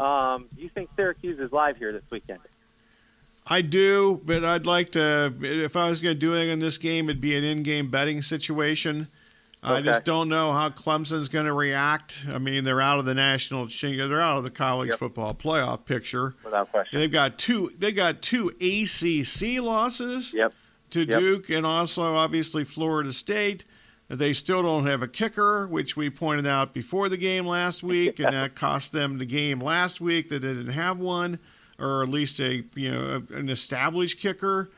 Um, 0.00 0.46
do 0.54 0.62
you 0.62 0.68
think 0.68 0.90
Syracuse 0.96 1.38
is 1.40 1.52
live 1.52 1.76
here 1.78 1.92
this 1.92 2.04
weekend? 2.10 2.40
I 3.46 3.62
do, 3.62 4.20
but 4.24 4.44
I'd 4.44 4.66
like 4.66 4.90
to. 4.92 5.32
If 5.40 5.76
I 5.76 5.88
was 5.88 6.00
going 6.00 6.16
to 6.16 6.18
do 6.20 6.34
anything 6.34 6.50
in 6.50 6.58
this 6.58 6.78
game, 6.78 7.08
it'd 7.08 7.20
be 7.20 7.36
an 7.36 7.44
in-game 7.44 7.90
betting 7.90 8.20
situation. 8.22 9.08
I 9.62 9.80
just 9.80 10.04
don't 10.04 10.28
know 10.28 10.52
how 10.52 10.68
Clemson's 10.68 11.28
going 11.28 11.46
to 11.46 11.52
react. 11.52 12.24
I 12.32 12.38
mean, 12.38 12.62
they're 12.62 12.80
out 12.80 13.00
of 13.00 13.04
the 13.04 13.14
national, 13.14 13.66
they're 13.66 14.20
out 14.20 14.38
of 14.38 14.44
the 14.44 14.50
college 14.50 14.90
Yep. 14.90 14.98
football 15.00 15.34
playoff 15.34 15.84
picture. 15.84 16.34
Without 16.44 16.70
question. 16.70 17.00
They've 17.00 17.10
got 17.10 17.36
two. 17.38 17.72
They 17.76 17.90
got 17.90 18.22
two 18.22 18.50
ACC 18.60 19.58
losses. 19.60 20.32
Yep. 20.32 20.52
To 20.90 21.00
Yep. 21.00 21.18
Duke 21.18 21.50
and 21.50 21.66
also 21.66 22.14
obviously 22.14 22.62
Florida 22.62 23.12
State. 23.12 23.64
They 24.08 24.32
still 24.32 24.62
don't 24.62 24.86
have 24.86 25.02
a 25.02 25.08
kicker, 25.08 25.66
which 25.66 25.96
we 25.96 26.10
pointed 26.10 26.46
out 26.46 26.72
before 26.72 27.08
the 27.08 27.16
game 27.16 27.44
last 27.46 27.82
week, 27.82 28.20
and 28.20 28.34
that 28.34 28.54
cost 28.54 28.92
them 28.92 29.18
the 29.18 29.24
game 29.24 29.60
last 29.60 30.00
week 30.00 30.28
that 30.28 30.42
they 30.42 30.48
didn't 30.48 30.72
have 30.72 30.98
one, 30.98 31.40
or 31.78 32.04
at 32.04 32.08
least 32.08 32.38
a 32.40 32.64
you 32.74 32.90
know 32.90 33.22
an 33.30 33.48
established 33.48 34.20
kicker. 34.20 34.70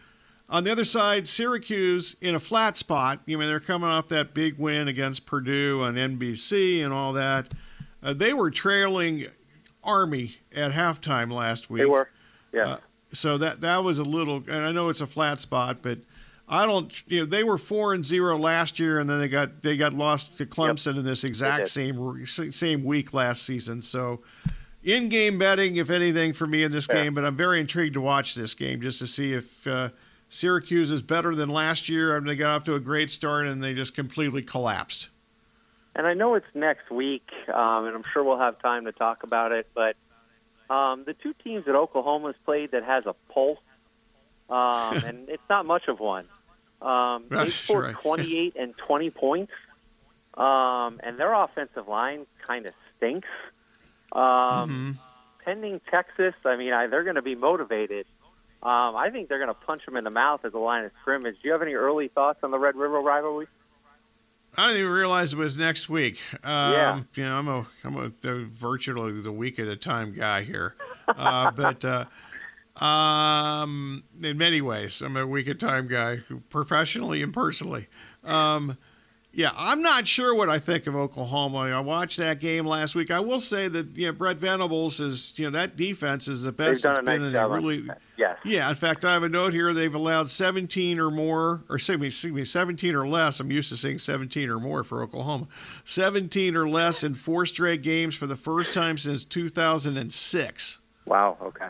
On 0.50 0.64
the 0.64 0.72
other 0.72 0.84
side, 0.84 1.28
Syracuse 1.28 2.16
in 2.22 2.34
a 2.34 2.40
flat 2.40 2.78
spot. 2.78 3.20
You 3.26 3.36
mean 3.36 3.48
they're 3.48 3.60
coming 3.60 3.90
off 3.90 4.08
that 4.08 4.32
big 4.32 4.58
win 4.58 4.88
against 4.88 5.26
Purdue 5.26 5.82
on 5.82 5.96
NBC 5.96 6.82
and 6.82 6.90
all 6.90 7.12
that. 7.12 7.52
Uh, 8.02 8.14
they 8.14 8.32
were 8.32 8.50
trailing 8.50 9.26
Army 9.84 10.36
at 10.54 10.72
halftime 10.72 11.30
last 11.30 11.68
week. 11.68 11.80
They 11.80 11.86
were, 11.86 12.08
yeah. 12.52 12.66
Uh, 12.66 12.78
so 13.12 13.36
that 13.38 13.60
that 13.60 13.84
was 13.84 13.98
a 13.98 14.04
little, 14.04 14.42
and 14.48 14.64
I 14.64 14.72
know 14.72 14.88
it's 14.88 15.02
a 15.02 15.06
flat 15.06 15.38
spot, 15.40 15.78
but 15.82 15.98
I 16.48 16.64
don't. 16.66 16.90
You 17.06 17.20
know, 17.20 17.26
they 17.26 17.44
were 17.44 17.58
four 17.58 17.92
and 17.92 18.04
zero 18.04 18.38
last 18.38 18.78
year, 18.78 19.00
and 19.00 19.08
then 19.08 19.20
they 19.20 19.28
got 19.28 19.62
they 19.62 19.76
got 19.76 19.92
lost 19.92 20.38
to 20.38 20.46
Clemson 20.46 20.98
in 20.98 21.04
this 21.04 21.24
exact 21.24 21.68
same 21.68 22.26
same 22.26 22.84
week 22.84 23.12
last 23.12 23.44
season. 23.44 23.82
So, 23.82 24.20
in 24.82 25.08
game 25.08 25.38
betting, 25.38 25.76
if 25.76 25.90
anything, 25.90 26.32
for 26.32 26.46
me 26.46 26.64
in 26.64 26.72
this 26.72 26.88
Yeah. 26.88 27.02
game. 27.02 27.14
But 27.14 27.24
I'm 27.24 27.36
very 27.36 27.60
intrigued 27.60 27.94
to 27.94 28.00
watch 28.00 28.34
this 28.34 28.54
game 28.54 28.80
just 28.80 28.98
to 29.00 29.06
see 29.06 29.34
if 29.34 29.66
uh, 29.66 29.90
Syracuse 30.30 30.90
is 30.90 31.02
better 31.02 31.34
than 31.34 31.48
last 31.50 31.88
year. 31.88 32.16
I 32.16 32.20
mean, 32.20 32.28
they 32.28 32.36
got 32.36 32.54
off 32.56 32.64
to 32.64 32.74
a 32.74 32.80
great 32.80 33.10
start 33.10 33.46
and 33.46 33.62
they 33.62 33.74
just 33.74 33.94
completely 33.94 34.42
collapsed. 34.42 35.08
And 35.94 36.06
I 36.06 36.14
know 36.14 36.34
it's 36.34 36.46
next 36.54 36.90
week, 36.90 37.28
um, 37.52 37.86
and 37.86 37.96
I'm 37.96 38.04
sure 38.12 38.22
we'll 38.22 38.38
have 38.38 38.60
time 38.60 38.84
to 38.84 38.92
talk 38.92 39.24
about 39.24 39.52
it. 39.52 39.66
But 39.74 39.96
um, 40.72 41.04
the 41.04 41.14
two 41.14 41.34
teams 41.42 41.64
that 41.66 41.74
Oklahoma's 41.74 42.36
played 42.44 42.70
that 42.70 42.84
has 42.84 43.04
a 43.04 43.14
pulse, 43.32 43.58
um, 44.48 44.56
and 45.04 45.28
it's 45.28 45.42
not 45.50 45.66
much 45.66 45.88
of 45.88 45.98
one. 45.98 46.26
Um, 46.80 47.24
they 47.30 47.50
scored 47.50 47.84
right. 47.84 47.94
28 48.02 48.56
and 48.58 48.76
20 48.76 49.10
points, 49.10 49.52
um, 50.34 51.00
and 51.02 51.18
their 51.18 51.32
offensive 51.34 51.88
line 51.88 52.26
kind 52.46 52.66
of 52.66 52.74
stinks. 52.96 53.28
Um, 54.12 54.20
Mm-hmm. 54.22 54.90
Pending 55.44 55.80
Texas, 55.90 56.34
I 56.44 56.56
mean, 56.56 56.74
I, 56.74 56.88
they're 56.88 57.04
going 57.04 57.16
to 57.16 57.22
be 57.22 57.34
motivated. 57.34 58.04
Um, 58.62 58.94
I 58.96 59.08
think 59.10 59.30
they're 59.30 59.38
going 59.38 59.48
to 59.48 59.54
punch 59.54 59.86
them 59.86 59.96
in 59.96 60.04
the 60.04 60.10
mouth 60.10 60.44
at 60.44 60.52
the 60.52 60.58
line 60.58 60.84
of 60.84 60.90
scrimmage. 61.00 61.36
Do 61.40 61.48
you 61.48 61.52
have 61.52 61.62
any 61.62 61.72
early 61.72 62.08
thoughts 62.08 62.40
on 62.42 62.50
the 62.50 62.58
Red 62.58 62.76
River 62.76 63.00
rivalry? 63.00 63.46
I 64.58 64.66
didn't 64.66 64.80
even 64.80 64.92
realize 64.92 65.32
it 65.32 65.38
was 65.38 65.56
next 65.56 65.88
week. 65.88 66.20
Um, 66.44 66.72
Yeah. 66.72 67.02
You 67.14 67.24
know, 67.24 67.34
I'm 67.36 67.48
a 67.48 67.66
I'm 67.84 67.96
a 67.96 68.12
the, 68.20 68.46
virtually 68.52 69.20
the 69.22 69.32
week 69.32 69.58
at 69.58 69.68
a 69.68 69.76
time 69.76 70.12
guy 70.12 70.42
here, 70.42 70.74
uh, 71.06 71.50
but 71.56 71.82
uh, 71.82 72.04
um, 72.80 74.04
in 74.22 74.38
many 74.38 74.60
ways, 74.60 75.02
I'm 75.02 75.16
a 75.16 75.26
week 75.26 75.48
at 75.48 75.58
time 75.58 75.88
guy, 75.88 76.20
professionally 76.48 77.22
and 77.22 77.32
personally. 77.32 77.88
Um, 78.24 78.76
yeah, 79.38 79.52
I'm 79.56 79.82
not 79.82 80.08
sure 80.08 80.34
what 80.34 80.48
I 80.48 80.58
think 80.58 80.86
of 80.86 80.96
Oklahoma. 80.96 81.58
I 81.58 81.78
watched 81.80 82.16
that 82.16 82.40
game 82.40 82.66
last 82.66 82.94
week. 82.94 83.10
I 83.10 83.20
will 83.20 83.40
say 83.40 83.68
that 83.68 83.96
you 83.96 84.06
know, 84.06 84.12
Brent 84.12 84.40
Venables 84.40 85.00
is 85.00 85.34
you 85.36 85.48
know 85.48 85.56
that 85.56 85.76
defense 85.76 86.28
is 86.28 86.42
the 86.42 86.50
best 86.50 86.66
They've 86.66 86.72
it's 86.72 86.82
done 86.82 87.04
been 87.04 87.22
nice 87.22 87.30
in 87.30 87.36
a 87.36 87.48
really. 87.48 87.88
Yes. 88.16 88.38
yeah, 88.44 88.68
in 88.68 88.74
fact, 88.74 89.04
I 89.04 89.12
have 89.12 89.22
a 89.22 89.28
note 89.28 89.52
here. 89.52 89.72
They've 89.74 89.94
allowed 89.94 90.28
17 90.28 90.98
or 90.98 91.10
more, 91.10 91.62
or 91.68 91.76
excuse 91.76 92.00
me, 92.00 92.06
excuse 92.08 92.32
me, 92.32 92.44
17 92.44 92.94
or 92.96 93.06
less. 93.06 93.38
I'm 93.38 93.52
used 93.52 93.68
to 93.68 93.76
seeing 93.76 93.98
17 93.98 94.48
or 94.48 94.58
more 94.58 94.82
for 94.82 95.02
Oklahoma. 95.02 95.46
17 95.84 96.56
or 96.56 96.68
less 96.68 97.04
in 97.04 97.14
four 97.14 97.46
straight 97.46 97.82
games 97.82 98.16
for 98.16 98.26
the 98.26 98.34
first 98.34 98.72
time 98.72 98.98
since 98.98 99.24
2006. 99.24 100.78
Wow. 101.06 101.36
Okay. 101.40 101.68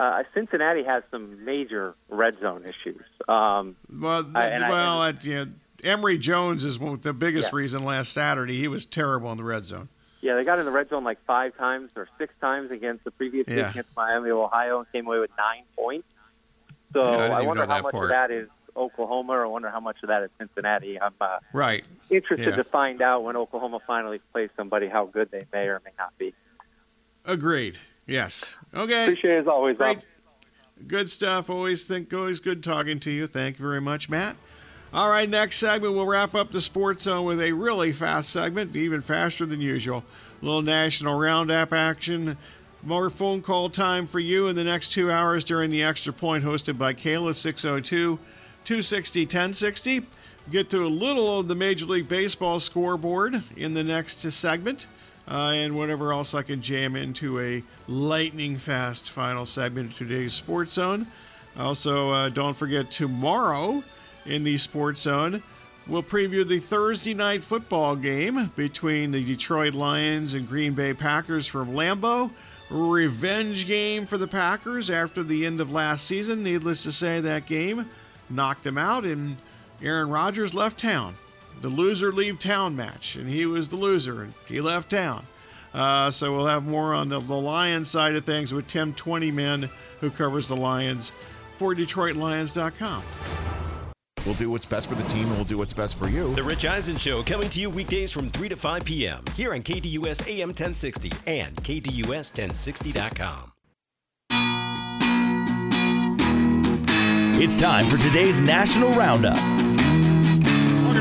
Uh, 0.00 0.22
Cincinnati 0.32 0.82
has 0.82 1.02
some 1.10 1.44
major 1.44 1.94
red 2.08 2.38
zone 2.40 2.64
issues. 2.64 3.02
Um, 3.28 3.76
Well, 3.92 4.24
I- 4.34 4.58
well, 4.70 5.02
I, 5.02 5.10
you 5.20 5.34
know, 5.34 5.46
Emory 5.84 6.16
Jones 6.16 6.64
is 6.64 6.78
the 6.78 7.12
biggest 7.12 7.52
Yeah. 7.52 7.56
reason 7.58 7.84
last 7.84 8.14
Saturday. 8.14 8.58
He 8.58 8.66
was 8.66 8.86
terrible 8.86 9.30
in 9.30 9.36
the 9.36 9.44
red 9.44 9.64
zone. 9.66 9.90
yeah, 10.22 10.34
they 10.36 10.44
got 10.44 10.58
in 10.58 10.64
the 10.66 10.70
red 10.70 10.88
zone 10.90 11.04
like 11.04 11.18
five 11.20 11.54
times 11.56 11.90
or 11.96 12.08
six 12.18 12.32
times 12.40 12.70
against 12.70 13.04
the 13.04 13.10
previous 13.10 13.46
week 13.46 13.58
against 13.58 13.94
Miami 13.96 14.30
of 14.30 14.36
Ohio 14.38 14.78
and 14.78 14.92
came 14.92 15.06
away 15.06 15.18
with 15.18 15.30
nine 15.38 15.64
points. 15.76 16.06
So 16.94 17.10
Yeah, 17.10 17.36
I 17.36 17.42
wonder 17.42 17.66
how 17.66 17.82
much 17.82 17.92
part. 17.92 18.04
of 18.04 18.10
that 18.10 18.30
is 18.30 18.48
Oklahoma, 18.76 19.32
or 19.32 19.44
I 19.44 19.48
wonder 19.48 19.68
how 19.70 19.80
much 19.80 19.96
of 20.02 20.08
that 20.08 20.22
is 20.22 20.30
Cincinnati. 20.38 20.98
I'm 21.00 21.14
uh, 21.20 21.38
Right. 21.54 21.86
interested 22.10 22.48
Yeah. 22.50 22.56
to 22.56 22.64
find 22.64 23.00
out 23.02 23.22
when 23.24 23.36
Oklahoma 23.36 23.80
finally 23.86 24.18
plays 24.32 24.48
somebody 24.56 24.88
how 24.88 25.04
good 25.06 25.30
they 25.30 25.42
may 25.52 25.68
or 25.68 25.80
may 25.84 25.92
not 25.98 26.16
be. 26.18 26.34
Agreed. 27.24 27.78
Yes. 28.10 28.58
Okay. 28.74 29.04
Appreciate 29.04 29.36
it 29.36 29.40
as 29.42 29.46
always. 29.46 29.76
Bob. 29.76 30.00
Good 30.88 31.08
stuff. 31.08 31.48
Always 31.48 31.84
think 31.84 32.12
always 32.12 32.40
good 32.40 32.64
talking 32.64 32.98
to 33.00 33.10
you. 33.10 33.28
Thank 33.28 33.60
you 33.60 33.64
very 33.64 33.80
much, 33.80 34.08
Matt. 34.08 34.34
All 34.92 35.08
right, 35.08 35.28
next 35.28 35.58
segment 35.58 35.94
we'll 35.94 36.06
wrap 36.06 36.34
up 36.34 36.50
the 36.50 36.60
sports 36.60 37.04
zone 37.04 37.24
with 37.24 37.40
a 37.40 37.52
really 37.52 37.92
fast 37.92 38.30
segment, 38.30 38.74
even 38.74 39.00
faster 39.00 39.46
than 39.46 39.60
usual. 39.60 40.02
A 40.42 40.44
little 40.44 40.62
national 40.62 41.16
roundup 41.16 41.72
action. 41.72 42.36
More 42.82 43.10
phone 43.10 43.42
call 43.42 43.70
time 43.70 44.08
for 44.08 44.18
you 44.18 44.48
in 44.48 44.56
the 44.56 44.64
next 44.64 44.90
two 44.90 45.12
hours 45.12 45.44
during 45.44 45.70
the 45.70 45.84
extra 45.84 46.12
point 46.12 46.42
hosted 46.42 46.76
by 46.76 46.94
Kayla 46.94 47.36
602 47.36 48.18
260 48.64 49.20
1060. 49.20 50.06
Get 50.50 50.68
to 50.70 50.84
a 50.84 50.88
little 50.88 51.38
of 51.38 51.46
the 51.46 51.54
Major 51.54 51.86
League 51.86 52.08
Baseball 52.08 52.58
scoreboard 52.58 53.44
in 53.56 53.74
the 53.74 53.84
next 53.84 54.28
segment 54.32 54.88
uh, 55.28 55.52
and 55.54 55.76
whatever 55.76 56.12
else 56.12 56.34
I 56.34 56.42
can 56.42 56.62
jam 56.62 56.96
into 56.96 57.40
a 57.40 57.62
lightning 57.88 58.56
fast 58.56 59.10
final 59.10 59.46
segment 59.46 59.92
of 59.92 59.98
today's 59.98 60.34
Sports 60.34 60.72
Zone. 60.72 61.06
Also, 61.58 62.10
uh, 62.10 62.28
don't 62.28 62.56
forget 62.56 62.90
tomorrow 62.90 63.82
in 64.24 64.44
the 64.44 64.58
Sports 64.58 65.02
Zone, 65.02 65.42
We'll 65.90 66.04
preview 66.04 66.46
the 66.46 66.60
Thursday 66.60 67.14
night 67.14 67.42
football 67.42 67.96
game 67.96 68.52
between 68.54 69.10
the 69.10 69.24
Detroit 69.24 69.74
Lions 69.74 70.34
and 70.34 70.46
Green 70.46 70.72
Bay 70.72 70.94
Packers 70.94 71.48
from 71.48 71.72
Lambeau. 71.72 72.30
Revenge 72.70 73.66
game 73.66 74.06
for 74.06 74.16
the 74.16 74.28
Packers 74.28 74.88
after 74.88 75.24
the 75.24 75.44
end 75.44 75.60
of 75.60 75.72
last 75.72 76.06
season. 76.06 76.44
Needless 76.44 76.84
to 76.84 76.92
say, 76.92 77.18
that 77.20 77.46
game 77.46 77.86
knocked 78.28 78.62
them 78.62 78.78
out, 78.78 79.04
and 79.04 79.36
Aaron 79.82 80.10
Rodgers 80.10 80.54
left 80.54 80.78
town. 80.78 81.16
The 81.60 81.68
loser 81.68 82.12
leave 82.12 82.38
town 82.38 82.74
match, 82.74 83.16
and 83.16 83.28
he 83.28 83.44
was 83.46 83.68
the 83.68 83.76
loser, 83.76 84.22
and 84.22 84.34
he 84.46 84.60
left 84.60 84.90
town. 84.90 85.26
Uh, 85.74 86.10
so 86.10 86.34
we'll 86.34 86.46
have 86.46 86.64
more 86.64 86.94
on 86.94 87.08
the, 87.08 87.20
the 87.20 87.34
Lions 87.34 87.90
side 87.90 88.14
of 88.14 88.24
things 88.24 88.52
with 88.52 88.66
Tim 88.66 88.94
Twentyman, 88.94 89.68
who 90.00 90.10
covers 90.10 90.48
the 90.48 90.56
Lions 90.56 91.12
for 91.58 91.74
DetroitLions.com. 91.74 93.02
We'll 94.26 94.34
do 94.34 94.50
what's 94.50 94.66
best 94.66 94.88
for 94.88 94.94
the 94.94 95.08
team 95.08 95.26
and 95.26 95.32
we'll 95.32 95.44
do 95.44 95.56
what's 95.56 95.72
best 95.72 95.96
for 95.96 96.08
you. 96.08 96.34
The 96.34 96.42
Rich 96.42 96.66
Eisen 96.66 96.96
Show 96.96 97.22
coming 97.22 97.48
to 97.50 97.60
you 97.60 97.70
weekdays 97.70 98.12
from 98.12 98.30
3 98.30 98.50
to 98.50 98.56
5 98.56 98.84
p.m. 98.84 99.24
here 99.34 99.54
on 99.54 99.62
KDUS 99.62 100.28
AM 100.28 100.48
1060 100.48 101.12
and 101.26 101.56
KDUS1060.com. 101.56 103.52
It's 107.42 107.56
time 107.56 107.88
for 107.88 107.96
today's 107.96 108.42
National 108.42 108.90
Roundup. 108.92 109.59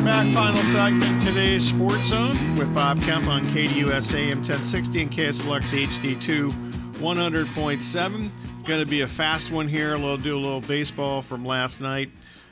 Back. 0.09 0.33
Final 0.33 0.65
segment 0.65 1.21
today's 1.21 1.67
Sports 1.67 2.05
Zone 2.05 2.55
with 2.55 2.73
Bob 2.73 2.99
Kemp 3.03 3.27
on 3.27 3.45
KDUS 3.45 4.15
AM 4.15 4.39
1060 4.39 5.03
and 5.03 5.11
KSLX 5.11 5.87
HD2 5.87 6.51
100.7. 6.93 8.31
Going 8.65 8.83
to 8.83 8.89
be 8.89 9.01
a 9.01 9.07
fast 9.07 9.51
one 9.51 9.67
here. 9.67 9.95
We'll 9.99 10.17
do 10.17 10.35
a 10.35 10.39
little 10.39 10.61
baseball 10.61 11.21
from 11.21 11.45
last 11.45 11.79
night. 11.79 12.09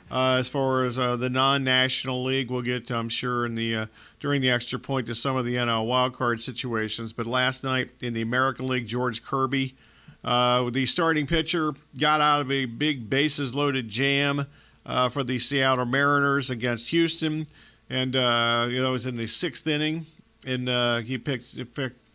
Uh, 0.08 0.36
as 0.38 0.46
far 0.46 0.84
as 0.84 1.00
uh, 1.00 1.16
the 1.16 1.28
non-national 1.28 2.22
league, 2.22 2.48
we'll 2.48 2.62
get, 2.62 2.92
I'm 2.92 3.08
sure, 3.08 3.44
in 3.44 3.56
the 3.56 3.74
uh, 3.74 3.86
during 4.20 4.40
the 4.40 4.50
extra 4.50 4.78
point 4.78 5.08
to 5.08 5.16
some 5.16 5.36
of 5.36 5.44
the 5.44 5.56
NL 5.56 5.84
wildcard 5.84 6.40
situations. 6.40 7.12
But 7.12 7.26
last 7.26 7.64
night 7.64 7.90
in 8.00 8.12
the 8.12 8.22
American 8.22 8.68
League, 8.68 8.86
George 8.86 9.24
Kirby, 9.24 9.74
uh, 10.22 10.70
the 10.70 10.86
starting 10.86 11.26
pitcher, 11.26 11.72
got 11.98 12.20
out 12.20 12.40
of 12.40 12.52
a 12.52 12.66
big 12.66 13.10
bases-loaded 13.10 13.88
jam 13.88 14.46
uh, 14.88 15.08
for 15.08 15.22
the 15.22 15.38
Seattle 15.38 15.84
Mariners 15.84 16.50
against 16.50 16.88
Houston, 16.88 17.46
and 17.88 18.16
uh, 18.16 18.66
you 18.68 18.82
know 18.82 18.88
it 18.88 18.92
was 18.92 19.06
in 19.06 19.16
the 19.16 19.26
sixth 19.26 19.66
inning, 19.66 20.06
and 20.46 21.04
he 21.06 21.18
picked. 21.18 21.56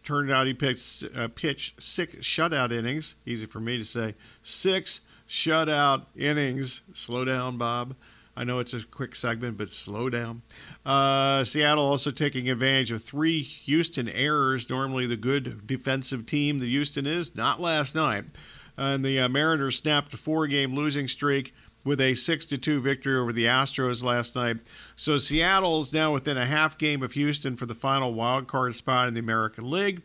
Turned 0.03 0.29
out 0.29 0.47
he 0.47 0.53
picked 0.53 1.05
pitched 1.35 1.81
six 1.81 2.15
shutout 2.15 2.73
innings. 2.73 3.15
Easy 3.25 3.45
for 3.45 3.61
me 3.61 3.77
to 3.77 3.85
say, 3.85 4.15
six 4.41 4.99
shutout 5.29 6.07
innings. 6.17 6.81
Slow 6.91 7.23
down, 7.23 7.57
Bob. 7.57 7.95
I 8.35 8.43
know 8.43 8.59
it's 8.59 8.73
a 8.73 8.83
quick 8.83 9.15
segment, 9.15 9.57
but 9.57 9.69
slow 9.69 10.09
down. 10.09 10.41
Uh, 10.85 11.43
Seattle 11.43 11.85
also 11.85 12.09
taking 12.09 12.49
advantage 12.49 12.91
of 12.91 13.03
three 13.03 13.41
Houston 13.41 14.09
errors. 14.09 14.69
Normally, 14.69 15.05
the 15.05 15.15
good 15.15 15.67
defensive 15.67 16.25
team 16.25 16.59
that 16.59 16.65
Houston 16.65 17.05
is, 17.05 17.35
not 17.35 17.61
last 17.61 17.93
night. 17.93 18.25
And 18.75 19.05
the 19.05 19.19
uh, 19.19 19.29
Mariners 19.29 19.77
snapped 19.77 20.15
a 20.15 20.17
four 20.17 20.47
game 20.47 20.73
losing 20.73 21.07
streak 21.07 21.53
with 21.83 21.99
a 21.99 22.15
6 22.15 22.45
2 22.45 22.81
victory 22.81 23.17
over 23.17 23.33
the 23.33 23.45
Astros 23.45 24.03
last 24.03 24.35
night. 24.35 24.57
So 24.95 25.17
Seattle's 25.17 25.93
now 25.93 26.13
within 26.13 26.37
a 26.37 26.45
half 26.45 26.77
game 26.77 27.03
of 27.03 27.13
Houston 27.13 27.55
for 27.55 27.65
the 27.65 27.75
final 27.75 28.13
wild 28.13 28.47
card 28.47 28.75
spot 28.75 29.07
in 29.07 29.13
the 29.13 29.19
American 29.19 29.69
League. 29.69 30.01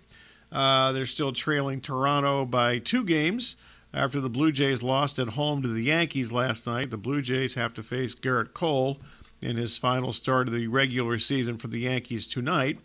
Uh, 0.50 0.92
they're 0.92 1.06
still 1.06 1.32
trailing 1.32 1.80
Toronto 1.80 2.44
by 2.44 2.78
two 2.78 3.04
games. 3.04 3.56
After 3.92 4.20
the 4.20 4.28
Blue 4.28 4.52
Jays 4.52 4.82
lost 4.82 5.18
at 5.18 5.30
home 5.30 5.62
to 5.62 5.68
the 5.68 5.82
Yankees 5.82 6.30
last 6.30 6.66
night, 6.66 6.90
the 6.90 6.98
Blue 6.98 7.22
Jays 7.22 7.54
have 7.54 7.72
to 7.74 7.82
face 7.82 8.14
Gerrit 8.14 8.52
Cole 8.52 8.98
in 9.40 9.56
his 9.56 9.78
final 9.78 10.12
start 10.12 10.48
of 10.48 10.54
the 10.54 10.66
regular 10.66 11.18
season 11.18 11.56
for 11.58 11.68
the 11.68 11.80
Yankees 11.80 12.26
tonight. 12.26 12.80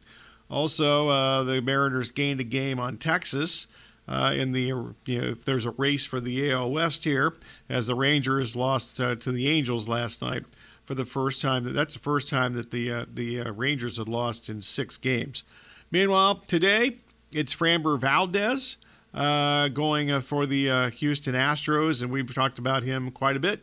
Also, 0.49 1.09
uh, 1.09 1.43
the 1.43 1.61
Mariners 1.61 2.11
gained 2.11 2.39
a 2.39 2.45
game 2.45 2.79
on 2.79 2.97
Texas. 2.97 3.67
Uh, 4.07 4.33
in 4.35 4.51
the 4.51 4.61
you 5.05 5.21
know, 5.21 5.27
if 5.29 5.45
there's 5.45 5.65
a 5.65 5.71
race 5.71 6.05
for 6.05 6.19
the 6.19 6.51
AL 6.51 6.71
West 6.71 7.05
here, 7.05 7.33
as 7.69 7.87
the 7.87 7.95
Rangers 7.95 8.53
lost 8.53 8.99
uh, 8.99 9.15
to 9.15 9.31
the 9.31 9.47
Angels 9.47 9.87
last 9.87 10.21
night 10.21 10.43
for 10.85 10.93
the 10.95 11.05
first 11.05 11.41
time. 11.41 11.73
That's 11.73 11.93
the 11.93 11.99
first 11.99 12.29
time 12.29 12.53
that 12.55 12.71
the 12.71 12.91
uh, 12.91 13.05
the 13.11 13.41
uh, 13.41 13.51
Rangers 13.51 13.97
had 13.97 14.09
lost 14.09 14.49
in 14.49 14.61
six 14.61 14.97
games. 14.97 15.43
Meanwhile, 15.89 16.43
today 16.47 16.97
it's 17.31 17.55
Framber 17.55 17.97
Valdez 17.97 18.77
uh, 19.13 19.69
going 19.69 20.11
uh, 20.11 20.19
for 20.19 20.45
the 20.45 20.89
Houston 20.97 21.33
Astros, 21.33 22.01
and 22.01 22.11
we've 22.11 22.33
talked 22.33 22.59
about 22.59 22.83
him 22.83 23.09
quite 23.11 23.37
a 23.37 23.39
bit. 23.39 23.61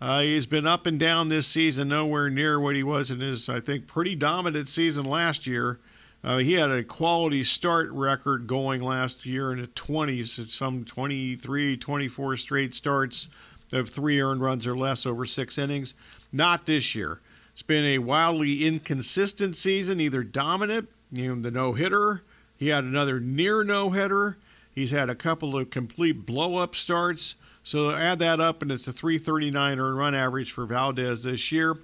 He's 0.00 0.44
been 0.44 0.66
up 0.66 0.84
and 0.84 1.00
down 1.00 1.28
this 1.28 1.46
season, 1.46 1.88
nowhere 1.88 2.28
near 2.28 2.60
what 2.60 2.76
he 2.76 2.82
was 2.82 3.10
in 3.10 3.20
his, 3.20 3.48
I 3.48 3.60
think, 3.60 3.86
pretty 3.86 4.14
dominant 4.14 4.68
season 4.68 5.06
last 5.06 5.46
year. 5.46 5.78
Uh, 6.24 6.38
he 6.38 6.54
had 6.54 6.70
a 6.70 6.82
quality 6.82 7.44
start 7.44 7.90
record 7.90 8.46
going 8.46 8.82
last 8.82 9.26
year 9.26 9.52
in 9.52 9.60
the 9.60 9.66
20s, 9.66 10.48
some 10.48 10.82
23, 10.82 11.76
24 11.76 12.36
straight 12.38 12.74
starts 12.74 13.28
of 13.72 13.90
three 13.90 14.20
earned 14.20 14.40
runs 14.40 14.66
or 14.66 14.74
less 14.74 15.04
over 15.04 15.26
six 15.26 15.58
innings. 15.58 15.94
Not 16.32 16.64
this 16.64 16.94
year. 16.94 17.20
It's 17.52 17.62
been 17.62 17.84
a 17.84 17.98
wildly 17.98 18.66
inconsistent 18.66 19.54
season, 19.54 20.00
either 20.00 20.22
dominant, 20.24 20.88
you 21.12 21.34
know, 21.34 21.42
the 21.42 21.50
no 21.50 21.74
hitter. 21.74 22.22
He 22.56 22.68
had 22.68 22.84
another 22.84 23.20
near 23.20 23.62
no 23.62 23.90
hitter. 23.90 24.38
He's 24.74 24.92
had 24.92 25.10
a 25.10 25.14
couple 25.14 25.56
of 25.56 25.68
complete 25.68 26.24
blow 26.24 26.56
up 26.56 26.74
starts. 26.74 27.34
So 27.62 27.90
add 27.90 28.18
that 28.20 28.40
up, 28.40 28.62
and 28.62 28.72
it's 28.72 28.88
a 28.88 28.92
339 28.92 29.78
earned 29.78 29.98
run 29.98 30.14
average 30.14 30.52
for 30.52 30.64
Valdez 30.64 31.24
this 31.24 31.52
year. 31.52 31.76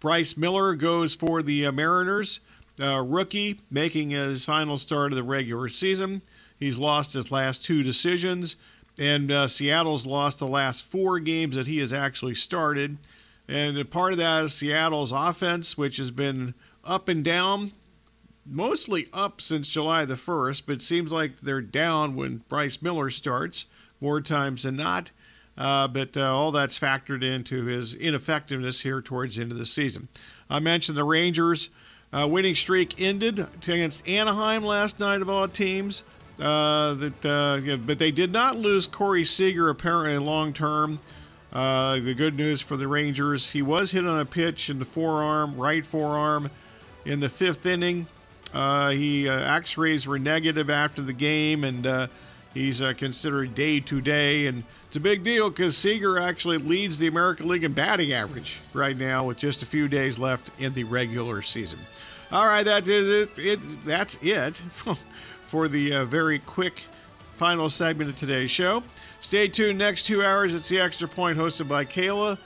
Bryce 0.00 0.36
Miller 0.36 0.74
goes 0.74 1.14
for 1.14 1.42
the 1.42 1.66
uh, 1.66 1.72
Mariners, 1.72 2.40
uh, 2.80 3.00
rookie, 3.00 3.60
making 3.70 4.10
his 4.10 4.44
final 4.44 4.78
start 4.78 5.12
of 5.12 5.16
the 5.16 5.22
regular 5.22 5.68
season. 5.68 6.22
He's 6.58 6.78
lost 6.78 7.12
his 7.12 7.30
last 7.30 7.64
two 7.64 7.82
decisions, 7.82 8.56
and 8.98 9.30
uh, 9.30 9.48
Seattle's 9.48 10.06
lost 10.06 10.38
the 10.38 10.46
last 10.46 10.84
four 10.84 11.18
games 11.18 11.56
that 11.56 11.66
he 11.66 11.78
has 11.78 11.92
actually 11.92 12.34
started. 12.34 12.98
And 13.48 13.90
part 13.90 14.12
of 14.12 14.18
that 14.18 14.44
is 14.44 14.54
Seattle's 14.54 15.12
offense, 15.12 15.76
which 15.76 15.98
has 15.98 16.10
been 16.10 16.54
up 16.84 17.08
and 17.08 17.24
down 17.24 17.72
mostly 18.46 19.08
up 19.12 19.40
since 19.40 19.68
July 19.68 20.04
the 20.04 20.14
1st, 20.14 20.62
but 20.66 20.82
seems 20.82 21.12
like 21.12 21.40
they're 21.40 21.60
down 21.60 22.14
when 22.14 22.42
Bryce 22.48 22.82
Miller 22.82 23.10
starts 23.10 23.66
more 24.00 24.20
times 24.20 24.64
than 24.64 24.76
not. 24.76 25.10
Uh, 25.56 25.86
but 25.86 26.16
uh, 26.16 26.34
all 26.34 26.50
that's 26.50 26.78
factored 26.78 27.22
into 27.22 27.64
his 27.64 27.94
ineffectiveness 27.94 28.80
here 28.80 29.00
towards 29.00 29.36
the 29.36 29.42
end 29.42 29.52
of 29.52 29.58
the 29.58 29.66
season. 29.66 30.08
I 30.50 30.58
mentioned 30.58 30.98
the 30.98 31.04
Rangers' 31.04 31.70
uh, 32.14 32.26
winning 32.26 32.54
streak 32.54 33.00
ended 33.00 33.46
against 33.62 34.06
Anaheim 34.08 34.64
last 34.64 35.00
night 35.00 35.20
of 35.20 35.28
all 35.28 35.48
teams. 35.48 36.04
Uh, 36.40 36.94
that, 36.94 37.24
uh, 37.24 37.76
but 37.76 37.98
they 37.98 38.10
did 38.10 38.32
not 38.32 38.56
lose 38.56 38.86
Corey 38.86 39.24
Seager 39.24 39.68
apparently 39.68 40.18
long 40.18 40.52
term. 40.52 40.98
Uh, 41.52 41.94
the 42.00 42.14
good 42.14 42.36
news 42.36 42.60
for 42.60 42.76
the 42.76 42.88
Rangers, 42.88 43.50
he 43.50 43.62
was 43.62 43.92
hit 43.92 44.04
on 44.04 44.18
a 44.18 44.24
pitch 44.24 44.68
in 44.68 44.80
the 44.80 44.84
forearm, 44.84 45.56
right 45.56 45.86
forearm, 45.86 46.50
in 47.04 47.20
the 47.20 47.28
fifth 47.28 47.64
inning. 47.66 48.06
Uh, 48.52 48.90
he 48.90 49.28
uh, 49.28 49.56
X-rays 49.56 50.06
were 50.06 50.18
negative 50.18 50.68
after 50.70 51.02
the 51.02 51.12
game, 51.12 51.62
and 51.62 52.08
he's 52.52 52.80
considered 52.96 53.54
day 53.54 53.78
to 53.80 54.00
day. 54.00 54.46
And 54.46 54.64
it's 54.94 54.98
a 55.00 55.00
big 55.00 55.24
deal 55.24 55.50
because 55.50 55.76
Seager 55.76 56.20
actually 56.20 56.58
leads 56.58 57.00
the 57.00 57.08
American 57.08 57.48
League 57.48 57.64
in 57.64 57.72
batting 57.72 58.12
average 58.12 58.60
right 58.74 58.96
now, 58.96 59.24
with 59.24 59.36
just 59.36 59.60
a 59.60 59.66
few 59.66 59.88
days 59.88 60.20
left 60.20 60.52
in 60.60 60.72
the 60.72 60.84
regular 60.84 61.42
season. 61.42 61.80
All 62.30 62.46
right, 62.46 62.62
that 62.62 62.86
is 62.86 63.08
it. 63.08 63.36
it 63.36 63.84
that's 63.84 64.16
it 64.22 64.58
for 65.46 65.66
the 65.66 65.94
uh, 65.94 66.04
very 66.04 66.38
quick 66.38 66.84
final 67.34 67.68
segment 67.68 68.08
of 68.08 68.16
today's 68.20 68.52
show. 68.52 68.84
Stay 69.20 69.48
tuned. 69.48 69.80
Next 69.80 70.04
two 70.04 70.22
hours, 70.22 70.54
it's 70.54 70.68
the 70.68 70.78
Extra 70.78 71.08
Point 71.08 71.36
hosted 71.36 71.66
by 71.66 71.84
Kayla. 71.84 72.38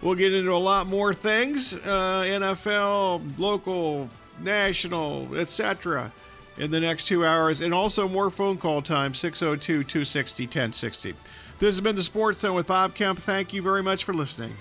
We'll 0.00 0.14
get 0.14 0.32
into 0.32 0.52
a 0.52 0.54
lot 0.54 0.86
more 0.86 1.12
things 1.12 1.74
uh, 1.74 2.22
NFL, 2.22 3.36
local 3.36 4.08
national, 4.40 5.36
etc. 5.36 6.12
in 6.56 6.70
the 6.70 6.78
next 6.78 7.06
two 7.06 7.26
hours, 7.26 7.62
and 7.62 7.74
also 7.74 8.08
more 8.08 8.30
phone 8.30 8.58
call 8.58 8.80
time 8.80 9.12
602 9.12 9.82
260 9.82 10.44
1060. 10.44 11.14
This 11.58 11.74
has 11.74 11.80
been 11.80 11.96
the 11.96 12.02
Sports 12.02 12.40
Zone 12.40 12.54
with 12.54 12.66
Bob 12.66 12.94
Kemp. 12.94 13.18
Thank 13.18 13.54
you 13.54 13.62
very 13.62 13.82
much 13.82 14.04
for 14.04 14.12
listening. 14.12 14.54